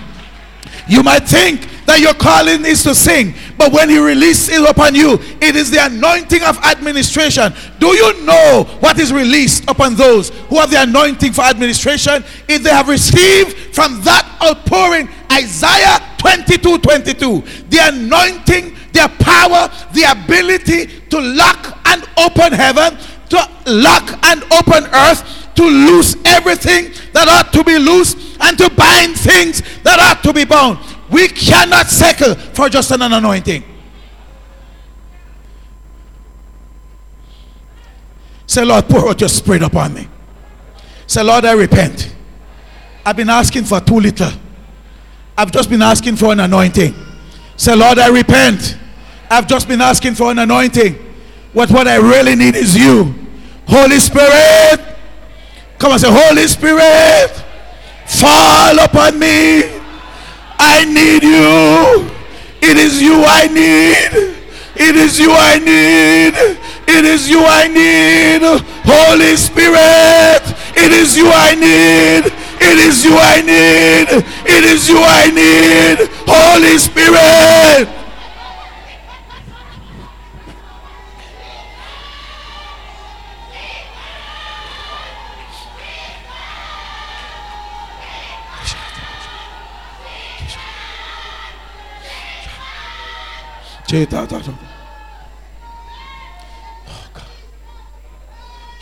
You 0.88 1.02
might 1.02 1.28
think 1.28 1.68
that 1.86 2.00
your 2.00 2.14
calling 2.14 2.64
is 2.64 2.82
to 2.84 2.94
sing, 2.94 3.34
but 3.58 3.72
when 3.72 3.88
he 3.88 3.98
releases 3.98 4.48
it 4.50 4.68
upon 4.68 4.94
you, 4.94 5.18
it 5.40 5.56
is 5.56 5.70
the 5.70 5.84
anointing 5.84 6.42
of 6.42 6.56
administration. 6.58 7.52
Do 7.78 7.88
you 7.88 8.24
know 8.24 8.66
what 8.80 8.98
is 8.98 9.12
released 9.12 9.64
upon 9.68 9.94
those 9.96 10.30
who 10.48 10.56
have 10.56 10.70
the 10.70 10.82
anointing 10.82 11.32
for 11.32 11.42
administration? 11.42 12.24
If 12.48 12.62
they 12.62 12.70
have 12.70 12.88
received 12.88 13.74
from 13.74 14.00
that 14.02 14.38
outpouring, 14.42 15.08
Isaiah 15.30 15.98
22 16.18 16.78
22, 16.78 17.42
the 17.68 17.78
anointing, 17.82 18.76
their 18.92 19.08
power, 19.08 19.70
the 19.92 20.04
ability 20.04 20.86
to 21.08 21.20
lock 21.20 21.78
and 21.86 22.04
open 22.16 22.52
heaven, 22.52 22.96
to 23.30 23.50
lock 23.66 24.18
and 24.24 24.42
open 24.52 24.84
earth, 24.94 25.48
to 25.54 25.64
loose 25.64 26.16
everything 26.24 26.92
that 27.12 27.28
ought 27.28 27.52
to 27.52 27.64
be 27.64 27.78
loose, 27.78 28.36
and 28.40 28.56
to 28.58 28.70
bind 28.70 29.16
things 29.16 29.62
that 29.82 29.98
ought 29.98 30.22
to 30.22 30.32
be 30.32 30.44
bound. 30.44 30.78
We 31.12 31.28
cannot 31.28 31.88
settle 31.88 32.34
for 32.34 32.68
just 32.68 32.90
an 32.90 33.02
anointing. 33.02 33.62
Say, 38.46 38.64
Lord, 38.64 38.88
pour 38.88 39.10
out 39.10 39.20
your 39.20 39.28
spirit 39.28 39.62
upon 39.62 39.94
me. 39.94 40.08
Say, 41.06 41.22
Lord, 41.22 41.44
I 41.44 41.52
repent. 41.52 42.14
I've 43.04 43.16
been 43.16 43.30
asking 43.30 43.64
for 43.64 43.80
too 43.80 44.00
little. 44.00 44.30
I've 45.36 45.52
just 45.52 45.68
been 45.68 45.82
asking 45.82 46.16
for 46.16 46.32
an 46.32 46.40
anointing. 46.40 46.94
Say, 47.56 47.74
Lord, 47.74 47.98
I 47.98 48.08
repent. 48.08 48.76
I've 49.30 49.46
just 49.46 49.68
been 49.68 49.80
asking 49.80 50.14
for 50.14 50.30
an 50.30 50.38
anointing. 50.38 50.94
What 51.52 51.70
what 51.70 51.86
I 51.88 51.96
really 51.96 52.34
need 52.34 52.54
is 52.54 52.76
you. 52.76 53.14
Holy 53.66 53.98
Spirit. 53.98 54.80
Come 55.78 55.92
and 55.92 56.00
say, 56.00 56.08
Holy 56.10 56.46
Spirit, 56.46 57.30
fall 58.06 58.78
upon 58.78 59.18
me. 59.18 59.81
I 60.62 60.84
need 60.84 61.22
you. 61.22 62.10
It 62.62 62.76
is 62.78 63.02
you 63.02 63.24
I 63.26 63.48
need. 63.48 64.38
It 64.76 64.96
is 64.96 65.18
you 65.18 65.30
I 65.32 65.58
need. 65.58 66.34
It 66.86 67.04
is 67.04 67.28
you 67.28 67.42
I 67.44 67.66
need. 67.68 68.42
Holy 68.84 69.36
Spirit, 69.36 70.42
it 70.76 70.92
is 70.92 71.16
you 71.16 71.28
I 71.28 71.54
need. 71.54 72.32
It 72.60 72.78
is 72.78 73.04
you 73.04 73.16
I 73.16 73.42
need. 73.42 74.08
It 74.46 74.64
is 74.64 74.88
you 74.88 74.98
I 74.98 75.30
need. 75.30 76.08
Holy 76.26 76.78
Spirit. 76.78 78.01
Oh 96.88 97.10
God. 97.12 97.24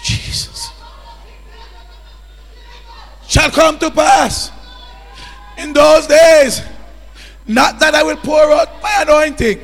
Jesus. 0.04 0.70
Shall 3.26 3.50
come 3.50 3.76
to 3.80 3.90
pass 3.90 4.52
in 5.58 5.72
those 5.72 6.06
days. 6.06 6.62
Not 7.44 7.80
that 7.80 7.96
I 7.96 8.04
will 8.04 8.18
pour 8.18 8.52
out 8.52 8.80
my 8.80 9.02
anointing. 9.02 9.58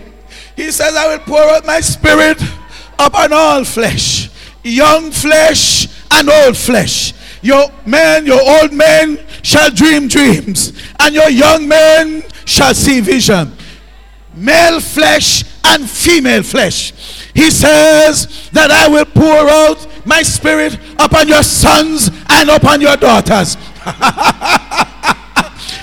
He 0.56 0.72
says, 0.72 0.96
I 0.96 1.14
will 1.14 1.22
pour 1.24 1.42
out 1.42 1.64
my 1.64 1.80
spirit 1.80 2.42
upon 2.98 3.32
all 3.32 3.62
flesh, 3.62 4.28
young 4.64 5.12
flesh 5.12 5.86
and 6.10 6.28
old 6.28 6.56
flesh. 6.56 7.14
Your 7.40 7.70
men, 7.86 8.26
your 8.26 8.40
old 8.42 8.72
men 8.72 9.24
shall 9.42 9.70
dream 9.70 10.08
dreams, 10.08 10.72
and 10.98 11.14
your 11.14 11.30
young 11.30 11.68
men 11.68 12.24
shall 12.46 12.74
see 12.74 12.98
vision 12.98 13.55
male 14.36 14.80
flesh 14.80 15.44
and 15.64 15.88
female 15.88 16.42
flesh. 16.42 16.92
He 17.34 17.50
says 17.50 18.48
that 18.52 18.70
I 18.70 18.88
will 18.88 19.04
pour 19.04 19.48
out 19.48 19.86
my 20.06 20.22
spirit 20.22 20.78
upon 20.98 21.28
your 21.28 21.42
sons 21.42 22.10
and 22.30 22.50
upon 22.50 22.80
your 22.80 22.96
daughters. 22.96 23.56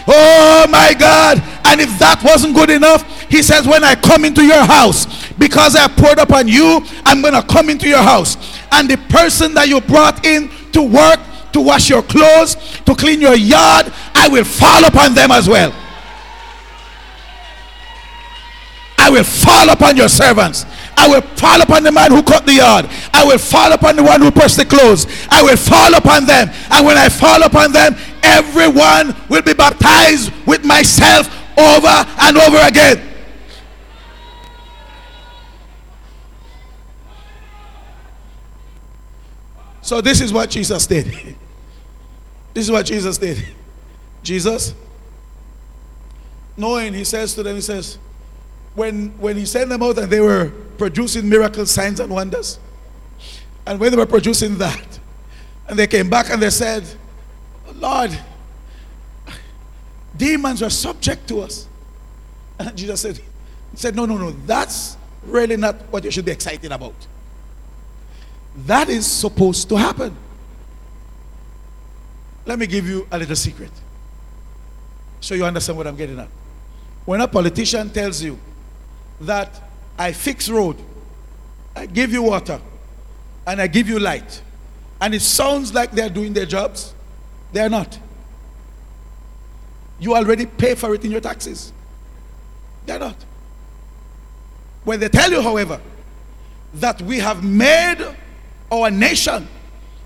oh 0.07 0.67
my 0.69 0.95
God. 0.97 1.41
And 1.65 1.81
if 1.81 1.97
that 1.99 2.21
wasn't 2.23 2.55
good 2.55 2.69
enough, 2.69 3.03
he 3.29 3.41
says, 3.41 3.67
When 3.67 3.83
I 3.83 3.95
come 3.95 4.25
into 4.25 4.43
your 4.43 4.63
house, 4.63 5.07
because 5.33 5.75
I 5.75 5.87
poured 5.87 6.19
upon 6.19 6.47
you, 6.47 6.85
I'm 7.05 7.21
going 7.21 7.33
to 7.33 7.43
come 7.43 7.69
into 7.69 7.89
your 7.89 8.01
house. 8.01 8.37
And 8.71 8.89
the 8.89 8.97
person 9.09 9.53
that 9.55 9.67
you 9.67 9.81
brought 9.81 10.25
in 10.25 10.49
to 10.71 10.81
work, 10.81 11.19
to 11.53 11.61
wash 11.61 11.89
your 11.89 12.03
clothes, 12.03 12.55
to 12.85 12.95
clean 12.95 13.21
your 13.21 13.35
yard, 13.35 13.91
I 14.15 14.27
will 14.29 14.43
fall 14.43 14.85
upon 14.85 15.13
them 15.13 15.31
as 15.31 15.47
well. 15.47 15.73
I 19.03 19.09
will 19.09 19.25
fall 19.25 19.69
upon 19.69 19.97
your 19.97 20.07
servants. 20.07 20.65
I 20.95 21.09
will 21.09 21.19
fall 21.35 21.61
upon 21.61 21.83
the 21.83 21.91
man 21.91 22.09
who 22.11 22.23
cut 22.23 22.45
the 22.45 22.53
yard. 22.53 22.85
I 23.11 23.25
will 23.25 23.37
fall 23.37 23.73
upon 23.73 23.97
the 23.97 24.03
one 24.03 24.21
who 24.21 24.31
pressed 24.31 24.55
the 24.55 24.65
clothes. 24.65 25.07
I 25.29 25.43
will 25.43 25.57
fall 25.57 25.93
upon 25.93 26.25
them. 26.25 26.49
And 26.71 26.85
when 26.85 26.97
I 26.97 27.09
fall 27.09 27.43
upon 27.43 27.73
them, 27.73 27.97
everyone 28.23 29.13
will 29.27 29.41
be 29.41 29.53
baptized 29.53 30.31
with 30.47 30.63
myself 30.63 31.27
over 31.57 32.05
and 32.21 32.37
over 32.37 32.59
again. 32.65 33.09
So 39.81 39.99
this 39.99 40.21
is 40.21 40.31
what 40.31 40.49
Jesus 40.49 40.87
did. 40.87 41.35
This 42.53 42.65
is 42.65 42.71
what 42.71 42.85
Jesus 42.85 43.17
did. 43.17 43.43
Jesus, 44.21 44.75
knowing, 46.55 46.93
he 46.93 47.03
says 47.03 47.33
to 47.33 47.41
them, 47.41 47.55
he 47.55 47.61
says, 47.61 47.97
when, 48.75 49.09
when 49.19 49.37
he 49.37 49.45
sent 49.45 49.69
them 49.69 49.83
out 49.83 49.97
and 49.97 50.11
they 50.11 50.19
were 50.19 50.51
producing 50.77 51.29
miracle 51.29 51.65
signs 51.65 51.99
and 51.99 52.11
wonders, 52.11 52.59
and 53.65 53.79
when 53.79 53.91
they 53.91 53.97
were 53.97 54.05
producing 54.05 54.57
that, 54.57 54.99
and 55.67 55.79
they 55.79 55.87
came 55.87 56.09
back 56.09 56.29
and 56.29 56.41
they 56.41 56.49
said, 56.49 56.83
Lord, 57.75 58.17
demons 60.15 60.61
are 60.61 60.69
subject 60.69 61.27
to 61.29 61.41
us. 61.41 61.67
And 62.59 62.75
Jesus 62.75 63.01
said, 63.01 63.19
said, 63.73 63.95
No, 63.95 64.05
no, 64.05 64.17
no, 64.17 64.31
that's 64.45 64.97
really 65.23 65.57
not 65.57 65.75
what 65.89 66.03
you 66.03 66.11
should 66.11 66.25
be 66.25 66.31
excited 66.31 66.71
about. 66.71 66.95
That 68.65 68.89
is 68.89 69.09
supposed 69.09 69.69
to 69.69 69.75
happen. 69.75 70.15
Let 72.45 72.59
me 72.59 72.67
give 72.67 72.87
you 72.87 73.07
a 73.09 73.17
little 73.17 73.35
secret 73.35 73.71
so 75.21 75.33
you 75.33 75.45
understand 75.45 75.77
what 75.77 75.87
I'm 75.87 75.95
getting 75.95 76.19
at. 76.19 76.27
When 77.05 77.21
a 77.21 77.27
politician 77.27 77.89
tells 77.89 78.21
you 78.21 78.37
that 79.25 79.61
I 79.97 80.11
fix 80.11 80.49
road, 80.49 80.77
I 81.75 81.85
give 81.85 82.11
you 82.11 82.23
water, 82.23 82.59
and 83.45 83.61
I 83.61 83.67
give 83.67 83.87
you 83.87 83.99
light, 83.99 84.41
and 85.01 85.13
it 85.13 85.21
sounds 85.21 85.73
like 85.73 85.91
they're 85.91 86.09
doing 86.09 86.33
their 86.33 86.45
jobs, 86.45 86.93
they're 87.51 87.69
not. 87.69 87.99
You 89.99 90.15
already 90.15 90.45
pay 90.45 90.75
for 90.75 90.93
it 90.95 91.05
in 91.05 91.11
your 91.11 91.21
taxes. 91.21 91.71
They're 92.85 92.99
not. 92.99 93.15
When 94.83 94.99
they 94.99 95.07
tell 95.07 95.31
you, 95.31 95.41
however, 95.41 95.79
that 96.75 97.01
we 97.01 97.19
have 97.19 97.43
made 97.43 98.03
our 98.71 98.89
nation 98.91 99.47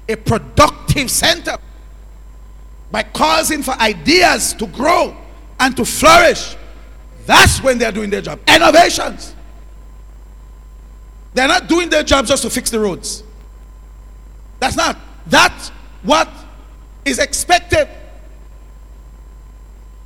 a 0.08 0.16
productive 0.16 1.10
center 1.10 1.58
by 2.92 3.04
causing 3.04 3.64
for 3.64 3.72
ideas 3.72 4.54
to 4.54 4.68
grow 4.68 5.16
and 5.60 5.76
to 5.78 5.86
flourish, 5.86 6.56
that's 7.28 7.62
when 7.62 7.78
they're 7.78 7.92
doing 7.92 8.10
their 8.10 8.22
job. 8.22 8.40
Innovations. 8.48 9.36
They're 11.34 11.48
not 11.48 11.68
doing 11.68 11.90
their 11.90 12.02
job 12.04 12.26
just 12.26 12.42
to 12.44 12.50
fix 12.50 12.72
the 12.72 12.80
roads. 12.80 13.22
That's 14.60 14.78
not. 14.78 14.98
That's 15.28 15.70
what 16.04 16.30
is 17.04 17.20
expected. 17.20 17.90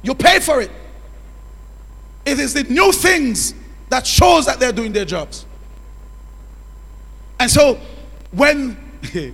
You 0.02 0.16
pay 0.16 0.40
for 0.40 0.62
it. 0.62 0.72
It 2.26 2.40
is 2.40 2.56
the 2.56 2.64
new 2.64 2.92
things 2.92 3.54
that 3.90 4.08
shows 4.08 4.48
that 4.48 4.60
they're 4.60 4.74
doing 4.74 4.92
their 4.92 5.06
jobs. 5.06 5.46
And 7.40 7.52
so 7.52 7.80
when 8.32 8.76
mm. 9.04 9.34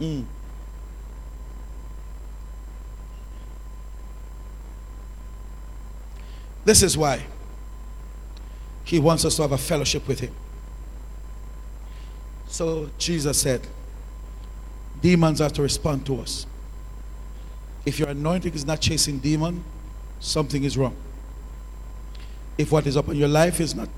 Mm. 0.00 0.24
This 6.68 6.82
is 6.82 6.98
why 6.98 7.24
he 8.84 8.98
wants 8.98 9.24
us 9.24 9.36
to 9.36 9.42
have 9.42 9.52
a 9.52 9.56
fellowship 9.56 10.06
with 10.06 10.20
him. 10.20 10.34
So 12.46 12.90
Jesus 12.98 13.40
said, 13.40 13.66
demons 15.00 15.38
have 15.38 15.54
to 15.54 15.62
respond 15.62 16.04
to 16.04 16.20
us. 16.20 16.44
If 17.86 17.98
your 17.98 18.10
anointing 18.10 18.52
is 18.52 18.66
not 18.66 18.82
chasing 18.82 19.18
demon, 19.18 19.64
something 20.20 20.62
is 20.62 20.76
wrong. 20.76 20.94
If 22.58 22.70
what 22.70 22.86
is 22.86 22.98
up 22.98 23.06
upon 23.06 23.16
your 23.16 23.28
life 23.28 23.60
is 23.60 23.74
not 23.74 23.88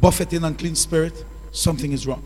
buffeting 0.00 0.42
unclean 0.42 0.74
spirit, 0.74 1.24
something 1.52 1.92
is 1.92 2.04
wrong. 2.04 2.24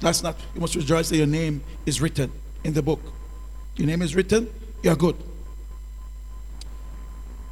That's 0.00 0.22
not, 0.22 0.36
you 0.54 0.60
must 0.60 0.74
rejoice 0.74 1.08
that 1.08 1.16
your 1.16 1.26
name 1.26 1.62
is 1.86 2.02
written 2.02 2.30
in 2.62 2.74
the 2.74 2.82
book. 2.82 3.00
Your 3.76 3.86
name 3.86 4.02
is 4.02 4.14
written, 4.14 4.52
you're 4.82 4.96
good 4.96 5.16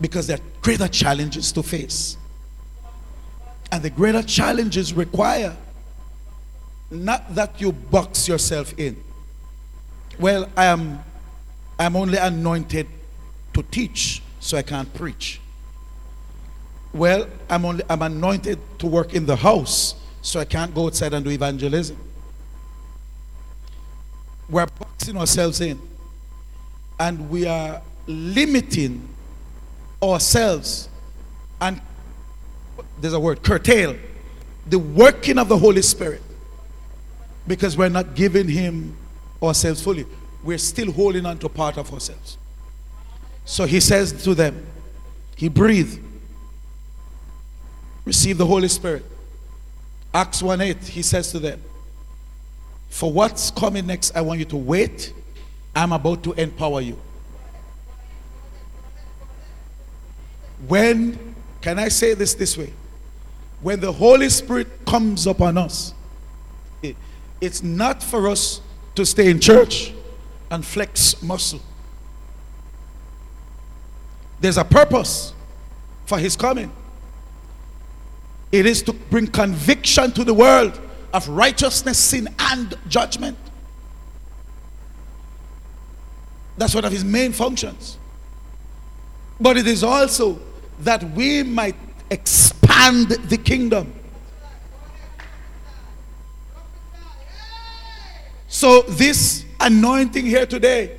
because 0.01 0.27
there 0.27 0.39
are 0.39 0.43
greater 0.63 0.89
challenges 0.89 1.53
to 1.53 1.63
face. 1.63 2.17
And 3.71 3.83
the 3.83 3.91
greater 3.91 4.23
challenges 4.23 4.93
require 4.95 5.57
not 6.91 7.35
that 7.35 7.61
you 7.61 7.73
box 7.73 8.29
yourself 8.29 8.79
in. 8.79 8.97
Well, 10.19 10.49
I 10.57 10.67
am 10.67 11.03
I'm 11.79 11.97
only 11.97 12.19
anointed 12.19 12.87
to 13.53 13.63
teach, 13.65 14.23
so 14.39 14.57
I 14.57 14.63
can't 14.63 14.93
preach. 14.95 15.41
Well, 16.93 17.27
I'm 17.51 17.65
only 17.65 17.85
I'm 17.91 18.03
anointed 18.03 18.59
to 18.79 18.87
work 18.87 19.15
in 19.15 19.27
the 19.27 19.37
house, 19.37 19.97
so 20.23 20.39
I 20.39 20.45
can't 20.45 20.73
go 20.75 20.87
outside 20.87 21.13
and 21.15 21.25
do 21.25 21.31
evangelism. 21.31 21.97
We're 24.49 24.67
boxing 24.67 25.17
ourselves 25.17 25.61
in, 25.61 25.81
and 27.01 27.29
we 27.29 27.47
are 27.47 27.83
limiting 28.07 29.09
ourselves 30.13 30.89
and 31.61 31.81
there's 33.01 33.15
a 33.15 33.21
word 33.21 33.43
curtail 33.43 33.97
the 34.67 34.79
working 34.79 35.39
of 35.39 35.49
the 35.49 35.59
Holy 35.59 35.83
Spirit 35.83 36.23
because 37.47 37.77
we're 37.77 37.89
not 37.89 38.15
giving 38.15 38.49
Him 38.49 38.97
ourselves 39.43 39.83
fully. 39.83 40.07
We're 40.43 40.59
still 40.59 40.93
holding 40.93 41.27
on 41.27 41.39
to 41.39 41.49
part 41.49 41.77
of 41.77 41.93
ourselves. 41.93 42.39
So 43.45 43.67
he 43.67 43.81
says 43.81 44.25
to 44.25 44.35
them, 44.35 44.67
He 45.37 45.49
breathed, 45.49 46.01
receive 48.05 48.39
the 48.39 48.47
Holy 48.47 48.69
Spirit. 48.69 49.05
Acts 50.13 50.43
1 50.43 50.61
8, 50.61 50.77
he 50.85 51.03
says 51.03 51.31
to 51.33 51.39
them, 51.39 51.61
For 52.89 53.13
what's 53.13 53.51
coming 53.51 53.87
next, 53.87 54.17
I 54.17 54.21
want 54.23 54.39
you 54.39 54.47
to 54.47 54.57
wait. 54.57 55.13
I'm 55.77 55.93
about 55.93 56.23
to 56.23 56.33
empower 56.35 56.81
you. 56.81 56.99
When, 60.69 61.35
can 61.61 61.79
I 61.79 61.89
say 61.89 62.15
this 62.15 62.35
this 62.35 62.57
way? 62.57 62.73
When 63.61 63.81
the 63.81 63.93
Holy 63.93 64.29
Spirit 64.29 64.85
comes 64.87 65.27
upon 65.27 65.59
us, 65.59 65.95
it, 66.83 66.97
it's 67.41 67.63
not 67.63 68.03
for 68.03 68.29
us 68.29 68.61
to 68.95 69.05
stay 69.05 69.31
in 69.31 69.41
church 69.41 69.93
and 70.51 70.65
flex 70.65 71.23
muscle. 71.23 71.61
There's 74.41 74.59
a 74.59 74.65
purpose 74.65 75.33
for 76.07 76.19
his 76.19 76.37
coming. 76.37 76.71
It 78.53 78.67
is 78.67 78.83
to 78.83 78.93
bring 78.93 79.27
conviction 79.27 80.13
to 80.13 80.25
the 80.25 80.35
world 80.35 80.79
of 81.13 81.29
righteousness, 81.29 81.99
sin, 81.99 82.29
and 82.39 82.75
judgment. 82.89 83.39
That's 86.57 86.75
one 86.75 86.85
of 86.85 86.93
his 86.93 87.05
main 87.05 87.33
functions. 87.33 87.99
But 89.41 89.57
it 89.57 89.67
is 89.67 89.83
also 89.83 90.39
that 90.81 91.03
we 91.13 91.43
might 91.43 91.77
expand 92.11 93.09
the 93.09 93.37
kingdom. 93.37 93.93
So, 98.49 98.83
this 98.83 99.45
anointing 99.59 100.27
here 100.27 100.47
today, 100.47 100.97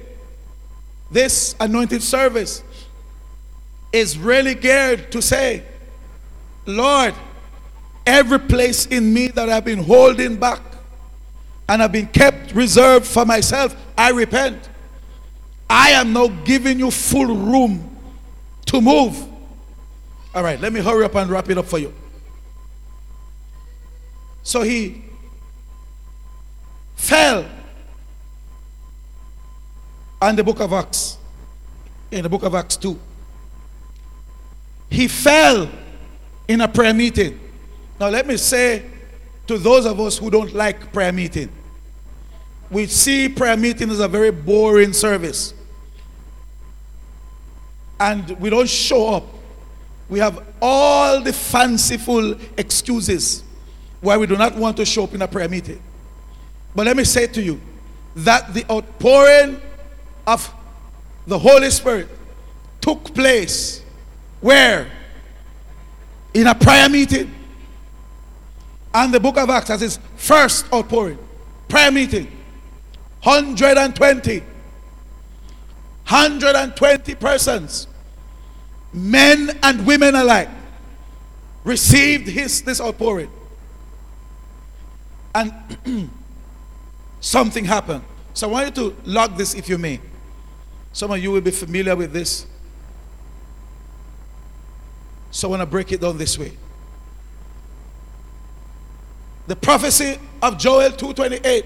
this 1.10 1.56
anointed 1.60 2.04
service, 2.04 2.64
is 3.94 4.18
really 4.18 4.56
geared 4.56 5.12
to 5.14 5.22
say, 5.22 5.64
Lord, 6.66 7.14
every 8.06 8.40
place 8.40 8.88
in 8.88 9.14
me 9.14 9.28
that 9.30 9.50
I've 9.50 9.64
been 9.64 9.84
holding 9.84 10.36
back 10.36 10.62
and 11.70 11.82
I've 11.82 11.92
been 11.92 12.08
kept 12.08 12.54
reserved 12.54 13.06
for 13.06 13.26
myself, 13.26 13.76
I 13.98 14.12
repent. 14.12 14.70
I 15.70 15.92
am 15.92 16.14
now 16.14 16.28
giving 16.28 16.78
you 16.80 16.92
full 16.92 17.34
room 17.34 17.96
to 18.68 18.82
move. 18.82 19.35
All 20.36 20.44
right, 20.44 20.60
let 20.60 20.74
me 20.74 20.82
hurry 20.82 21.06
up 21.06 21.16
and 21.16 21.30
wrap 21.30 21.50
it 21.50 21.58
up 21.58 21.66
for 21.66 21.80
you. 21.80 21.94
So 24.44 24.62
he 24.62 25.02
fell 26.96 27.46
on 30.22 30.36
the 30.36 30.44
book 30.44 30.60
of 30.60 30.74
Acts, 30.74 31.18
in 32.12 32.24
the 32.24 32.30
book 32.30 32.44
of 32.44 32.54
Acts 32.54 32.76
2. 32.76 33.00
He 34.90 35.08
fell 35.08 35.70
in 36.50 36.62
a 36.62 36.68
prayer 36.68 36.94
meeting. 36.94 37.40
Now, 37.98 38.10
let 38.10 38.28
me 38.28 38.36
say 38.36 38.86
to 39.48 39.58
those 39.58 39.86
of 39.86 40.00
us 40.02 40.18
who 40.18 40.30
don't 40.30 40.54
like 40.54 40.92
prayer 40.92 41.14
meeting, 41.14 41.50
we 42.70 42.88
see 42.88 43.30
prayer 43.30 43.56
meeting 43.56 43.90
as 43.90 44.02
a 44.02 44.08
very 44.08 44.32
boring 44.32 44.92
service. 44.92 45.54
And 48.00 48.30
we 48.40 48.50
don't 48.50 48.70
show 48.70 49.16
up. 49.16 49.24
We 50.10 50.20
have 50.20 50.44
all 50.62 51.22
the 51.22 51.34
fanciful 51.34 52.36
excuses 52.58 53.44
why 54.02 54.18
we 54.18 54.28
do 54.28 54.38
not 54.38 54.56
want 54.56 54.78
to 54.78 54.86
show 54.86 55.06
up 55.06 55.14
in 55.14 55.22
a 55.22 55.28
prayer 55.28 55.50
meeting. 55.50 55.82
But 56.76 56.86
let 56.86 56.96
me 56.96 57.04
say 57.04 57.28
to 57.28 57.42
you 57.42 57.60
that 58.18 58.54
the 58.54 58.66
outpouring 58.72 59.60
of 60.28 60.54
the 61.26 61.40
Holy 61.40 61.72
Spirit 61.72 62.08
took 62.82 63.14
place 63.14 63.82
where? 64.42 64.92
In 66.34 66.46
a 66.46 66.54
prayer 66.54 66.88
meeting. 66.88 67.34
And 68.94 69.14
the 69.14 69.20
book 69.20 69.38
of 69.38 69.50
Acts 69.50 69.70
has 69.70 69.82
its 69.82 70.00
first 70.16 70.72
outpouring. 70.72 71.18
Prayer 71.68 71.92
meeting. 71.92 72.32
120. 73.24 74.40
120 74.40 77.16
persons. 77.16 77.88
Men 78.96 79.60
and 79.62 79.86
women 79.86 80.16
alike 80.16 80.48
received 81.66 82.30
his 82.30 82.62
this 82.62 82.80
outpouring. 82.80 83.30
And 85.36 85.52
something 87.20 87.66
happened. 87.66 88.06
So 88.34 88.48
I 88.48 88.52
want 88.52 88.78
you 88.78 88.90
to 88.90 88.96
log 89.04 89.36
this 89.36 89.54
if 89.54 89.68
you 89.68 89.78
may. 89.78 90.00
Some 90.94 91.12
of 91.12 91.20
you 91.20 91.30
will 91.30 91.42
be 91.42 91.52
familiar 91.52 91.94
with 91.94 92.14
this. 92.14 92.46
So 95.30 95.50
I 95.50 95.52
want 95.52 95.62
to 95.62 95.66
break 95.66 95.92
it 95.92 96.00
down 96.00 96.18
this 96.18 96.40
way. 96.40 96.54
The 99.48 99.58
prophecy 99.58 100.18
of 100.42 100.58
Joel 100.58 100.92
2:28. 100.92 101.66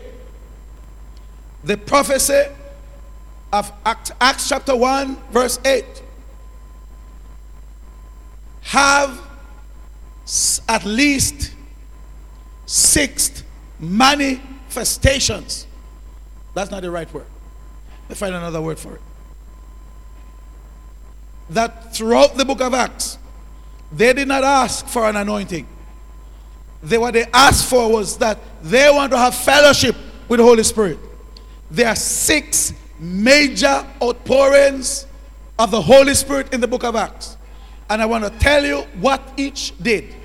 The 1.63 1.77
prophecy 1.77 2.45
of 3.53 3.71
Acts 3.85 4.49
chapter 4.49 4.75
1 4.75 5.15
verse 5.31 5.59
8 5.63 5.85
have 8.69 9.19
at 10.67 10.85
least 10.85 11.51
six 12.67 13.43
manifestations. 13.79 15.65
That's 16.53 16.69
not 16.69 16.83
the 16.83 16.91
right 16.91 17.11
word. 17.11 17.25
Let 18.03 18.09
me 18.09 18.15
find 18.15 18.35
another 18.35 18.61
word 18.61 18.77
for 18.77 18.93
it. 18.93 19.01
That 21.49 21.95
throughout 21.95 22.37
the 22.37 22.45
book 22.45 22.61
of 22.61 22.75
Acts, 22.75 23.17
they 23.91 24.13
did 24.13 24.27
not 24.27 24.43
ask 24.43 24.85
for 24.85 25.09
an 25.09 25.15
anointing. 25.15 25.65
They, 26.83 26.99
what 26.99 27.15
they 27.15 27.25
asked 27.33 27.67
for 27.67 27.91
was 27.91 28.17
that 28.19 28.37
they 28.61 28.87
want 28.91 29.11
to 29.13 29.17
have 29.17 29.33
fellowship 29.33 29.95
with 30.27 30.37
the 30.37 30.43
Holy 30.43 30.61
Spirit. 30.61 30.99
There 31.71 31.87
are 31.87 31.95
six 31.95 32.71
major 32.99 33.83
outpourings 33.99 35.07
of 35.57 35.71
the 35.71 35.81
Holy 35.81 36.13
Spirit 36.13 36.53
in 36.53 36.61
the 36.61 36.67
book 36.67 36.83
of 36.83 36.95
Acts. 36.95 37.35
And 37.89 38.01
I 38.01 38.05
want 38.05 38.23
to 38.23 38.29
tell 38.39 38.63
you 38.63 38.81
what 38.99 39.21
each 39.37 39.73
did. 39.81 40.15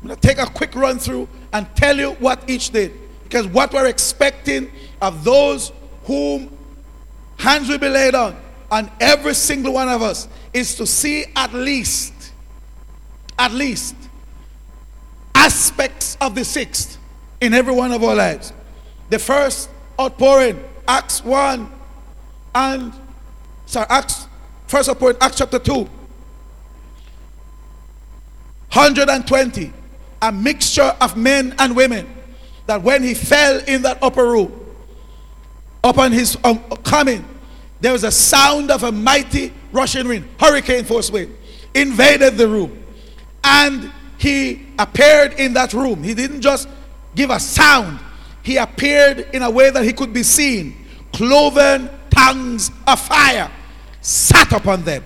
I'm 0.00 0.08
going 0.08 0.18
to 0.18 0.26
take 0.26 0.38
a 0.38 0.46
quick 0.46 0.74
run 0.74 0.98
through 0.98 1.28
and 1.52 1.66
tell 1.76 1.96
you 1.96 2.12
what 2.12 2.48
each 2.48 2.70
did. 2.70 2.92
Because 3.24 3.46
what 3.46 3.72
we're 3.72 3.86
expecting 3.86 4.70
of 5.00 5.24
those 5.24 5.72
whom 6.04 6.56
hands 7.38 7.68
will 7.68 7.78
be 7.78 7.88
laid 7.88 8.14
on, 8.14 8.36
on 8.70 8.90
every 9.00 9.34
single 9.34 9.74
one 9.74 9.88
of 9.88 10.02
us, 10.02 10.28
is 10.52 10.74
to 10.76 10.86
see 10.86 11.24
at 11.36 11.52
least, 11.52 12.32
at 13.38 13.52
least, 13.52 13.94
aspects 15.34 16.16
of 16.20 16.34
the 16.34 16.44
sixth 16.44 16.98
in 17.40 17.54
every 17.54 17.74
one 17.74 17.92
of 17.92 18.02
our 18.02 18.14
lives. 18.14 18.52
The 19.08 19.18
first 19.18 19.70
outpouring, 19.98 20.62
Acts 20.86 21.24
1 21.24 21.70
and, 22.54 22.92
sorry, 23.66 23.86
Acts, 23.88 24.26
first 24.66 24.88
outpouring, 24.88 25.16
Acts 25.20 25.36
chapter 25.36 25.58
2. 25.58 25.88
120, 28.72 29.72
a 30.22 30.32
mixture 30.32 30.94
of 31.00 31.16
men 31.16 31.54
and 31.58 31.74
women, 31.74 32.06
that 32.66 32.82
when 32.82 33.02
he 33.02 33.14
fell 33.14 33.58
in 33.66 33.82
that 33.82 34.02
upper 34.02 34.26
room, 34.26 34.60
upon 35.82 36.12
his 36.12 36.36
um, 36.44 36.58
coming, 36.84 37.24
there 37.80 37.92
was 37.92 38.04
a 38.04 38.10
sound 38.10 38.70
of 38.70 38.82
a 38.84 38.92
mighty 38.92 39.52
rushing 39.72 40.06
wind, 40.06 40.28
hurricane 40.38 40.84
force 40.84 41.10
wind, 41.10 41.36
invaded 41.74 42.36
the 42.36 42.46
room. 42.46 42.84
And 43.42 43.90
he 44.18 44.66
appeared 44.78 45.32
in 45.34 45.54
that 45.54 45.72
room. 45.72 46.02
He 46.02 46.14
didn't 46.14 46.42
just 46.42 46.68
give 47.14 47.30
a 47.30 47.40
sound, 47.40 47.98
he 48.42 48.56
appeared 48.56 49.28
in 49.32 49.42
a 49.42 49.50
way 49.50 49.70
that 49.70 49.84
he 49.84 49.92
could 49.92 50.12
be 50.12 50.22
seen. 50.22 50.76
Cloven 51.12 51.90
tongues 52.10 52.70
of 52.86 53.00
fire 53.00 53.50
sat 54.00 54.52
upon 54.52 54.82
them. 54.84 55.04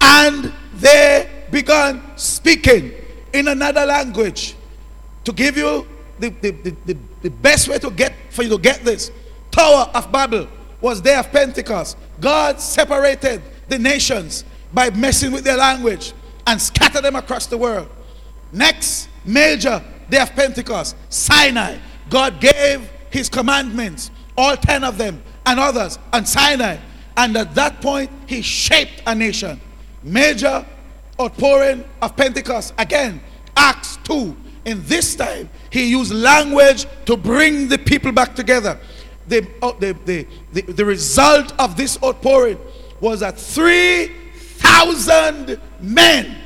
And 0.00 0.52
they 0.74 1.28
began 1.50 2.02
speaking 2.16 2.92
in 3.32 3.48
another 3.48 3.84
language. 3.84 4.54
To 5.24 5.32
give 5.32 5.56
you 5.56 5.86
the, 6.18 6.28
the, 6.28 6.50
the, 6.50 6.96
the, 7.22 7.30
best 7.30 7.68
way 7.68 7.78
to 7.78 7.90
get 7.90 8.14
for 8.30 8.42
you 8.42 8.50
to 8.50 8.58
get 8.58 8.84
this, 8.84 9.10
Tower 9.50 9.90
of 9.94 10.10
Babel 10.12 10.46
was 10.80 11.00
day 11.00 11.16
of 11.16 11.30
Pentecost. 11.32 11.96
God 12.20 12.60
separated 12.60 13.42
the 13.68 13.78
nations 13.78 14.44
by 14.72 14.90
messing 14.90 15.32
with 15.32 15.44
their 15.44 15.56
language 15.56 16.12
and 16.46 16.60
scattered 16.60 17.02
them 17.02 17.16
across 17.16 17.46
the 17.46 17.58
world. 17.58 17.88
Next 18.52 19.08
major 19.24 19.82
day 20.08 20.20
of 20.20 20.30
Pentecost, 20.34 20.96
Sinai. 21.08 21.78
God 22.08 22.40
gave 22.40 22.88
his 23.10 23.28
commandments, 23.28 24.10
all 24.36 24.56
10 24.56 24.84
of 24.84 24.96
them, 24.96 25.22
and 25.44 25.58
others, 25.58 25.98
on 26.12 26.24
Sinai. 26.24 26.76
And 27.16 27.36
at 27.36 27.54
that 27.54 27.80
point, 27.80 28.10
he 28.26 28.42
shaped 28.42 29.02
a 29.06 29.14
nation. 29.14 29.60
Major 30.02 30.64
outpouring 31.20 31.84
of 32.02 32.16
Pentecost. 32.16 32.74
Again, 32.78 33.20
Acts 33.56 33.98
2. 34.04 34.36
In 34.64 34.84
this 34.86 35.14
time, 35.14 35.48
he 35.70 35.90
used 35.90 36.12
language 36.12 36.86
to 37.04 37.16
bring 37.16 37.68
the 37.68 37.78
people 37.78 38.12
back 38.12 38.34
together. 38.34 38.80
the, 39.28 39.46
uh, 39.62 39.72
the, 39.78 40.26
the, 40.52 40.62
the, 40.72 40.84
result 40.84 41.52
of 41.58 41.76
this 41.76 41.96
outpouring 42.02 42.58
was 43.00 43.20
that 43.20 43.38
3,000 43.38 45.60
men, 45.80 46.36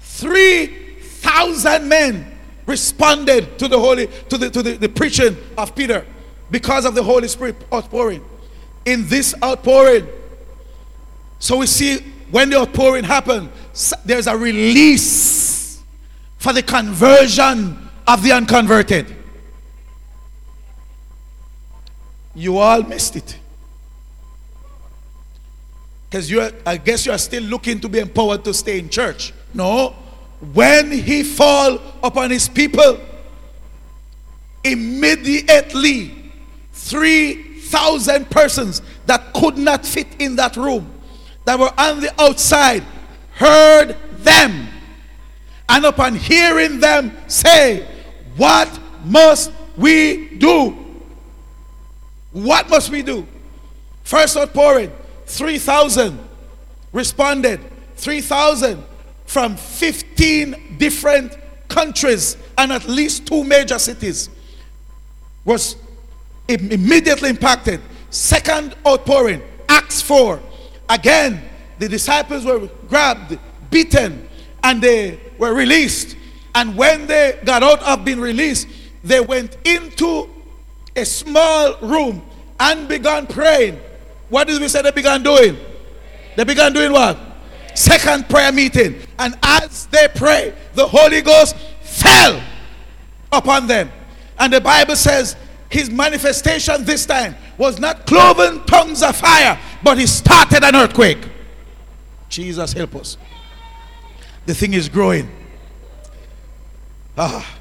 3,000 0.00 1.88
men 1.88 2.32
responded 2.66 3.58
to 3.58 3.68
the 3.68 3.78
holy 3.78 4.08
to 4.28 4.36
the 4.36 4.50
to 4.50 4.62
the, 4.62 4.72
the 4.72 4.88
preaching 4.88 5.36
of 5.56 5.74
Peter 5.74 6.04
because 6.50 6.84
of 6.84 6.94
the 6.94 7.02
Holy 7.02 7.28
Spirit 7.28 7.56
outpouring. 7.72 8.22
In 8.84 9.08
this 9.08 9.34
outpouring, 9.42 10.06
so 11.38 11.56
we 11.58 11.66
see 11.66 12.00
when 12.30 12.50
the 12.50 12.58
outpouring 12.58 13.04
happened, 13.04 13.50
there's 14.04 14.26
a 14.26 14.36
release 14.36 15.82
for 16.38 16.52
the 16.52 16.62
conversion 16.62 17.88
of 18.06 18.22
the 18.22 18.32
unconverted. 18.32 19.14
You 22.34 22.58
all 22.58 22.82
missed 22.82 23.16
it. 23.16 23.38
Because 26.08 26.30
you 26.30 26.48
I 26.64 26.76
guess 26.76 27.06
you 27.06 27.12
are 27.12 27.18
still 27.18 27.42
looking 27.42 27.80
to 27.80 27.88
be 27.88 27.98
empowered 27.98 28.44
to 28.44 28.54
stay 28.54 28.78
in 28.78 28.88
church. 28.88 29.32
No. 29.54 29.94
When 30.52 30.92
he 30.92 31.22
fall 31.22 31.80
upon 32.02 32.30
his 32.30 32.48
people, 32.48 33.00
immediately 34.62 36.14
3,000 36.72 38.30
persons 38.30 38.82
that 39.06 39.32
could 39.32 39.56
not 39.56 39.86
fit 39.86 40.06
in 40.18 40.36
that 40.36 40.56
room, 40.56 40.92
that 41.46 41.58
were 41.58 41.72
on 41.78 42.00
the 42.00 42.12
outside, 42.20 42.84
heard 43.32 43.96
them. 44.18 44.68
And 45.68 45.84
upon 45.84 46.16
hearing 46.16 46.80
them 46.80 47.16
say, 47.26 47.88
What 48.36 48.78
must 49.04 49.50
we 49.76 50.36
do? 50.36 50.76
What 52.32 52.68
must 52.68 52.90
we 52.90 53.02
do? 53.02 53.26
First 54.04 54.36
outpouring, 54.36 54.92
3,000 55.26 56.18
responded. 56.92 57.60
3,000 57.96 58.82
from 59.24 59.56
15 59.56 60.76
different 60.78 61.36
countries 61.68 62.36
and 62.58 62.72
at 62.72 62.86
least 62.86 63.26
two 63.26 63.42
major 63.42 63.78
cities 63.78 64.30
was 65.44 65.76
immediately 66.48 67.30
impacted. 67.30 67.80
Second 68.10 68.76
outpouring, 68.86 69.42
Acts 69.68 70.02
4. 70.02 70.40
Again, 70.88 71.42
the 71.78 71.88
disciples 71.88 72.44
were 72.44 72.68
grabbed, 72.88 73.38
beaten, 73.70 74.28
and 74.62 74.80
they 74.80 75.20
were 75.38 75.54
released. 75.54 76.16
And 76.54 76.76
when 76.76 77.06
they 77.06 77.38
got 77.44 77.62
out 77.62 77.82
of 77.82 78.04
being 78.04 78.20
released, 78.20 78.68
they 79.04 79.20
went 79.20 79.56
into 79.64 80.28
a 80.94 81.04
small 81.04 81.76
room 81.80 82.22
and 82.58 82.88
began 82.88 83.26
praying. 83.26 83.78
What 84.28 84.48
did 84.48 84.60
we 84.60 84.68
say 84.68 84.82
they 84.82 84.90
began 84.90 85.22
doing? 85.22 85.56
They 86.36 86.44
began 86.44 86.72
doing 86.72 86.92
what? 86.92 87.18
Second 87.74 88.28
prayer 88.28 88.52
meeting. 88.52 88.96
And 89.18 89.38
as 89.42 89.86
they 89.86 90.08
pray, 90.14 90.54
the 90.74 90.86
Holy 90.86 91.20
Ghost 91.20 91.56
fell 91.82 92.42
upon 93.30 93.66
them. 93.66 93.90
And 94.38 94.52
the 94.52 94.60
Bible 94.60 94.96
says 94.96 95.36
his 95.68 95.90
manifestation 95.90 96.84
this 96.84 97.06
time 97.06 97.34
was 97.58 97.78
not 97.78 98.06
cloven 98.06 98.64
tongues 98.66 99.02
of 99.02 99.16
fire, 99.16 99.58
but 99.82 99.98
he 99.98 100.06
started 100.06 100.62
an 100.62 100.76
earthquake. 100.76 101.28
Jesus 102.28 102.72
help 102.72 102.94
us. 102.94 103.16
The 104.46 104.54
thing 104.54 104.74
is 104.74 104.88
growing. 104.88 105.28
Ah. 107.18 107.58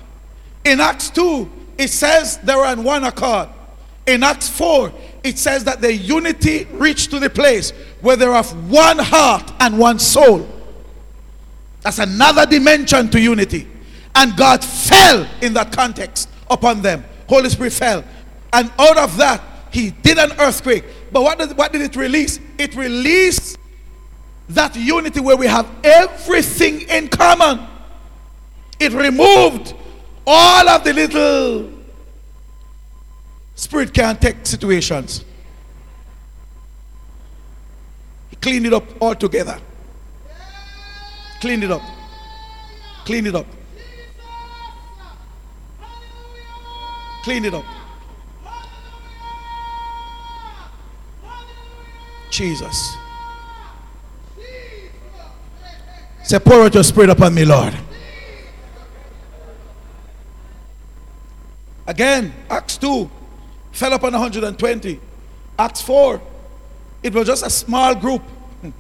In 0.64 0.80
Acts 0.80 1.10
2, 1.12 1.50
it 1.78 1.90
says 1.90 2.38
they 2.38 2.56
were 2.56 2.66
on 2.66 2.84
one 2.84 3.04
accord. 3.04 3.50
In 4.06 4.24
Acts 4.24 4.50
4, 4.50 4.92
it 5.24 5.40
says 5.40 5.64
that 5.64 5.82
the 5.82 5.94
unity 5.94 6.66
reached 6.72 7.10
to 7.12 7.20
the 7.20 7.30
place 7.30 7.72
where 8.02 8.16
they're 8.16 8.36
of 8.36 8.70
one 8.70 9.00
heart 9.00 9.52
and 9.60 9.80
one 9.80 9.98
soul. 9.98 10.48
That's 11.82 12.00
another 12.00 12.46
dimension 12.46 13.10
to 13.10 13.20
unity. 13.20 13.68
And 14.14 14.36
God 14.38 14.64
fell 14.64 15.28
in 15.42 15.54
that 15.54 15.72
context 15.72 16.30
upon 16.50 16.82
them. 16.82 17.04
Holy 17.28 17.50
Spirit 17.50 17.74
fell. 17.74 18.04
And 18.54 18.72
out 18.78 18.98
of 18.98 19.18
that, 19.18 19.42
He 19.72 19.92
did 19.92 20.18
an 20.18 20.32
earthquake. 20.40 20.84
But 21.12 21.24
what 21.24 21.40
did, 21.40 21.58
what 21.58 21.72
did 21.72 21.82
it 21.82 21.96
release? 21.96 22.40
It 22.58 22.76
released 22.76 23.58
that 24.50 24.76
unity 24.76 25.20
where 25.20 25.38
we 25.38 25.48
have 25.48 25.70
everything 25.84 26.82
in 26.82 27.08
common. 27.08 27.68
It 28.80 28.94
removed 28.94 29.74
all 30.28 30.70
of 30.70 30.84
the 30.84 30.94
little 30.94 31.76
Spirit 33.56 33.94
can't 33.94 34.22
take 34.22 34.46
situations. 34.46 35.24
He 38.30 38.36
cleaned 38.36 38.66
it 38.66 38.74
up 38.74 38.84
altogether. 39.02 39.60
Cleaned 41.40 41.64
it 41.64 41.72
up. 41.72 41.82
Clean 43.06 43.26
it 43.26 43.36
up. 43.36 43.48
Clean 47.26 47.44
it 47.44 47.56
up. 47.56 47.66
Jesus. 52.30 52.98
Say, 56.22 56.38
pour 56.38 56.62
out 56.62 56.76
your 56.76 56.84
spirit 56.84 57.10
upon 57.10 57.34
me, 57.34 57.44
Lord. 57.44 57.76
Again, 61.88 62.32
Acts 62.48 62.78
2 62.78 63.10
fell 63.72 63.94
upon 63.94 64.14
120. 64.14 65.00
Acts 65.58 65.82
4, 65.82 66.22
it 67.02 67.12
was 67.12 67.26
just 67.26 67.44
a 67.44 67.50
small 67.50 67.96
group 67.96 68.22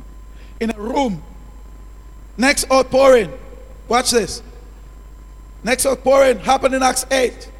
in 0.59 0.69
a 0.69 0.79
room. 0.79 1.23
Next 2.37 2.71
outpouring, 2.71 3.33
watch 3.87 4.11
this. 4.11 4.43
Next 5.63 5.87
outpouring 5.87 6.37
happened 6.37 6.75
in 6.75 6.83
Acts 6.83 7.07
8. 7.09 7.53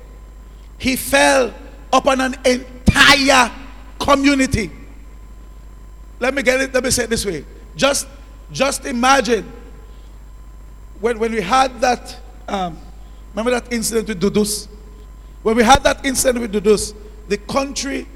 He 0.78 0.96
fell 0.96 1.54
upon 1.92 2.22
an 2.22 2.36
entire 2.46 3.52
community. 4.00 4.72
Let 6.20 6.34
me 6.34 6.44
get 6.44 6.62
it, 6.62 6.74
let 6.74 6.84
me 6.84 6.92
say 6.92 7.04
it 7.04 7.10
this 7.10 7.26
way. 7.26 7.46
Just, 7.76 8.08
just 8.52 8.86
imagine 8.86 9.52
when, 11.00 11.20
when 11.20 11.32
we 11.32 11.42
had 11.42 11.80
that, 11.82 12.18
um, 12.48 12.78
remember 13.34 13.52
that 13.52 13.72
incident 13.72 14.08
with 14.08 14.22
Dudus? 14.22 14.68
When 15.44 15.56
we 15.56 15.64
had 15.64 15.84
that 15.84 16.06
incident 16.06 16.42
with 16.42 16.54
Dudus, 16.54 16.96
the 17.28 17.38
country 17.38 18.08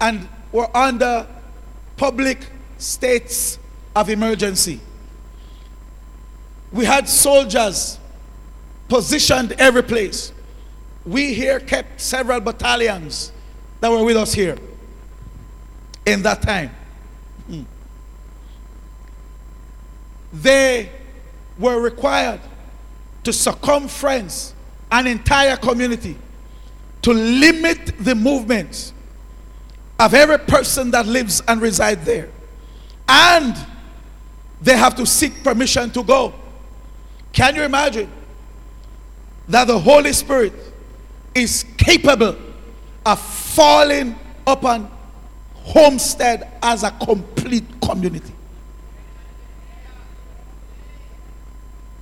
and 0.00 0.28
were 0.52 0.74
under 0.76 1.26
public 1.96 2.46
states 2.78 3.58
of 3.94 4.08
emergency. 4.08 4.80
We 6.72 6.84
had 6.84 7.08
soldiers 7.08 7.98
positioned 8.88 9.52
every 9.52 9.82
place. 9.82 10.32
We 11.04 11.34
here 11.34 11.60
kept 11.60 12.00
several 12.00 12.40
battalions 12.40 13.32
that 13.80 13.90
were 13.90 14.04
with 14.04 14.16
us 14.16 14.32
here 14.32 14.56
in 16.06 16.22
that 16.22 16.42
time. 16.42 16.70
Hmm. 17.46 17.62
They 20.32 20.90
were 21.58 21.80
required 21.80 22.40
to 23.24 23.32
circumference 23.32 24.54
an 24.90 25.06
entire 25.06 25.56
community 25.56 26.16
to 27.02 27.12
limit 27.12 27.92
the 27.98 28.14
movements 28.14 28.92
of 29.98 30.14
every 30.14 30.38
person 30.38 30.90
that 30.90 31.06
lives 31.06 31.42
and 31.46 31.60
resides 31.60 32.04
there. 32.04 32.28
And 33.08 33.54
they 34.60 34.76
have 34.76 34.94
to 34.96 35.06
seek 35.06 35.44
permission 35.44 35.90
to 35.90 36.02
go. 36.02 36.32
Can 37.32 37.56
you 37.56 37.62
imagine 37.62 38.10
that 39.48 39.66
the 39.66 39.78
Holy 39.78 40.12
Spirit 40.12 40.52
is 41.34 41.64
capable 41.76 42.36
of 43.04 43.20
falling 43.20 44.16
upon 44.46 44.90
Homestead 45.54 46.50
as 46.62 46.82
a 46.82 46.90
complete 46.90 47.64
community? 47.80 48.32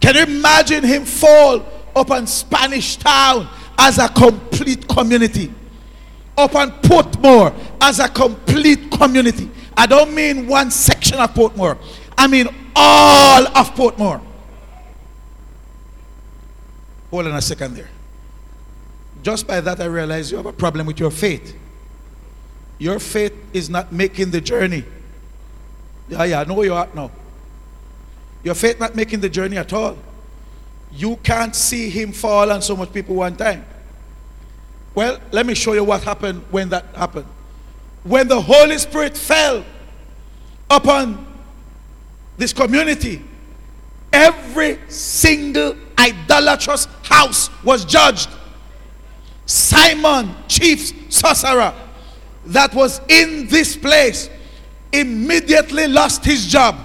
Can 0.00 0.16
you 0.16 0.22
imagine 0.22 0.82
him 0.84 1.04
fall 1.04 1.64
upon 1.94 2.26
Spanish 2.26 2.96
Town 2.96 3.48
as 3.78 3.98
a 3.98 4.08
complete 4.08 4.86
community. 4.88 5.52
Upon 6.36 6.70
Portmore 6.82 7.54
as 7.80 7.98
a 7.98 8.08
complete 8.08 8.90
community. 8.90 9.50
I 9.76 9.86
don't 9.86 10.14
mean 10.14 10.46
one 10.46 10.70
section 10.70 11.18
of 11.18 11.34
Portmore. 11.34 11.78
I 12.16 12.26
mean 12.26 12.48
all 12.74 13.46
of 13.48 13.74
Portmore. 13.74 14.22
Hold 17.10 17.26
on 17.26 17.36
a 17.36 17.42
second 17.42 17.74
there. 17.74 17.90
Just 19.22 19.46
by 19.46 19.60
that, 19.60 19.80
I 19.80 19.84
realize 19.84 20.30
you 20.30 20.36
have 20.36 20.46
a 20.46 20.52
problem 20.52 20.86
with 20.86 20.98
your 20.98 21.10
faith. 21.10 21.56
Your 22.78 22.98
faith 22.98 23.32
is 23.52 23.70
not 23.70 23.92
making 23.92 24.32
the 24.32 24.40
journey. 24.40 24.84
Yeah, 26.08 26.24
yeah, 26.24 26.40
I 26.40 26.44
know 26.44 26.62
you're 26.62 26.78
at 26.78 26.94
now. 26.94 27.10
Your 28.42 28.54
faith 28.54 28.80
not 28.80 28.96
making 28.96 29.20
the 29.20 29.28
journey 29.28 29.56
at 29.56 29.72
all. 29.72 29.96
You 30.90 31.16
can't 31.16 31.54
see 31.54 31.88
him 31.88 32.12
fall 32.12 32.50
on 32.50 32.60
so 32.60 32.76
much 32.76 32.92
people 32.92 33.14
one 33.14 33.36
time. 33.36 33.64
Well, 34.94 35.18
let 35.30 35.46
me 35.46 35.54
show 35.54 35.72
you 35.72 35.84
what 35.84 36.02
happened 36.02 36.42
when 36.50 36.68
that 36.70 36.84
happened. 36.94 37.26
When 38.02 38.28
the 38.28 38.40
Holy 38.40 38.76
Spirit 38.78 39.16
fell 39.16 39.64
upon 40.68 41.24
this 42.36 42.52
community, 42.52 43.22
every 44.12 44.78
single 44.88 45.76
idolatrous 45.98 46.86
house 47.04 47.48
was 47.62 47.84
judged. 47.84 48.28
Simon, 49.46 50.34
chief 50.48 51.12
sorcerer, 51.12 51.74
that 52.46 52.74
was 52.74 53.00
in 53.08 53.46
this 53.48 53.76
place, 53.76 54.30
immediately 54.92 55.86
lost 55.86 56.24
his 56.24 56.46
job. 56.46 56.76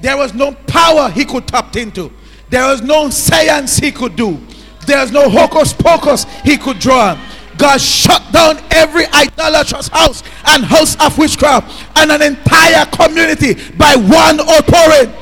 There 0.00 0.16
was 0.16 0.34
no 0.34 0.52
power 0.52 1.10
he 1.10 1.24
could 1.24 1.48
tap 1.48 1.74
into. 1.76 2.12
There 2.48 2.66
was 2.66 2.82
no 2.82 3.10
science 3.10 3.78
he 3.78 3.90
could 3.90 4.16
do. 4.16 4.38
There 4.86 5.00
was 5.00 5.10
no 5.10 5.28
hocus 5.28 5.72
pocus 5.72 6.24
he 6.44 6.56
could 6.56 6.78
draw. 6.78 7.18
God 7.58 7.80
shut 7.80 8.22
down 8.32 8.62
every 8.70 9.06
idolatrous 9.06 9.88
house 9.88 10.22
and 10.46 10.64
house 10.64 10.94
of 11.00 11.16
witchcraft 11.16 11.86
and 11.96 12.12
an 12.12 12.22
entire 12.22 12.84
community 12.86 13.54
by 13.72 13.96
one 13.96 14.40
authority. 14.40 15.12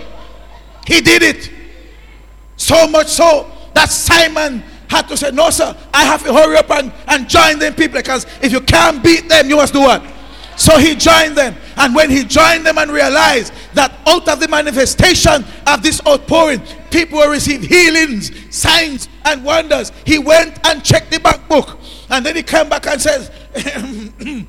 He 0.87 1.01
did 1.01 1.23
it. 1.23 1.51
So 2.57 2.87
much 2.89 3.09
so 3.09 3.51
that 3.75 3.89
Simon 3.91 4.63
had 4.95 5.09
to 5.09 5.17
say, 5.17 5.31
No, 5.31 5.51
sir, 5.51 5.77
I 5.93 6.05
have 6.05 6.23
to 6.25 6.33
hurry 6.33 6.57
up 6.57 6.71
and, 6.71 6.93
and 7.09 7.29
join 7.29 7.59
them 7.59 7.75
people 7.75 7.99
because 7.99 8.27
if 8.43 8.53
you 8.53 8.61
can't 8.61 9.03
beat 9.03 9.29
them, 9.29 9.49
you 9.49 9.57
must 9.57 9.73
do 9.73 9.81
what? 9.81 10.03
So 10.57 10.79
he 10.79 10.95
joined 10.95 11.37
them. 11.37 11.57
And 11.77 11.95
when 11.95 12.11
he 12.11 12.25
joined 12.25 12.65
them 12.65 12.79
and 12.79 12.91
realized 12.91 13.53
that 13.75 13.93
out 14.07 14.29
of 14.29 14.39
the 14.39 14.49
manifestation 14.49 15.45
of 15.67 15.83
this 15.83 16.01
outpouring, 16.07 16.63
people 16.91 17.19
will 17.19 17.31
receive 17.31 17.63
healings, 17.63 18.31
signs, 18.55 19.09
and 19.25 19.45
wonders, 19.45 19.91
he 20.07 20.19
went 20.19 20.65
and 20.65 20.85
checked 20.85 21.11
the 21.11 21.19
bank 21.19 21.49
book. 21.49 21.79
And 22.11 22.25
then 22.25 22.37
he 22.37 22.43
came 22.43 22.69
back 22.69 22.87
and 22.87 23.01
says, 23.01 23.31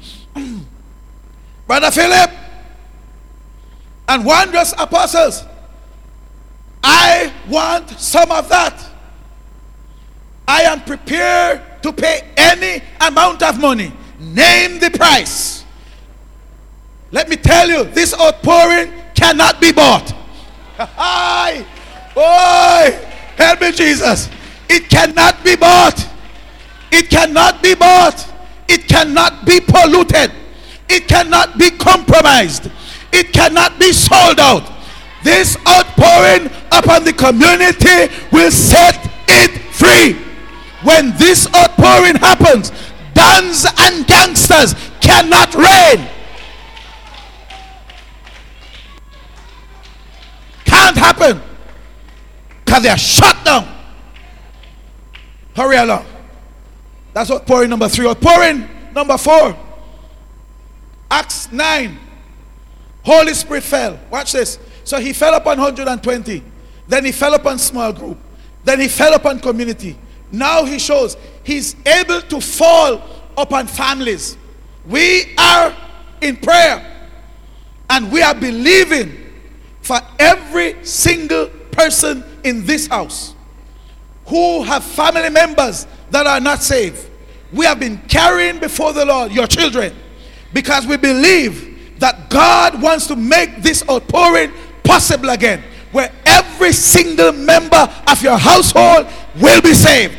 Brother 1.67 1.89
Philip 1.89 2.31
and 4.07 4.23
wondrous 4.23 4.73
apostles, 4.77 5.43
I 6.83 7.33
want 7.49 7.89
some 7.89 8.31
of 8.31 8.47
that. 8.49 8.84
I 10.47 10.61
am 10.63 10.81
prepared 10.81 11.61
to 11.83 11.91
pay 11.91 12.21
any 12.37 12.83
amount 13.01 13.43
of 13.43 13.59
money. 13.59 13.91
Name 14.19 14.79
the 14.79 14.91
price. 14.91 15.63
Let 17.11 17.29
me 17.29 17.35
tell 17.35 17.69
you, 17.69 17.85
this 17.85 18.13
outpouring 18.19 18.91
cannot 19.13 19.61
be 19.61 19.71
bought. 19.71 20.11
Hi, 20.77 21.65
boy, 22.13 23.07
help 23.37 23.61
me, 23.61 23.71
Jesus. 23.71 24.29
It 24.69 24.89
cannot 24.89 25.43
be 25.43 25.55
bought. 25.55 26.07
It 26.91 27.09
cannot 27.09 27.61
be 27.61 27.75
bought. 27.75 28.33
It 28.67 28.87
cannot 28.87 29.45
be 29.45 29.59
polluted. 29.59 30.31
It 30.89 31.07
cannot 31.07 31.57
be 31.57 31.71
compromised. 31.71 32.71
It 33.11 33.31
cannot 33.31 33.79
be 33.79 33.91
sold 33.91 34.39
out. 34.39 34.71
This 35.23 35.57
outpouring 35.67 36.51
upon 36.71 37.03
the 37.03 37.13
community 37.13 38.13
will 38.31 38.51
set 38.51 39.09
it 39.27 39.51
free. 39.73 40.24
When 40.85 41.17
this 41.17 41.47
outpouring 41.55 42.15
happens, 42.17 42.71
dons 43.15 43.65
and 43.79 44.05
gangsters 44.05 44.75
cannot 45.01 45.55
reign. 45.55 46.07
Can't 50.63 50.95
happen. 50.95 51.41
Because 52.63 52.83
they 52.83 52.89
are 52.89 52.97
shut 52.99 53.43
down. 53.43 53.67
Hurry 55.55 55.77
along. 55.77 56.05
That's 57.13 57.31
outpouring 57.31 57.71
number 57.71 57.89
three. 57.89 58.07
Outpouring 58.07 58.69
number 58.93 59.17
four. 59.17 59.57
Acts 61.09 61.51
9. 61.51 61.97
Holy 63.03 63.33
Spirit 63.33 63.63
fell. 63.63 63.99
Watch 64.11 64.33
this. 64.33 64.59
So 64.83 64.99
he 64.99 65.13
fell 65.13 65.33
upon 65.33 65.57
120. 65.57 66.43
Then 66.87 67.05
he 67.05 67.11
fell 67.11 67.33
upon 67.33 67.57
small 67.57 67.91
group. 67.91 68.19
Then 68.63 68.79
he 68.79 68.87
fell 68.87 69.15
upon 69.15 69.39
community. 69.39 69.97
Now 70.31 70.65
he 70.65 70.79
shows 70.79 71.17
he's 71.43 71.75
able 71.85 72.21
to 72.21 72.41
fall 72.41 73.01
upon 73.37 73.67
families. 73.67 74.37
We 74.87 75.35
are 75.37 75.75
in 76.21 76.37
prayer 76.37 77.09
and 77.89 78.11
we 78.11 78.21
are 78.21 78.35
believing 78.35 79.31
for 79.81 79.99
every 80.19 80.83
single 80.83 81.47
person 81.71 82.23
in 82.43 82.65
this 82.65 82.87
house 82.87 83.35
who 84.25 84.63
have 84.63 84.83
family 84.83 85.29
members 85.29 85.85
that 86.09 86.25
are 86.25 86.39
not 86.39 86.63
saved. 86.63 87.09
We 87.53 87.65
have 87.65 87.79
been 87.79 87.97
carrying 88.07 88.59
before 88.59 88.93
the 88.93 89.05
Lord 89.05 89.31
your 89.31 89.47
children 89.47 89.93
because 90.53 90.87
we 90.87 90.97
believe 90.97 91.99
that 91.99 92.29
God 92.29 92.81
wants 92.81 93.07
to 93.07 93.15
make 93.15 93.61
this 93.61 93.87
outpouring 93.89 94.51
possible 94.83 95.29
again 95.29 95.63
where 95.91 96.11
every 96.65 96.73
single 96.73 97.31
member 97.31 97.87
of 98.07 98.23
your 98.23 98.37
household 98.37 99.05
will 99.39 99.61
be 99.61 99.73
saved. 99.73 100.15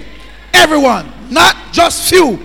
Everyone, 0.55 1.13
not 1.29 1.57
just 1.73 2.09
few, 2.09 2.39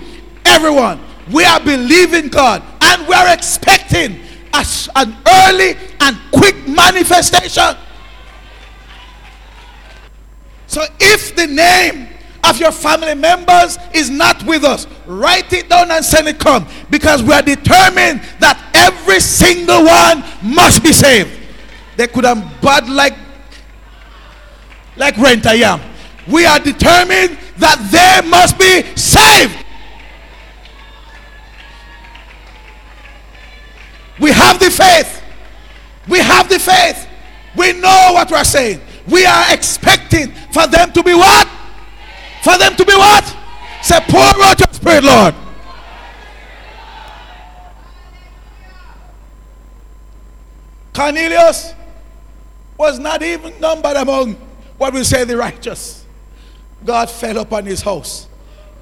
everyone. 0.44 1.00
We 1.32 1.46
are 1.46 1.60
believing 1.60 2.30
God 2.30 2.64
and 2.82 3.08
we 3.08 3.14
are 3.14 3.32
expecting 3.32 4.20
as 4.54 4.90
an 4.96 5.16
early 5.28 5.76
and 6.00 6.18
quick 6.32 6.68
manifestation. 6.68 7.78
So 10.66 10.84
if 11.00 11.36
the 11.36 11.46
name 11.46 12.08
of 12.44 12.60
your 12.60 12.72
family 12.72 13.14
members 13.14 13.78
is 13.94 14.10
not 14.10 14.44
with 14.48 14.64
us, 14.64 14.88
write 15.06 15.54
it 15.54 15.70
down 15.70 15.92
and 15.92 16.04
send 16.04 16.28
it 16.28 16.40
come 16.40 16.68
because 16.90 17.22
we 17.22 17.34
are 17.34 17.44
determined 17.44 18.22
that 18.40 18.58
every 18.74 19.20
single 19.20 19.86
one 19.86 20.24
must 20.42 20.82
be 20.82 20.92
saved. 20.92 21.38
They 21.98 22.08
could 22.08 22.24
have 22.24 22.62
bad 22.62 22.90
like 22.90 23.21
like 25.02 25.18
rent 25.18 25.48
I 25.48 25.56
am. 25.56 25.82
We 26.28 26.46
are 26.46 26.60
determined 26.60 27.38
that 27.58 27.82
they 27.92 28.30
must 28.30 28.58
be 28.58 28.84
saved. 28.96 29.58
We 34.20 34.32
have 34.32 34.60
the 34.60 34.70
faith. 34.70 35.24
We 36.08 36.20
have 36.20 36.48
the 36.48 36.60
faith. 36.60 37.08
We 37.58 37.74
know 37.74 38.12
what 38.14 38.30
we're 38.30 38.44
saying. 38.44 38.80
We 39.08 39.26
are 39.26 39.46
expecting 39.52 40.32
for 40.54 40.68
them 40.68 40.92
to 40.92 41.02
be 41.02 41.16
what? 41.16 41.48
For 42.44 42.56
them 42.60 42.76
to 42.76 42.86
be 42.86 42.94
what? 42.94 43.26
Say, 43.82 44.00
pour 44.08 44.22
out 44.22 44.60
your 44.60 44.72
spirit, 44.72 45.04
Lord. 45.04 45.34
Cornelius 50.94 51.74
was 52.78 53.00
not 53.00 53.24
even 53.24 53.60
numbered 53.60 53.98
among 53.98 54.51
what 54.82 54.96
we 54.96 55.04
say 55.04 55.24
the 55.26 55.38
righteous. 55.38 56.04
God 56.84 57.08
fell 57.08 57.38
upon 57.38 57.68
his 57.68 57.84
house. 57.84 58.28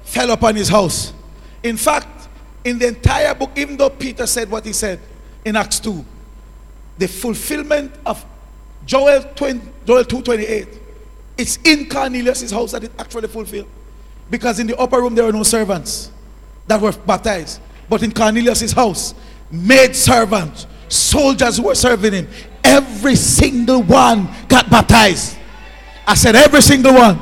Fell 0.02 0.30
upon 0.30 0.56
his 0.56 0.66
house. 0.66 1.12
In 1.62 1.76
fact, 1.76 2.26
in 2.64 2.78
the 2.78 2.88
entire 2.88 3.34
book, 3.34 3.50
even 3.54 3.76
though 3.76 3.90
Peter 3.90 4.26
said 4.26 4.50
what 4.50 4.64
he 4.64 4.72
said 4.72 4.98
in 5.44 5.56
Acts 5.56 5.78
2, 5.80 6.02
the 6.96 7.06
fulfillment 7.06 7.92
of 8.06 8.24
Joel, 8.86 9.24
20, 9.34 9.60
Joel 9.84 10.04
2.28, 10.04 10.78
it's 11.36 11.58
in 11.64 11.86
Cornelius' 11.86 12.50
house 12.50 12.72
that 12.72 12.84
it 12.84 12.92
actually 12.98 13.28
fulfilled. 13.28 13.68
Because 14.30 14.58
in 14.58 14.68
the 14.68 14.78
upper 14.78 15.02
room 15.02 15.14
there 15.14 15.26
were 15.26 15.32
no 15.32 15.42
servants 15.42 16.10
that 16.66 16.80
were 16.80 16.92
baptized. 16.92 17.60
But 17.90 18.02
in 18.02 18.12
Cornelius' 18.12 18.72
house, 18.72 19.14
maid 19.50 19.94
servants, 19.94 20.66
soldiers 20.88 21.58
who 21.58 21.64
were 21.64 21.74
serving 21.74 22.14
him, 22.14 22.28
every 22.64 23.16
single 23.16 23.82
one 23.82 24.30
got 24.48 24.70
baptized. 24.70 25.36
I 26.10 26.14
said, 26.14 26.34
every 26.34 26.60
single 26.60 26.92
one. 26.92 27.20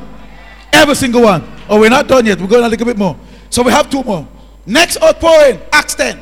Every 0.72 0.94
single 0.94 1.20
one. 1.20 1.46
Oh, 1.68 1.78
we're 1.78 1.90
not 1.90 2.08
done 2.08 2.24
yet. 2.24 2.40
We're 2.40 2.46
going 2.46 2.64
a 2.64 2.68
little 2.70 2.86
bit 2.86 2.96
more. 2.96 3.18
So 3.50 3.62
we 3.62 3.70
have 3.70 3.90
two 3.90 4.02
more. 4.02 4.26
Next 4.64 4.96
outpouring, 5.02 5.60
Acts 5.70 5.94
10. 5.94 6.18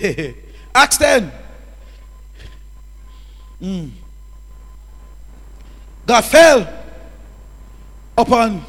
Acts 0.72 0.98
10. 0.98 1.32
Mm. 3.60 3.90
God 6.06 6.20
fell 6.20 6.72
upon. 8.16 8.64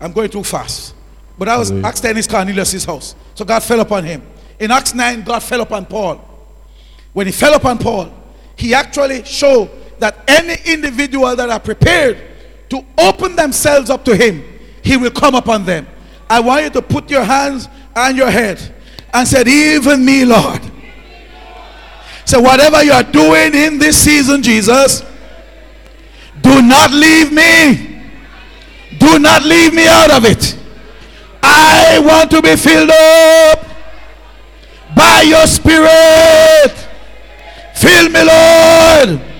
I'm 0.00 0.10
going 0.10 0.30
too 0.30 0.42
fast. 0.42 0.96
But 1.38 1.44
that 1.44 1.58
was 1.58 1.68
Hallelujah. 1.68 1.88
Acts 1.88 2.00
10 2.00 2.16
is 2.16 2.26
Cornelius' 2.26 2.84
house. 2.84 3.14
So 3.36 3.44
God 3.44 3.62
fell 3.62 3.78
upon 3.78 4.02
him. 4.02 4.22
In 4.58 4.72
Acts 4.72 4.94
9, 4.94 5.22
God 5.22 5.44
fell 5.44 5.60
upon 5.60 5.86
Paul. 5.86 6.16
When 7.12 7.28
he 7.28 7.32
fell 7.32 7.54
upon 7.54 7.78
Paul, 7.78 8.12
he 8.56 8.74
actually 8.74 9.22
showed 9.22 9.70
that 10.02 10.18
any 10.26 10.56
individual 10.66 11.36
that 11.36 11.48
are 11.48 11.60
prepared 11.60 12.20
to 12.68 12.84
open 12.98 13.36
themselves 13.36 13.88
up 13.88 14.04
to 14.04 14.16
him, 14.16 14.42
he 14.82 14.96
will 14.96 15.12
come 15.12 15.36
upon 15.36 15.64
them. 15.64 15.86
I 16.28 16.40
want 16.40 16.64
you 16.64 16.70
to 16.70 16.82
put 16.82 17.08
your 17.08 17.22
hands 17.22 17.68
on 17.94 18.16
your 18.16 18.28
head 18.28 18.58
and 19.14 19.28
said, 19.28 19.46
even 19.46 20.04
me, 20.04 20.24
Lord. 20.24 20.60
So 22.24 22.40
whatever 22.40 22.82
you 22.82 22.90
are 22.90 23.04
doing 23.04 23.54
in 23.54 23.78
this 23.78 23.96
season, 23.96 24.42
Jesus, 24.42 25.04
do 26.40 26.60
not 26.62 26.90
leave 26.90 27.32
me. 27.32 28.02
Do 28.98 29.20
not 29.20 29.44
leave 29.44 29.72
me 29.72 29.86
out 29.86 30.10
of 30.10 30.24
it. 30.24 30.58
I 31.44 32.02
want 32.04 32.28
to 32.32 32.42
be 32.42 32.56
filled 32.56 32.90
up 32.90 33.64
by 34.96 35.22
your 35.22 35.46
spirit. 35.46 36.74
Fill 37.76 38.08
me, 38.08 38.24
Lord. 38.24 39.31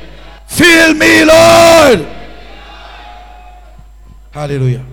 Fill 0.53 0.93
me, 0.93 1.25
Lord. 1.25 2.07
Hallelujah. 4.33 4.85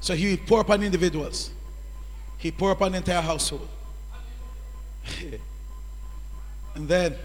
So 0.00 0.14
he 0.14 0.38
pour 0.38 0.62
upon 0.62 0.82
individuals. 0.82 1.50
He 2.38 2.50
pour 2.50 2.70
upon 2.70 2.92
the 2.92 2.98
entire 2.98 3.20
household. 3.20 3.68
and 6.74 6.88
then 6.88 7.16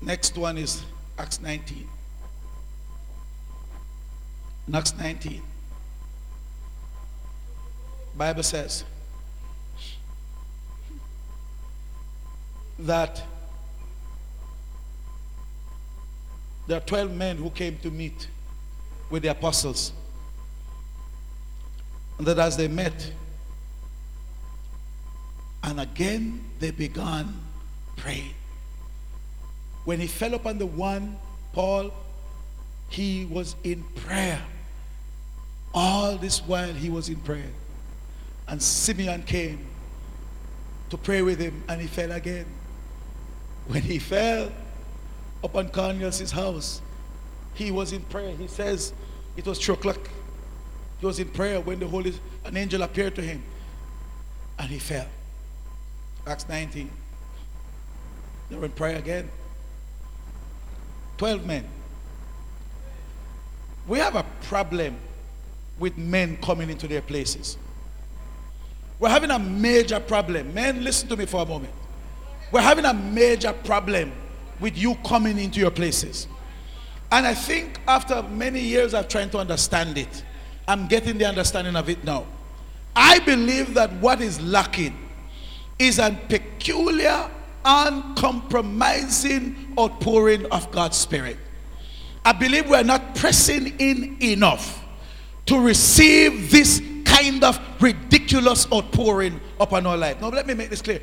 next 0.00 0.38
one 0.38 0.56
is 0.56 0.82
Acts 1.18 1.42
19. 1.42 1.86
In 4.68 4.74
Acts 4.74 4.96
19. 4.96 5.42
Bible 8.16 8.42
says 8.42 8.84
that 12.86 13.22
there 16.66 16.76
are 16.76 16.84
12 16.84 17.14
men 17.14 17.36
who 17.36 17.50
came 17.50 17.78
to 17.78 17.90
meet 17.90 18.28
with 19.10 19.22
the 19.22 19.30
apostles. 19.30 19.92
And 22.18 22.26
that 22.26 22.38
as 22.38 22.56
they 22.56 22.68
met, 22.68 23.12
and 25.64 25.80
again 25.80 26.44
they 26.58 26.70
began 26.70 27.34
praying. 27.96 28.34
When 29.84 30.00
he 30.00 30.06
fell 30.06 30.34
upon 30.34 30.58
the 30.58 30.66
one, 30.66 31.16
Paul, 31.52 31.92
he 32.88 33.26
was 33.26 33.56
in 33.64 33.82
prayer. 33.96 34.40
All 35.74 36.16
this 36.16 36.40
while 36.40 36.72
he 36.72 36.90
was 36.90 37.08
in 37.08 37.16
prayer. 37.16 37.50
And 38.46 38.62
Simeon 38.62 39.22
came 39.22 39.66
to 40.90 40.96
pray 40.96 41.22
with 41.22 41.38
him 41.38 41.64
and 41.68 41.80
he 41.80 41.86
fell 41.86 42.12
again. 42.12 42.46
When 43.66 43.82
he 43.82 43.98
fell 43.98 44.50
upon 45.42 45.68
Cornelius' 45.68 46.30
house, 46.30 46.82
he 47.54 47.70
was 47.70 47.92
in 47.92 48.02
prayer. 48.02 48.34
He 48.36 48.48
says 48.48 48.92
it 49.36 49.46
was 49.46 49.58
three 49.58 49.74
o'clock. 49.74 50.08
He 51.00 51.06
was 51.06 51.18
in 51.18 51.28
prayer 51.28 51.60
when 51.60 51.78
the 51.78 51.88
Holy 51.88 52.14
an 52.44 52.56
angel 52.56 52.82
appeared 52.82 53.14
to 53.16 53.22
him 53.22 53.42
and 54.58 54.68
he 54.68 54.78
fell. 54.78 55.06
Acts 56.26 56.48
19. 56.48 56.90
They 58.50 58.56
were 58.56 58.66
in 58.66 58.72
prayer 58.72 58.98
again. 58.98 59.30
12 61.18 61.46
men. 61.46 61.64
We 63.86 63.98
have 63.98 64.14
a 64.14 64.24
problem 64.42 64.96
with 65.78 65.98
men 65.98 66.36
coming 66.36 66.70
into 66.70 66.86
their 66.86 67.02
places. 67.02 67.56
We're 69.00 69.08
having 69.08 69.30
a 69.30 69.38
major 69.38 69.98
problem. 69.98 70.54
Men, 70.54 70.84
listen 70.84 71.08
to 71.08 71.16
me 71.16 71.26
for 71.26 71.42
a 71.42 71.46
moment. 71.46 71.72
We're 72.52 72.60
having 72.60 72.84
a 72.84 72.94
major 72.94 73.52
problem 73.52 74.12
with 74.60 74.78
you 74.78 74.94
coming 75.04 75.38
into 75.38 75.58
your 75.58 75.70
places. 75.70 76.28
And 77.10 77.26
I 77.26 77.34
think 77.34 77.80
after 77.88 78.22
many 78.22 78.60
years 78.60 78.94
of 78.94 79.08
trying 79.08 79.30
to 79.30 79.38
understand 79.38 79.98
it, 79.98 80.24
I'm 80.68 80.86
getting 80.86 81.18
the 81.18 81.24
understanding 81.24 81.76
of 81.76 81.88
it 81.88 82.04
now. 82.04 82.26
I 82.94 83.18
believe 83.20 83.74
that 83.74 83.92
what 83.94 84.20
is 84.20 84.40
lacking 84.40 84.96
is 85.78 85.98
a 85.98 86.16
peculiar, 86.28 87.28
uncompromising 87.64 89.74
outpouring 89.78 90.46
of 90.46 90.70
God's 90.70 90.98
Spirit. 90.98 91.38
I 92.24 92.32
believe 92.32 92.68
we're 92.68 92.84
not 92.84 93.14
pressing 93.14 93.78
in 93.78 94.22
enough 94.22 94.84
to 95.46 95.58
receive 95.58 96.50
this 96.50 96.80
kind 97.04 97.42
of 97.42 97.58
ridiculous 97.80 98.70
outpouring 98.72 99.40
upon 99.58 99.86
our 99.86 99.96
life. 99.96 100.20
Now, 100.20 100.28
let 100.28 100.46
me 100.46 100.54
make 100.54 100.70
this 100.70 100.82
clear. 100.82 101.00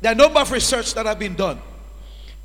There 0.00 0.10
are 0.10 0.12
a 0.12 0.16
number 0.16 0.40
of 0.40 0.50
research 0.50 0.94
that 0.94 1.06
have 1.06 1.18
been 1.18 1.34
done. 1.34 1.60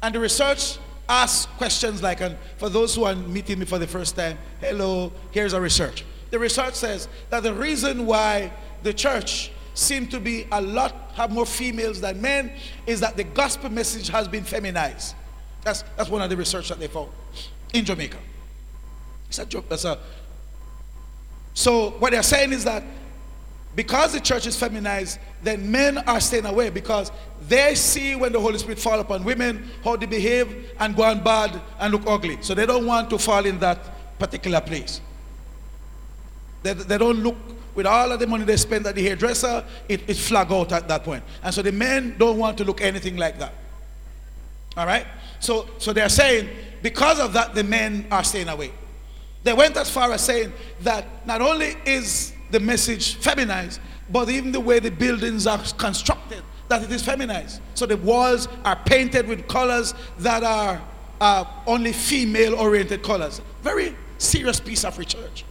And 0.02 0.14
the 0.14 0.20
research 0.20 0.78
asks 1.10 1.46
questions 1.58 2.04
like, 2.04 2.22
and 2.22 2.38
for 2.58 2.70
those 2.70 2.94
who 2.96 3.06
are 3.06 3.16
meeting 3.16 3.60
me 3.60 3.66
for 3.66 3.80
the 3.80 3.88
first 3.88 4.16
time, 4.16 4.38
hello, 4.60 5.12
here's 5.32 5.54
a 5.54 5.62
research. 5.62 6.06
The 6.30 6.40
research 6.40 6.76
says 6.76 7.08
that 7.30 7.44
the 7.44 7.54
reason 7.54 8.06
why 8.06 8.52
the 8.84 8.94
church 8.94 9.52
seem 9.74 10.08
to 10.08 10.20
be 10.20 10.48
a 10.52 10.62
lot 10.62 10.94
have 11.14 11.32
more 11.32 11.46
females 11.46 12.02
than 12.02 12.22
men 12.22 12.52
is 12.86 13.00
that 13.00 13.16
the 13.16 13.24
gospel 13.24 13.70
message 13.70 14.10
has 14.10 14.28
been 14.28 14.44
feminized. 14.44 15.16
That's, 15.64 15.84
that's 15.96 16.10
one 16.10 16.22
of 16.22 16.30
the 16.30 16.38
research 16.38 16.70
that 16.70 16.80
they 16.80 16.88
found 16.88 17.10
in 17.74 17.86
Jamaica. 17.86 18.18
It's 19.28 19.40
a 19.40 19.46
joke. 19.46 19.68
That's 19.70 19.86
a. 19.86 20.00
So 21.54 21.92
what 21.92 22.12
they're 22.12 22.24
saying 22.24 22.54
is 22.54 22.64
that 22.64 22.84
because 23.78 24.12
the 24.12 24.20
church 24.20 24.48
is 24.48 24.58
feminized, 24.58 25.20
then 25.44 25.72
men 25.72 26.00
are 26.00 26.20
staying 26.20 26.48
away 26.48 26.72
because 26.72 27.12
they 27.48 27.76
see 27.76 28.16
when 28.16 28.32
the 28.32 28.40
Holy 28.40 28.58
Spirit 28.58 28.80
fall 28.80 29.00
upon 29.00 29.24
women 29.24 29.70
how 29.84 29.96
they 29.96 30.08
behave 30.08 30.72
and 30.80 30.96
go 30.96 31.04
on 31.04 31.24
bad 31.24 31.62
and 31.80 31.94
look 31.94 32.02
ugly. 32.08 32.40
So 32.42 32.56
they 32.56 32.66
don't 32.66 32.88
want 32.88 33.12
to 33.12 33.20
fall 33.20 33.46
in 33.46 33.60
that 33.60 34.18
particular 34.18 34.62
place. 34.62 35.00
They, 36.64 36.74
they 36.74 36.98
don't 36.98 37.20
look 37.20 37.36
with 37.76 37.86
all 37.86 38.12
of 38.12 38.20
the 38.20 38.26
money 38.26 38.46
they 38.46 38.58
spend 38.58 38.88
at 38.88 38.96
the 38.96 39.04
hairdresser, 39.04 39.64
it, 39.88 40.10
it 40.10 40.18
flag 40.18 40.52
out 40.52 40.72
at 40.72 40.88
that 40.88 41.04
point. 41.04 41.24
And 41.44 41.54
so 41.54 41.62
the 41.62 41.72
men 41.72 42.16
don't 42.18 42.40
want 42.40 42.58
to 42.58 42.64
look 42.64 42.82
anything 42.82 43.18
like 43.18 43.38
that. 43.38 43.54
All 44.76 44.88
right? 44.88 45.06
So, 45.40 45.70
so 45.78 45.94
they're 45.94 46.10
saying 46.10 46.50
because 46.82 47.20
of 47.20 47.32
that, 47.34 47.54
the 47.54 47.64
men 47.64 48.08
are 48.10 48.24
staying 48.24 48.48
away. 48.48 48.72
They 49.44 49.54
went 49.54 49.78
as 49.78 49.92
far 49.92 50.12
as 50.12 50.26
saying 50.26 50.52
that 50.82 51.28
not 51.28 51.42
only 51.42 51.76
is 51.86 52.34
the 52.52 52.60
message 52.60 53.16
feminized, 53.16 53.80
but 54.10 54.30
even 54.30 54.52
the 54.52 54.60
way 54.60 54.80
the 54.80 54.92
buildings 54.92 55.48
are 55.48 55.60
constructed, 55.78 56.44
that 56.70 56.84
it 56.84 56.92
is 56.92 57.04
feminized. 57.04 57.62
So 57.74 57.86
the 57.86 57.98
walls 57.98 58.48
are 58.64 58.78
painted 58.86 59.28
with 59.28 59.48
colors 59.48 59.94
that 60.20 60.44
are 60.44 60.82
uh, 61.20 61.46
only 61.66 61.94
female 61.94 62.56
oriented 62.56 63.04
colors. 63.04 63.42
Very 63.62 63.96
serious 64.18 64.60
piece 64.60 64.86
of 64.86 64.98
research. 64.98 65.46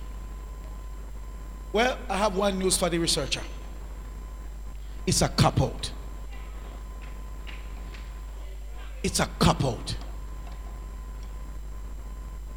Well, 1.73 1.99
I 2.09 2.17
have 2.17 2.37
one 2.37 2.59
news 2.59 2.77
for 2.77 2.89
the 2.89 2.99
researcher 2.99 3.43
it's 5.07 5.23
a 5.23 5.29
cop 5.29 5.61
out. 5.63 5.91
It's 9.03 9.21
a 9.21 9.29
cop 9.39 9.65
out. 9.65 9.95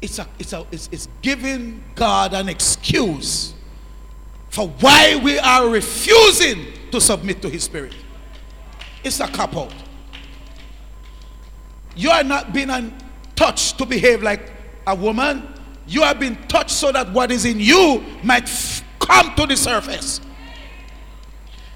It's, 0.02 0.18
a, 0.18 0.26
it's, 0.38 0.52
a, 0.52 0.66
it's, 0.72 0.88
it's 0.90 1.08
giving 1.22 1.84
God 1.94 2.34
an 2.34 2.48
excuse 2.48 3.54
for 4.50 4.68
why 4.80 5.18
we 5.22 5.38
are 5.38 5.68
refusing 5.68 6.66
to 6.90 7.00
submit 7.00 7.40
to 7.42 7.48
His 7.48 7.64
Spirit. 7.64 7.94
It's 9.02 9.20
a 9.20 9.28
cop 9.28 9.56
out. 9.56 9.72
You 11.96 12.10
are 12.10 12.24
not 12.24 12.52
being 12.52 12.68
touched 13.36 13.78
to 13.78 13.86
behave 13.86 14.22
like 14.22 14.52
a 14.86 14.94
woman. 14.94 15.54
You 15.86 16.02
are 16.02 16.14
being 16.14 16.36
touched 16.48 16.70
so 16.70 16.92
that 16.92 17.10
what 17.12 17.30
is 17.30 17.44
in 17.44 17.60
you 17.60 18.04
might 18.22 18.48
come 18.98 19.34
to 19.36 19.46
the 19.46 19.56
surface. 19.56 20.20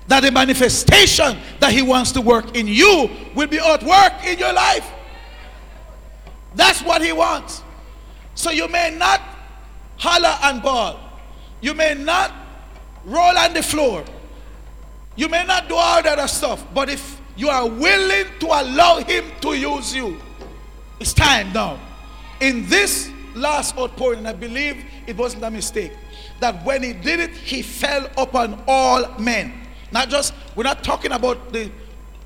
That 0.09 0.21
the 0.21 0.31
manifestation 0.31 1.39
that 1.61 1.73
He 1.73 1.81
wants 1.81 2.13
to 2.13 2.21
work 2.21 2.57
in 2.57 2.67
you 2.67 3.09
will 3.35 3.49
be 3.49 3.59
at 3.59 3.83
work 3.83 4.13
in 4.27 4.39
your 4.39 4.53
life. 4.53 4.91
That's 6.55 6.83
what 6.83 7.03
He 7.03 7.13
wants. 7.13 7.63
So 8.35 8.51
you 8.51 8.69
may 8.69 8.95
not 8.97 9.21
holler 9.97 10.37
and 10.43 10.63
bawl. 10.63 11.01
You 11.61 11.73
may 11.73 11.95
not 11.95 12.33
roll 13.05 13.39
on 13.39 13.55
the 13.55 13.63
floor. 13.63 14.05
You 15.17 15.29
may 15.29 15.45
not 15.45 15.69
do 15.69 15.75
all 15.77 16.03
that 16.03 16.29
stuff. 16.31 16.65
But 16.75 16.89
if 16.89 17.21
you 17.37 17.49
are 17.49 17.69
willing 17.69 18.27
to 18.41 18.47
allow 18.47 18.99
Him 18.99 19.25
to 19.43 19.55
use 19.55 19.95
you, 19.95 20.21
it's 21.01 21.13
time 21.13 21.53
now. 21.53 21.79
In 22.41 22.67
this 22.69 23.11
last 23.35 23.77
outpouring, 23.77 24.27
I 24.27 24.33
believe 24.33 24.85
it 25.07 25.17
wasn't 25.17 25.45
a 25.45 25.51
mistake 25.51 25.93
that 26.41 26.65
when 26.65 26.83
he 26.83 26.93
did 26.93 27.21
it, 27.21 27.31
he 27.31 27.63
fell 27.63 28.09
upon 28.17 28.63
all 28.67 29.19
men. 29.19 29.53
Not 29.93 30.09
just, 30.09 30.35
we're 30.55 30.65
not 30.65 30.83
talking 30.83 31.13
about 31.13 31.53
the 31.53 31.71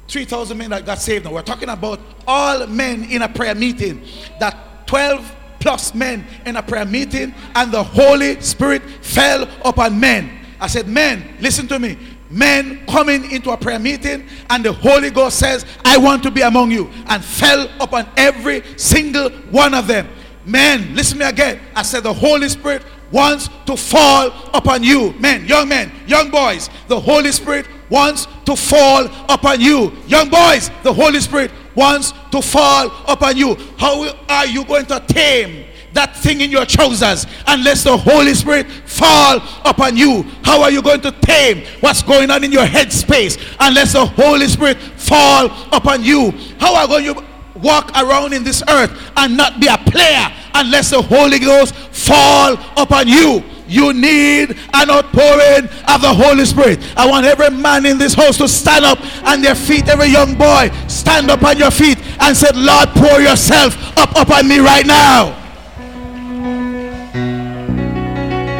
3,000 0.08 0.56
men 0.56 0.70
that 0.70 0.86
got 0.86 0.98
saved 0.98 1.24
now. 1.24 1.32
We're 1.32 1.42
talking 1.42 1.68
about 1.68 2.00
all 2.26 2.66
men 2.66 3.04
in 3.04 3.22
a 3.22 3.28
prayer 3.28 3.54
meeting. 3.54 4.02
That 4.40 4.86
12 4.86 5.36
plus 5.60 5.94
men 5.94 6.26
in 6.46 6.56
a 6.56 6.62
prayer 6.62 6.86
meeting, 6.86 7.34
and 7.54 7.72
the 7.72 7.82
Holy 7.82 8.40
Spirit 8.40 8.82
fell 9.02 9.48
upon 9.64 9.98
men. 10.00 10.37
I 10.60 10.66
said, 10.66 10.88
Men, 10.88 11.36
listen 11.40 11.68
to 11.68 11.78
me. 11.78 11.98
Men 12.30 12.84
coming 12.86 13.30
into 13.30 13.50
a 13.50 13.56
prayer 13.56 13.78
meeting, 13.78 14.26
and 14.50 14.64
the 14.64 14.72
Holy 14.72 15.10
Ghost 15.10 15.38
says, 15.38 15.64
I 15.84 15.96
want 15.96 16.22
to 16.24 16.30
be 16.30 16.42
among 16.42 16.70
you, 16.70 16.90
and 17.06 17.24
fell 17.24 17.68
upon 17.80 18.06
every 18.16 18.62
single 18.76 19.30
one 19.50 19.72
of 19.72 19.86
them. 19.86 20.08
Men, 20.44 20.94
listen 20.94 21.18
to 21.18 21.24
me 21.24 21.30
again. 21.30 21.60
I 21.74 21.82
said, 21.82 22.02
The 22.02 22.12
Holy 22.12 22.48
Spirit 22.48 22.82
wants 23.10 23.48
to 23.66 23.76
fall 23.76 24.30
upon 24.52 24.82
you. 24.82 25.12
Men, 25.14 25.46
young 25.46 25.68
men, 25.68 25.92
young 26.06 26.30
boys, 26.30 26.68
the 26.88 27.00
Holy 27.00 27.32
Spirit 27.32 27.66
wants 27.90 28.26
to 28.44 28.54
fall 28.54 29.06
upon 29.28 29.60
you. 29.60 29.92
Young 30.06 30.28
boys, 30.28 30.70
the 30.82 30.92
Holy 30.92 31.20
Spirit 31.20 31.50
wants 31.74 32.12
to 32.30 32.42
fall 32.42 32.90
upon 33.06 33.36
you. 33.36 33.56
How 33.78 34.12
are 34.28 34.46
you 34.46 34.64
going 34.64 34.86
to 34.86 35.00
tame 35.00 35.64
that 35.94 36.16
thing 36.16 36.40
in 36.40 36.50
your 36.50 36.66
trousers 36.66 37.26
unless 37.46 37.84
the 37.84 37.96
Holy 37.96 38.34
Spirit 38.34 38.66
fall 38.70 39.40
upon 39.64 39.96
you? 39.96 40.22
How 40.42 40.62
are 40.62 40.70
you 40.70 40.82
going 40.82 41.00
to 41.02 41.12
tame 41.12 41.66
what's 41.80 42.02
going 42.02 42.30
on 42.30 42.44
in 42.44 42.52
your 42.52 42.66
head 42.66 42.92
space 42.92 43.36
unless 43.60 43.92
the 43.92 44.04
Holy 44.04 44.48
Spirit 44.48 44.78
fall 44.78 45.46
upon 45.72 46.02
you? 46.02 46.32
How 46.58 46.74
are 46.74 46.86
going 46.86 47.04
you 47.04 47.16
walk 47.56 47.90
around 47.96 48.32
in 48.32 48.44
this 48.44 48.62
earth 48.68 49.12
and 49.16 49.36
not 49.36 49.60
be 49.60 49.66
a 49.66 49.78
player 49.78 50.28
unless 50.54 50.90
the 50.90 51.02
Holy 51.02 51.38
Ghost 51.38 51.74
fall 51.74 52.56
upon 52.76 53.08
you? 53.08 53.42
You 53.68 53.92
need 53.92 54.56
an 54.72 54.90
outpouring 54.90 55.68
of 55.88 56.00
the 56.00 56.14
Holy 56.14 56.46
Spirit. 56.46 56.80
I 56.96 57.06
want 57.06 57.26
every 57.26 57.50
man 57.50 57.84
in 57.84 57.98
this 57.98 58.14
house 58.14 58.38
to 58.38 58.48
stand 58.48 58.84
up 58.86 58.98
on 59.26 59.42
their 59.42 59.54
feet. 59.54 59.88
Every 59.88 60.08
young 60.08 60.34
boy, 60.36 60.70
stand 60.88 61.30
up 61.30 61.42
on 61.42 61.58
your 61.58 61.70
feet 61.70 61.98
and 62.18 62.34
say, 62.34 62.48
Lord, 62.54 62.88
pour 62.90 63.20
yourself 63.20 63.76
up 63.98 64.16
upon 64.16 64.48
me 64.48 64.58
right 64.58 64.86
now. 64.86 65.47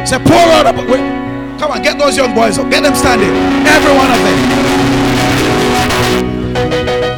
Say, 0.09 0.17
pour 0.17 0.33
out 0.33 0.65
up. 0.65 0.75
Wait. 0.89 1.05
Come 1.59 1.69
on, 1.69 1.83
get 1.83 1.99
those 1.99 2.17
young 2.17 2.33
boys 2.33 2.57
up. 2.57 2.67
Get 2.71 2.81
them 2.81 2.95
standing. 2.95 3.29
Every 3.67 3.93
one 3.95 4.09
of 4.09 4.17
them. 4.25 4.39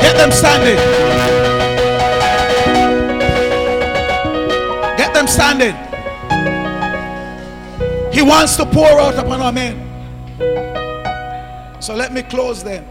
Get 0.01 0.17
them 0.17 0.29
standing. 0.29 0.75
Get 4.97 5.13
them 5.13 5.25
standing. 5.25 5.73
He 8.11 8.21
wants 8.21 8.57
to 8.57 8.65
pour 8.65 8.99
out 8.99 9.15
upon 9.15 9.39
our 9.39 9.53
men. 9.53 9.87
So 11.81 11.95
let 11.95 12.11
me 12.11 12.23
close 12.23 12.61
then. 12.61 12.85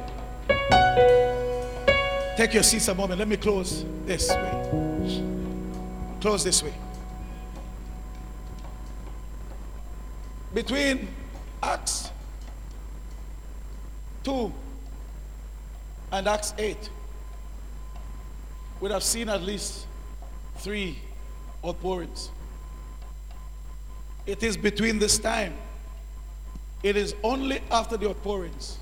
Take 2.39 2.55
your 2.55 2.63
seats 2.63 2.89
a 2.89 2.95
moment. 2.95 3.19
Let 3.19 3.29
me 3.29 3.37
close 3.37 3.85
this 4.07 4.31
way. 4.31 5.41
Close 6.23 6.43
this 6.43 6.63
way. 6.63 6.73
Between 10.53 11.09
Acts 11.63 12.11
2 14.25 14.53
and 16.11 16.27
Acts 16.27 16.55
8, 16.59 16.91
we'd 18.81 18.91
have 18.91 19.05
seen 19.05 19.29
at 19.29 19.43
least 19.43 19.87
three 20.57 20.99
outpourings. 21.65 22.31
It 24.27 24.43
is 24.43 24.57
between 24.57 24.99
this 24.99 25.19
time. 25.19 25.55
It 26.83 26.97
is 26.97 27.15
only 27.23 27.61
after 27.71 27.97
the 27.97 28.09
outpourings 28.09 28.79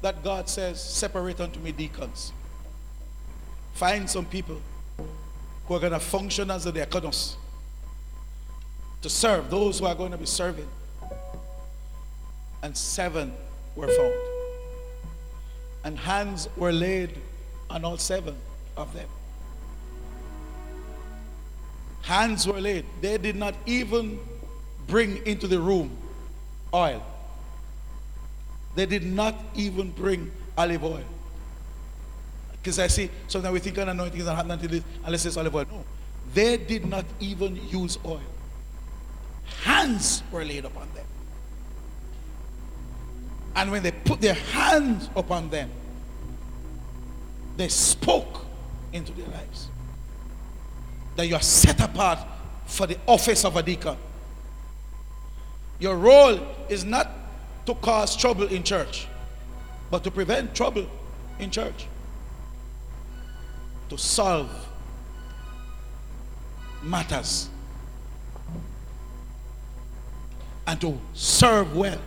that 0.00 0.22
God 0.22 0.48
says, 0.48 0.82
Separate 0.82 1.40
unto 1.40 1.58
me 1.58 1.72
deacons. 1.72 2.32
Find 3.74 4.08
some 4.08 4.26
people 4.26 4.60
who 5.66 5.74
are 5.74 5.80
going 5.80 5.92
to 5.92 6.00
function 6.00 6.50
as 6.50 6.64
the 6.64 6.72
diakonos 6.72 7.36
to 9.02 9.10
serve 9.10 9.50
those 9.50 9.80
who 9.80 9.86
are 9.86 9.94
going 9.94 10.12
to 10.12 10.18
be 10.18 10.26
serving. 10.26 10.68
And 12.62 12.76
seven 12.76 13.34
were 13.74 13.88
found. 13.88 14.14
And 15.84 15.98
hands 15.98 16.48
were 16.56 16.72
laid 16.72 17.18
on 17.68 17.84
all 17.84 17.98
seven 17.98 18.36
of 18.76 18.94
them. 18.94 19.08
Hands 22.02 22.46
were 22.46 22.60
laid. 22.60 22.84
They 23.00 23.18
did 23.18 23.36
not 23.36 23.54
even 23.66 24.20
bring 24.86 25.24
into 25.26 25.46
the 25.46 25.58
room 25.58 25.96
oil. 26.72 27.04
They 28.74 28.86
did 28.86 29.04
not 29.04 29.34
even 29.54 29.90
bring 29.90 30.30
olive 30.56 30.84
oil. 30.84 31.04
Because 32.52 32.78
I 32.78 32.86
see 32.86 33.10
sometimes 33.26 33.52
we 33.52 33.58
think 33.58 33.78
an 33.78 33.88
anointing 33.88 34.20
is 34.20 34.26
not 34.26 34.36
happening 34.36 34.84
unless 35.04 35.26
it's 35.26 35.36
olive 35.36 35.54
oil. 35.54 35.66
No. 35.70 35.84
They 36.32 36.56
did 36.56 36.86
not 36.86 37.04
even 37.20 37.56
use 37.68 37.98
oil. 38.04 38.20
Hands 39.62 40.22
were 40.30 40.44
laid 40.44 40.64
upon 40.64 40.88
them. 40.94 41.06
And 43.54 43.70
when 43.70 43.82
they 43.82 43.92
put 43.92 44.20
their 44.20 44.34
hands 44.34 45.08
upon 45.14 45.50
them, 45.50 45.70
they 47.56 47.68
spoke 47.68 48.46
into 48.92 49.12
their 49.12 49.28
lives. 49.28 49.68
That 51.16 51.26
you 51.26 51.34
are 51.34 51.42
set 51.42 51.80
apart 51.80 52.18
for 52.66 52.86
the 52.86 52.98
office 53.06 53.44
of 53.44 53.56
a 53.56 53.62
deacon. 53.62 53.96
Your 55.78 55.96
role 55.96 56.40
is 56.68 56.84
not 56.84 57.10
to 57.66 57.74
cause 57.74 58.16
trouble 58.16 58.46
in 58.46 58.62
church, 58.62 59.06
but 59.90 60.02
to 60.04 60.10
prevent 60.10 60.54
trouble 60.54 60.86
in 61.38 61.50
church. 61.50 61.86
To 63.90 63.98
solve 63.98 64.50
matters 66.82 67.50
and 70.66 70.80
to 70.80 70.98
serve 71.12 71.76
well. 71.76 72.00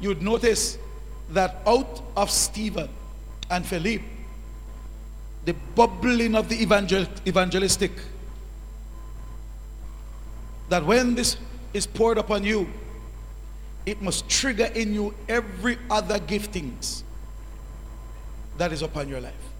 You'd 0.00 0.22
notice 0.22 0.78
that 1.30 1.62
out 1.66 2.02
of 2.16 2.30
Stephen 2.30 2.88
and 3.50 3.64
Philip, 3.64 4.02
the 5.44 5.54
bubbling 5.74 6.34
of 6.34 6.48
the 6.48 6.60
evangel- 6.60 7.06
evangelistic 7.26 7.92
that 10.68 10.84
when 10.84 11.14
this 11.14 11.36
is 11.74 11.86
poured 11.86 12.18
upon 12.18 12.44
you, 12.44 12.68
it 13.84 14.00
must 14.00 14.28
trigger 14.28 14.66
in 14.66 14.94
you 14.94 15.14
every 15.28 15.78
other 15.90 16.18
giftings 16.18 17.02
that 18.58 18.72
is 18.72 18.82
upon 18.82 19.08
your 19.08 19.20
life. 19.20 19.51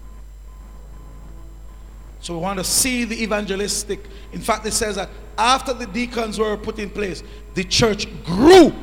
So 2.23 2.33
we 2.33 2.39
want 2.39 2.57
to 2.57 2.63
see 2.63 3.03
the 3.03 3.21
evangelistic. 3.21 3.99
In 4.31 4.39
fact, 4.39 4.65
it 4.65 4.71
says 4.71 4.95
that 4.95 5.09
after 5.37 5.73
the 5.73 5.85
deacons 5.85 6.39
were 6.39 6.55
put 6.55 6.79
in 6.79 6.89
place, 6.89 7.21
the 7.53 7.65
church 7.65 8.07
grew 8.23 8.73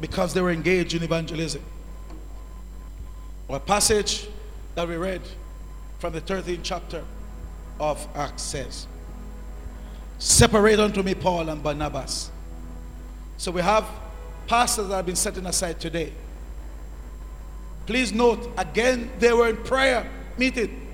because 0.00 0.32
they 0.32 0.40
were 0.40 0.52
engaged 0.52 0.94
in 0.94 1.02
evangelism. 1.02 1.60
A 3.48 3.58
passage 3.58 4.28
that 4.76 4.86
we 4.86 4.94
read 4.94 5.22
from 5.98 6.12
the 6.12 6.20
13th 6.20 6.60
chapter 6.62 7.02
of 7.80 8.06
Acts 8.14 8.44
says, 8.44 8.86
Separate 10.20 10.78
unto 10.78 11.02
me 11.02 11.16
Paul 11.16 11.48
and 11.48 11.64
Barnabas. 11.64 12.30
So 13.38 13.50
we 13.50 13.60
have 13.60 13.84
pastors 14.46 14.86
that 14.86 14.94
have 14.94 15.06
been 15.06 15.16
setting 15.16 15.46
aside 15.46 15.80
today. 15.80 16.12
Please 17.86 18.12
note, 18.12 18.48
again, 18.56 19.10
they 19.18 19.32
were 19.32 19.48
in 19.48 19.56
prayer 19.56 20.08
meeting. 20.38 20.88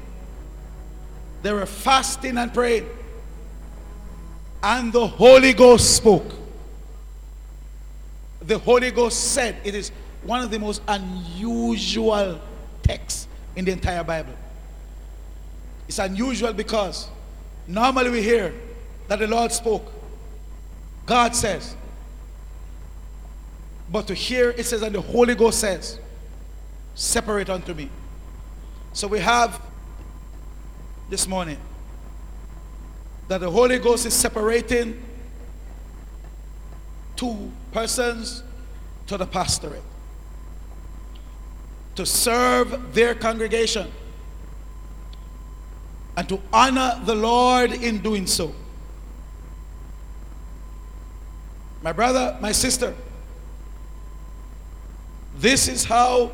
They 1.42 1.52
were 1.52 1.66
fasting 1.66 2.38
and 2.38 2.52
praying. 2.52 2.88
And 4.62 4.92
the 4.92 5.06
Holy 5.06 5.52
Ghost 5.52 5.96
spoke. 5.96 6.32
The 8.42 8.58
Holy 8.58 8.90
Ghost 8.90 9.32
said, 9.32 9.56
it 9.64 9.74
is 9.74 9.90
one 10.22 10.42
of 10.42 10.50
the 10.50 10.58
most 10.58 10.82
unusual 10.86 12.40
texts 12.82 13.26
in 13.56 13.64
the 13.64 13.72
entire 13.72 14.04
Bible. 14.04 14.34
It's 15.88 15.98
unusual 15.98 16.52
because 16.52 17.08
normally 17.66 18.10
we 18.10 18.22
hear 18.22 18.54
that 19.08 19.18
the 19.18 19.26
Lord 19.26 19.50
spoke. 19.52 19.90
God 21.06 21.34
says. 21.34 21.74
But 23.90 24.06
to 24.06 24.14
hear 24.14 24.50
it 24.50 24.64
says, 24.64 24.82
and 24.82 24.94
the 24.94 25.00
Holy 25.00 25.34
Ghost 25.34 25.58
says, 25.58 25.98
separate 26.94 27.50
unto 27.50 27.74
me. 27.74 27.90
So 28.92 29.06
we 29.06 29.20
have 29.20 29.60
this 31.08 31.26
morning 31.28 31.58
that 33.28 33.40
the 33.40 33.50
Holy 33.50 33.78
Ghost 33.78 34.06
is 34.06 34.14
separating 34.14 35.00
two 37.14 37.52
persons 37.72 38.42
to 39.06 39.16
the 39.16 39.26
pastorate 39.26 39.82
to 41.94 42.06
serve 42.06 42.94
their 42.94 43.14
congregation 43.14 43.90
and 46.16 46.28
to 46.28 46.40
honor 46.52 47.00
the 47.04 47.14
Lord 47.14 47.72
in 47.72 47.98
doing 47.98 48.26
so. 48.26 48.52
My 51.82 51.92
brother, 51.92 52.36
my 52.40 52.52
sister, 52.52 52.94
this 55.36 55.68
is 55.68 55.84
how 55.84 56.32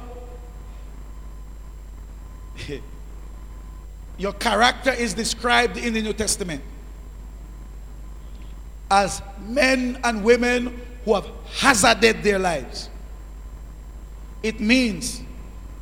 your 4.19 4.33
character 4.35 4.93
is 4.93 5.15
described 5.15 5.77
in 5.77 5.95
the 5.95 6.03
New 6.03 6.13
Testament 6.13 6.63
as 8.91 9.21
men 9.41 9.99
and 10.05 10.23
women 10.25 10.81
who 11.05 11.15
have 11.15 11.29
hazarded 11.59 12.23
their 12.23 12.39
lives. 12.39 12.89
It 14.43 14.61
means 14.61 15.23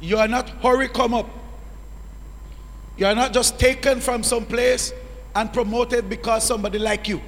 you 0.01 0.17
are 0.19 0.29
not 0.29 0.49
hurry 0.49 0.89
come 0.89 1.15
up. 1.15 1.29
You 2.97 3.07
are 3.07 3.15
not 3.15 3.33
just 3.33 3.59
taken 3.59 4.01
from 4.01 4.23
some 4.23 4.47
place 4.47 4.93
and 5.35 5.53
promoted 5.53 6.09
because 6.09 6.45
somebody 6.47 6.79
like 6.79 7.09
you 7.09 7.21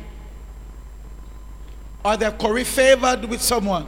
or 2.06 2.16
they're 2.16 2.30
curry 2.30 2.62
favored 2.62 3.24
with 3.24 3.42
someone. 3.42 3.86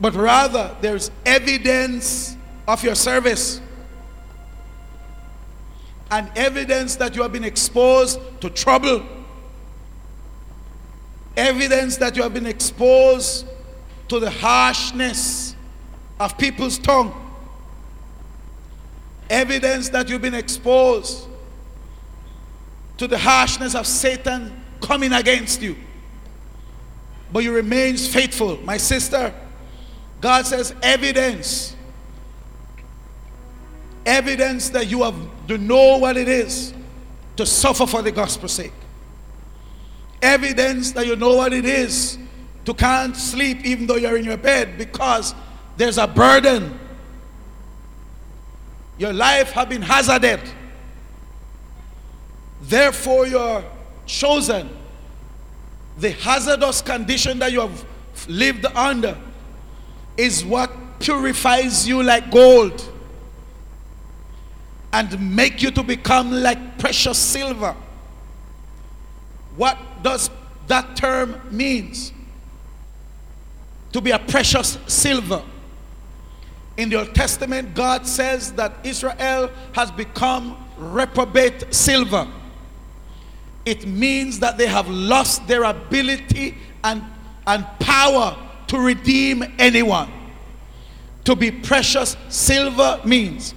but 0.00 0.14
rather 0.14 0.74
there's 0.80 1.10
evidence 1.26 2.36
of 2.68 2.84
your 2.84 2.94
service 2.94 3.60
and 6.12 6.30
evidence 6.36 6.96
that 6.96 7.16
you 7.16 7.22
have 7.22 7.32
been 7.32 7.42
exposed 7.42 8.20
to 8.42 8.50
trouble, 8.50 9.02
evidence 11.38 11.96
that 11.96 12.14
you 12.14 12.22
have 12.22 12.34
been 12.34 12.44
exposed 12.44 13.46
to 14.08 14.20
the 14.20 14.28
harshness 14.28 15.56
of 16.20 16.36
people's 16.36 16.76
tongue, 16.76 17.14
evidence 19.30 19.88
that 19.88 20.10
you've 20.10 20.20
been 20.20 20.34
exposed 20.34 21.26
to 22.98 23.08
the 23.08 23.16
harshness 23.16 23.74
of 23.74 23.86
Satan 23.86 24.62
coming 24.82 25.14
against 25.14 25.62
you. 25.62 25.74
But 27.32 27.42
you 27.42 27.54
remains 27.54 28.06
faithful. 28.06 28.58
My 28.64 28.76
sister, 28.76 29.32
God 30.20 30.44
says 30.44 30.74
evidence. 30.82 31.74
Evidence 34.04 34.70
that 34.70 34.88
you 34.88 35.02
have 35.02 35.14
to 35.48 35.58
know 35.58 35.98
what 35.98 36.16
it 36.16 36.28
is 36.28 36.74
to 37.36 37.46
suffer 37.46 37.86
for 37.86 38.02
the 38.02 38.12
gospel's 38.12 38.52
sake. 38.52 38.72
Evidence 40.20 40.92
that 40.92 41.06
you 41.06 41.16
know 41.16 41.36
what 41.36 41.52
it 41.52 41.64
is 41.64 42.18
to 42.64 42.74
can't 42.74 43.16
sleep 43.16 43.64
even 43.64 43.86
though 43.86 43.96
you're 43.96 44.16
in 44.16 44.24
your 44.24 44.36
bed 44.36 44.78
because 44.78 45.34
there's 45.76 45.98
a 45.98 46.06
burden. 46.06 46.78
Your 48.98 49.12
life 49.12 49.50
have 49.52 49.68
been 49.68 49.82
hazarded. 49.82 50.40
Therefore, 52.60 53.26
you're 53.26 53.64
chosen. 54.06 54.68
The 55.98 56.12
hazardous 56.12 56.82
condition 56.82 57.38
that 57.40 57.52
you 57.52 57.60
have 57.60 57.84
lived 58.28 58.66
under 58.66 59.18
is 60.16 60.44
what 60.44 60.70
purifies 61.00 61.88
you 61.88 62.02
like 62.02 62.30
gold 62.30 62.91
and 64.92 65.34
make 65.34 65.62
you 65.62 65.70
to 65.70 65.82
become 65.82 66.30
like 66.30 66.78
precious 66.78 67.18
silver. 67.18 67.74
What 69.56 69.78
does 70.02 70.30
that 70.66 70.96
term 70.96 71.40
means? 71.50 72.12
To 73.92 74.00
be 74.00 74.10
a 74.10 74.18
precious 74.18 74.78
silver. 74.86 75.42
In 76.76 76.88
the 76.88 76.96
Old 76.96 77.14
Testament, 77.14 77.74
God 77.74 78.06
says 78.06 78.52
that 78.52 78.74
Israel 78.84 79.50
has 79.72 79.90
become 79.90 80.56
reprobate 80.78 81.72
silver. 81.72 82.26
It 83.64 83.86
means 83.86 84.40
that 84.40 84.58
they 84.58 84.66
have 84.66 84.88
lost 84.88 85.46
their 85.46 85.64
ability 85.64 86.56
and, 86.82 87.02
and 87.46 87.66
power 87.78 88.36
to 88.68 88.78
redeem 88.78 89.44
anyone. 89.58 90.10
To 91.24 91.36
be 91.36 91.50
precious 91.50 92.16
silver 92.28 93.00
means 93.04 93.54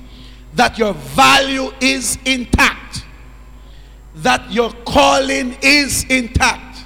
that 0.56 0.77
your 0.77 0.94
value 0.94 1.72
is 1.82 2.18
intact, 2.26 3.06
that 4.15 4.52
your 4.52 4.72
calling 4.86 5.57
is 5.61 6.06
intact, 6.06 6.86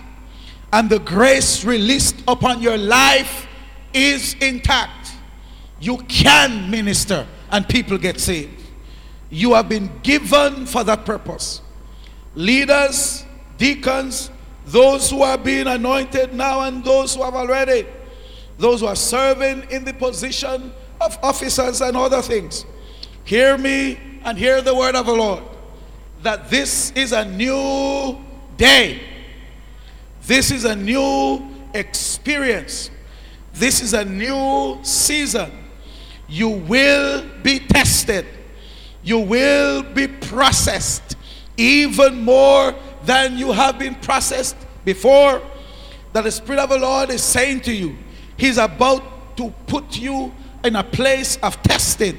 and 0.73 0.89
the 0.89 0.99
grace 0.99 1.63
released 1.63 2.21
upon 2.27 2.61
your 2.61 2.77
life 2.77 3.47
is 3.93 4.35
intact. 4.41 5.13
You 5.79 5.97
can 6.07 6.69
minister 6.69 7.25
and 7.51 7.67
people 7.67 7.97
get 7.97 8.19
saved. 8.19 8.61
You 9.29 9.53
have 9.53 9.69
been 9.69 9.91
given 10.03 10.65
for 10.65 10.83
that 10.83 11.05
purpose. 11.05 11.61
Leaders, 12.35 13.25
deacons, 13.57 14.31
those 14.65 15.09
who 15.09 15.21
are 15.21 15.37
being 15.37 15.67
anointed 15.67 16.33
now 16.33 16.61
and 16.61 16.83
those 16.83 17.15
who 17.15 17.23
have 17.23 17.35
already, 17.35 17.87
those 18.57 18.81
who 18.81 18.87
are 18.87 18.95
serving 18.95 19.63
in 19.71 19.83
the 19.83 19.93
position 19.93 20.71
of 21.01 21.17
officers 21.23 21.81
and 21.81 21.95
other 21.95 22.21
things. 22.21 22.65
Hear 23.29 23.59
me 23.59 23.99
and 24.23 24.39
hear 24.39 24.59
the 24.59 24.73
word 24.73 24.95
of 24.95 25.05
the 25.05 25.13
Lord 25.13 25.43
that 26.23 26.49
this 26.49 26.91
is 26.93 27.11
a 27.11 27.23
new 27.23 28.17
day. 28.57 29.03
This 30.23 30.49
is 30.49 30.65
a 30.65 30.75
new 30.75 31.47
experience. 31.75 32.89
This 33.53 33.83
is 33.83 33.93
a 33.93 34.03
new 34.03 34.79
season. 34.81 35.51
You 36.27 36.49
will 36.49 37.23
be 37.43 37.59
tested. 37.59 38.25
You 39.03 39.19
will 39.19 39.83
be 39.83 40.07
processed 40.07 41.15
even 41.55 42.23
more 42.23 42.73
than 43.03 43.37
you 43.37 43.51
have 43.51 43.77
been 43.77 43.93
processed 43.93 44.57
before. 44.83 45.39
That 46.13 46.23
the 46.23 46.31
Spirit 46.31 46.61
of 46.61 46.69
the 46.69 46.79
Lord 46.79 47.11
is 47.11 47.21
saying 47.21 47.61
to 47.61 47.71
you, 47.71 47.95
He's 48.37 48.57
about 48.57 49.37
to 49.37 49.53
put 49.67 49.99
you 49.99 50.33
in 50.63 50.75
a 50.75 50.83
place 50.83 51.37
of 51.43 51.61
testing 51.61 52.17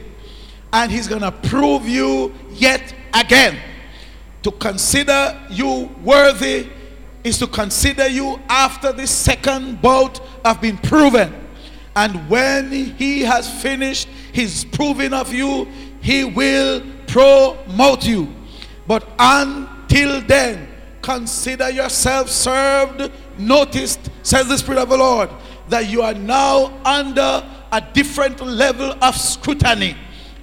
and 0.73 0.91
he's 0.91 1.09
going 1.09 1.23
to 1.23 1.33
prove 1.33 1.89
you 1.89 2.35
yet 2.51 2.95
again. 3.15 3.59
To 4.43 4.51
consider 4.53 5.39
you 5.51 5.91
worthy 6.03 6.69
is 7.23 7.39
to 7.39 7.47
consider 7.47 8.09
you 8.09 8.41
after 8.49 8.93
the 8.93 9.07
second 9.07 9.83
bout 9.83 10.19
have 10.45 10.61
been 10.61 10.79
proven. 10.79 11.35
And 11.95 12.31
when 12.31 12.71
he 12.71 13.23
has 13.23 13.63
finished 13.63 14.09
his 14.33 14.65
proving 14.65 15.13
of 15.13 15.35
you, 15.35 15.67
he 16.01 16.25
will 16.25 16.83
promote 17.07 18.07
you. 18.07 18.33
But 18.87 19.07
until 19.19 20.21
then, 20.23 20.69
consider 21.03 21.71
yourself 21.71 22.31
served, 22.31 23.13
noticed, 23.39 24.11
says 24.23 24.49
the 24.49 24.57
Spirit 24.57 24.79
of 24.79 24.89
the 24.89 24.97
Lord, 24.97 25.31
that 25.69 25.89
you 25.89 26.03
are 26.03 26.15
now 26.15 26.81
under 26.85 27.45
a 27.73 27.81
different 27.93 28.41
level 28.41 28.95
of 29.03 29.17
scrutiny. 29.17 29.97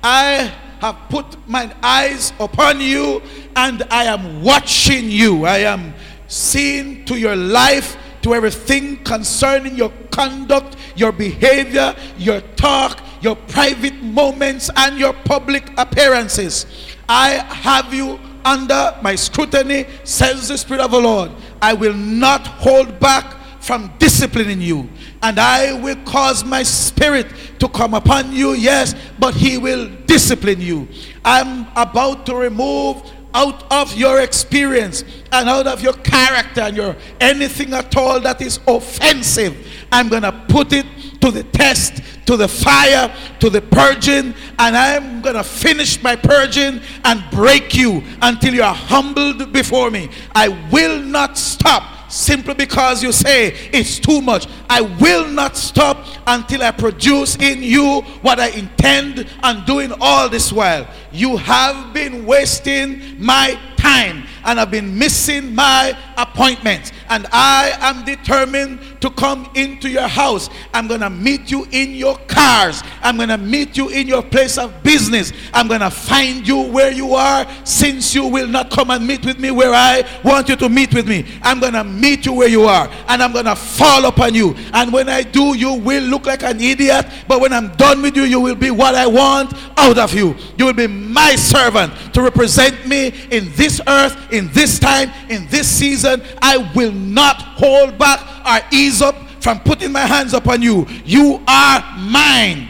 I 0.09 0.53
have 0.79 0.95
put 1.09 1.25
my 1.49 1.69
eyes 1.83 2.31
upon 2.39 2.79
you 2.79 3.21
and 3.57 3.83
I 3.91 4.05
am 4.05 4.41
watching 4.41 5.11
you. 5.11 5.45
I 5.45 5.57
am 5.57 5.93
seeing 6.29 7.03
to 7.07 7.19
your 7.19 7.35
life, 7.35 7.97
to 8.21 8.33
everything 8.33 9.03
concerning 9.03 9.75
your 9.75 9.91
conduct, 10.09 10.77
your 10.95 11.11
behavior, 11.11 11.93
your 12.17 12.39
talk, 12.55 13.01
your 13.19 13.35
private 13.35 14.01
moments, 14.01 14.69
and 14.77 14.97
your 14.97 15.11
public 15.11 15.69
appearances. 15.77 16.65
I 17.09 17.31
have 17.53 17.93
you 17.93 18.17
under 18.45 18.97
my 19.01 19.15
scrutiny, 19.15 19.87
says 20.05 20.47
the 20.47 20.57
Spirit 20.57 20.83
of 20.83 20.91
the 20.91 21.01
Lord. 21.01 21.31
I 21.61 21.73
will 21.73 21.93
not 21.93 22.47
hold 22.47 22.97
back 23.01 23.36
from 23.67 23.91
disciplining 23.99 24.61
you. 24.61 24.89
And 25.21 25.37
I 25.37 25.73
will 25.73 25.97
cause 26.05 26.45
my 26.45 26.63
spirit 26.63 27.27
to 27.59 27.67
come 27.67 27.93
upon 27.93 28.31
you, 28.31 28.53
yes, 28.53 28.95
but 29.19 29.33
he 29.33 29.57
will 29.57 29.89
discipline 30.05 30.61
you. 30.61 30.87
I'm 31.25 31.67
about 31.75 32.25
to 32.27 32.35
remove 32.35 33.03
out 33.33 33.69
of 33.69 33.93
your 33.97 34.21
experience 34.21 35.03
and 35.33 35.49
out 35.49 35.67
of 35.67 35.81
your 35.81 35.93
character 35.93 36.61
and 36.61 36.77
your 36.77 36.95
anything 37.19 37.73
at 37.73 37.95
all 37.97 38.21
that 38.21 38.41
is 38.41 38.61
offensive. 38.65 39.67
I'm 39.91 40.07
going 40.07 40.23
to 40.23 40.31
put 40.47 40.71
it 40.71 40.85
to 41.19 41.29
the 41.29 41.43
test, 41.43 42.01
to 42.25 42.37
the 42.37 42.47
fire, 42.47 43.13
to 43.41 43.49
the 43.49 43.61
purging, 43.61 44.33
and 44.59 44.77
I'm 44.77 45.21
going 45.21 45.35
to 45.35 45.43
finish 45.43 46.01
my 46.01 46.15
purging 46.15 46.79
and 47.03 47.21
break 47.31 47.75
you 47.75 48.01
until 48.21 48.53
you 48.53 48.63
are 48.63 48.73
humbled 48.73 49.51
before 49.51 49.91
me. 49.91 50.09
I 50.33 50.47
will 50.71 51.01
not 51.01 51.37
stop 51.37 51.96
simply 52.09 52.53
because 52.53 53.03
you 53.03 53.11
say 53.11 53.53
it's 53.71 53.99
too 53.99 54.21
much. 54.21 54.47
I 54.69 54.81
will 54.81 55.27
not 55.27 55.57
stop 55.57 56.05
until 56.25 56.63
I 56.63 56.71
produce 56.71 57.35
in 57.37 57.63
you 57.63 58.01
what 58.21 58.39
I 58.39 58.49
intend 58.49 59.27
on 59.43 59.65
doing 59.65 59.91
all 59.99 60.29
this 60.29 60.51
while. 60.51 60.87
You 61.11 61.37
have 61.37 61.93
been 61.93 62.25
wasting 62.25 63.01
my 63.23 63.59
time 63.77 64.23
and 64.47 64.59
I've 64.59 64.71
been 64.71 64.97
missing 64.97 65.53
my 65.53 65.95
appointments. 66.17 66.93
And 67.09 67.27
I 67.31 67.77
am 67.81 68.05
determined 68.05 68.79
to 69.01 69.09
come 69.09 69.49
into 69.55 69.89
your 69.89 70.07
house. 70.07 70.49
I'm 70.73 70.87
going 70.87 71.01
to 71.01 71.09
meet 71.09 71.51
you 71.51 71.67
in 71.71 71.91
your 71.91 72.17
cars. 72.27 72.81
I'm 73.01 73.17
going 73.17 73.29
to 73.29 73.37
meet 73.37 73.77
you 73.77 73.89
in 73.89 74.07
your 74.07 74.23
place 74.23 74.57
of 74.57 74.83
business. 74.83 75.33
I'm 75.53 75.67
going 75.67 75.81
to 75.81 75.89
find 75.89 76.47
you 76.47 76.61
where 76.61 76.91
you 76.91 77.13
are 77.13 77.45
since 77.65 78.15
you 78.15 78.25
will 78.25 78.47
not 78.47 78.71
come 78.71 78.89
and 78.89 79.05
meet 79.05 79.25
with 79.25 79.37
me 79.37 79.51
where 79.51 79.73
I 79.73 80.03
want 80.23 80.49
you 80.49 80.55
to 80.55 80.69
meet 80.69 80.93
with 80.93 81.07
me. 81.07 81.25
I'm 81.43 81.59
going 81.59 81.73
to 81.73 81.83
meet 81.83 82.25
you 82.25 82.33
where 82.33 82.47
you 82.47 82.63
are 82.63 82.89
and 83.09 83.21
I'm 83.21 83.33
going 83.33 83.45
to 83.45 83.55
fall 83.55 84.05
upon 84.05 84.33
you. 84.33 84.55
And 84.73 84.93
when 84.93 85.09
I 85.09 85.23
do, 85.23 85.57
you 85.57 85.73
will 85.73 86.03
look 86.03 86.25
like 86.25 86.43
an 86.43 86.61
idiot. 86.61 87.05
But 87.27 87.41
when 87.41 87.51
I'm 87.51 87.75
done 87.75 88.01
with 88.01 88.15
you, 88.15 88.23
you 88.23 88.39
will 88.39 88.55
be 88.55 88.71
what 88.71 88.95
I 88.95 89.07
want 89.07 89.53
out 89.77 89.97
of 89.97 90.13
you. 90.13 90.35
You 90.57 90.65
will 90.65 90.73
be 90.73 90.87
my 90.87 91.35
servant 91.35 91.93
to 92.13 92.21
represent 92.21 92.87
me 92.87 93.13
in 93.31 93.51
this 93.53 93.81
earth, 93.87 94.31
in 94.37 94.51
this 94.53 94.79
time, 94.79 95.11
in 95.29 95.47
this 95.47 95.67
season. 95.67 96.21
I 96.41 96.71
will 96.75 96.91
not 96.91 97.41
hold 97.41 97.97
back 97.97 98.21
or 98.45 98.67
ease 98.71 99.01
up 99.01 99.15
from 99.41 99.59
putting 99.61 99.91
my 99.91 100.01
hands 100.01 100.33
upon 100.33 100.61
you. 100.61 100.87
You 101.03 101.41
are 101.47 101.97
mine. 101.97 102.69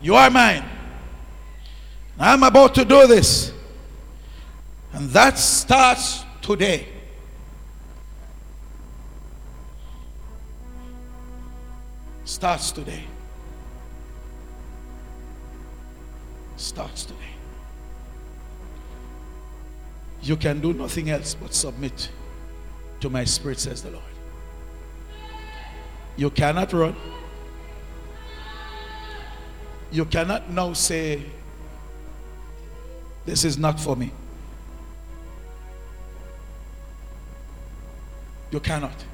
You 0.00 0.14
are 0.14 0.30
mine. 0.30 0.64
I'm 2.18 2.42
about 2.42 2.74
to 2.76 2.84
do 2.84 3.06
this. 3.06 3.52
And 4.92 5.10
that 5.10 5.38
starts 5.38 6.24
today. 6.40 6.86
Starts 12.24 12.70
today. 12.70 13.04
Starts 16.56 17.04
today. 17.04 17.33
You 20.24 20.36
can 20.36 20.60
do 20.60 20.72
nothing 20.72 21.10
else 21.10 21.34
but 21.34 21.52
submit 21.52 22.08
to 23.00 23.10
my 23.10 23.24
spirit, 23.24 23.58
says 23.58 23.82
the 23.82 23.90
Lord. 23.90 24.02
You 26.16 26.30
cannot 26.30 26.72
run. 26.72 26.96
You 29.92 30.06
cannot 30.06 30.48
now 30.50 30.72
say, 30.72 31.22
This 33.26 33.44
is 33.44 33.58
not 33.58 33.78
for 33.78 33.96
me. 33.96 34.12
You 38.50 38.60
cannot. 38.60 39.04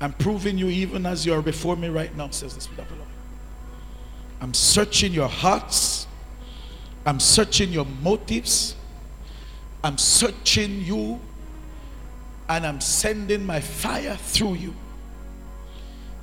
I'm 0.00 0.14
proving 0.14 0.58
you 0.58 0.68
even 0.68 1.06
as 1.06 1.24
you 1.24 1.32
are 1.34 1.42
before 1.42 1.76
me 1.76 1.88
right 1.88 2.14
now, 2.16 2.30
says 2.30 2.56
the 2.56 2.60
Spirit 2.60 2.80
of 2.80 2.88
the 2.88 2.94
Lord. 2.96 3.08
I'm 4.40 4.54
searching 4.54 5.12
your 5.12 5.28
hearts. 5.28 6.08
I'm 7.06 7.20
searching 7.20 7.70
your 7.70 7.84
motives. 8.02 8.74
I'm 9.82 9.98
searching 9.98 10.82
you. 10.82 11.20
And 12.48 12.66
I'm 12.66 12.80
sending 12.80 13.46
my 13.46 13.60
fire 13.60 14.16
through 14.16 14.54
you. 14.54 14.74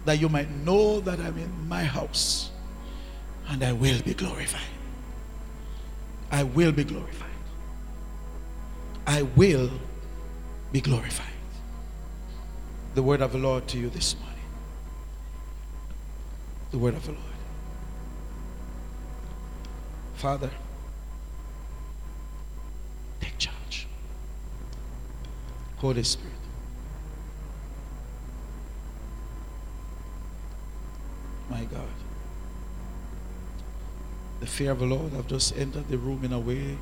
That 0.06 0.20
you 0.20 0.28
might 0.30 0.50
know 0.50 1.00
that 1.02 1.20
I'm 1.20 1.38
in 1.38 1.70
my 1.70 1.84
house. 1.84 2.52
And 3.48 3.64
I 3.64 3.72
will 3.72 4.02
be 4.02 4.14
glorified. 4.14 4.62
I 6.30 6.44
will 6.44 6.74
be 6.74 6.84
glorified. 6.84 7.28
I 9.06 9.22
will 9.22 9.72
be 10.74 10.82
glorified. 10.82 11.26
The 12.96 13.04
word 13.04 13.22
of 13.22 13.32
the 13.32 13.38
Lord 13.38 13.68
to 13.70 13.78
you 13.78 13.90
this 13.90 14.16
morning. 14.20 14.34
The 16.72 16.78
word 16.78 16.96
of 16.96 17.06
the 17.06 17.14
Lord. 17.14 17.24
Father, 20.16 20.50
take 23.22 23.38
charge. 23.38 23.88
Holy 25.78 26.04
Spirit. 26.04 26.34
My 31.49 31.64
God. 31.66 31.88
The 34.40 34.48
fear 34.48 34.72
of 34.72 34.80
the 34.80 34.86
Lord 34.86 35.14
have 35.14 35.28
just 35.28 35.56
entered 35.58 35.88
the 35.88 35.98
room 35.98 36.24
in 36.24 36.34
a 36.34 36.40
way. 36.40 36.78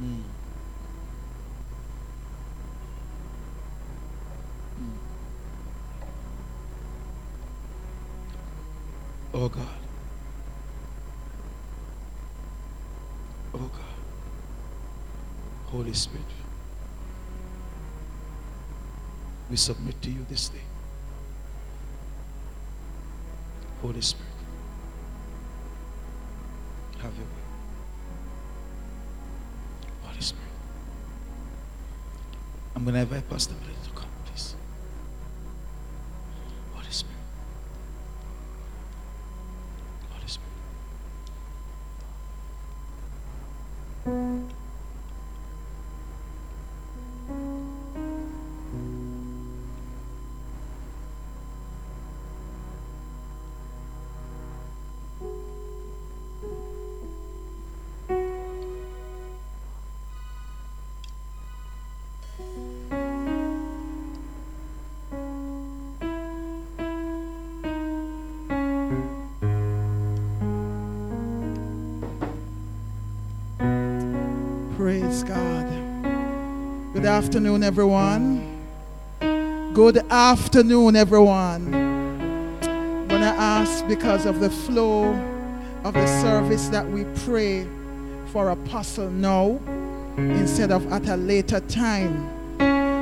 Mm. 0.00 0.22
Mm. 4.80 4.98
Oh 9.34 9.48
God. 9.48 9.66
Oh 13.54 13.58
God. 13.58 13.83
Holy 15.74 15.92
Spirit. 15.92 16.24
We 19.50 19.56
submit 19.56 20.00
to 20.02 20.10
you 20.10 20.24
this 20.30 20.48
day. 20.48 20.60
Holy 23.82 24.00
Spirit. 24.00 24.30
Have 26.98 27.12
your 27.16 27.24
way. 27.24 27.44
Holy 30.04 30.20
Spirit. 30.20 30.44
I'm 32.76 32.84
going 32.84 32.94
to 32.94 33.00
invite 33.00 33.28
Pastor 33.28 33.54
Billy 33.54 33.74
to 33.82 33.90
come, 33.90 34.08
please. 34.26 34.54
Holy 36.72 36.90
Spirit. 36.92 37.16
Holy 40.12 40.28
Spirit. 44.36 44.54
Praise 75.14 75.28
God. 75.28 76.92
Good 76.92 77.06
afternoon, 77.06 77.62
everyone. 77.62 78.58
Good 79.20 79.98
afternoon, 80.10 80.96
everyone. 80.96 81.72
I'm 81.72 83.06
going 83.06 83.20
to 83.20 83.28
ask 83.28 83.86
because 83.86 84.26
of 84.26 84.40
the 84.40 84.50
flow 84.50 85.12
of 85.84 85.94
the 85.94 86.04
service 86.20 86.66
that 86.70 86.84
we 86.84 87.04
pray 87.24 87.64
for 88.32 88.50
Apostle 88.50 89.08
now 89.08 89.60
instead 90.16 90.72
of 90.72 90.92
at 90.92 91.06
a 91.06 91.16
later 91.16 91.60
time. 91.60 92.28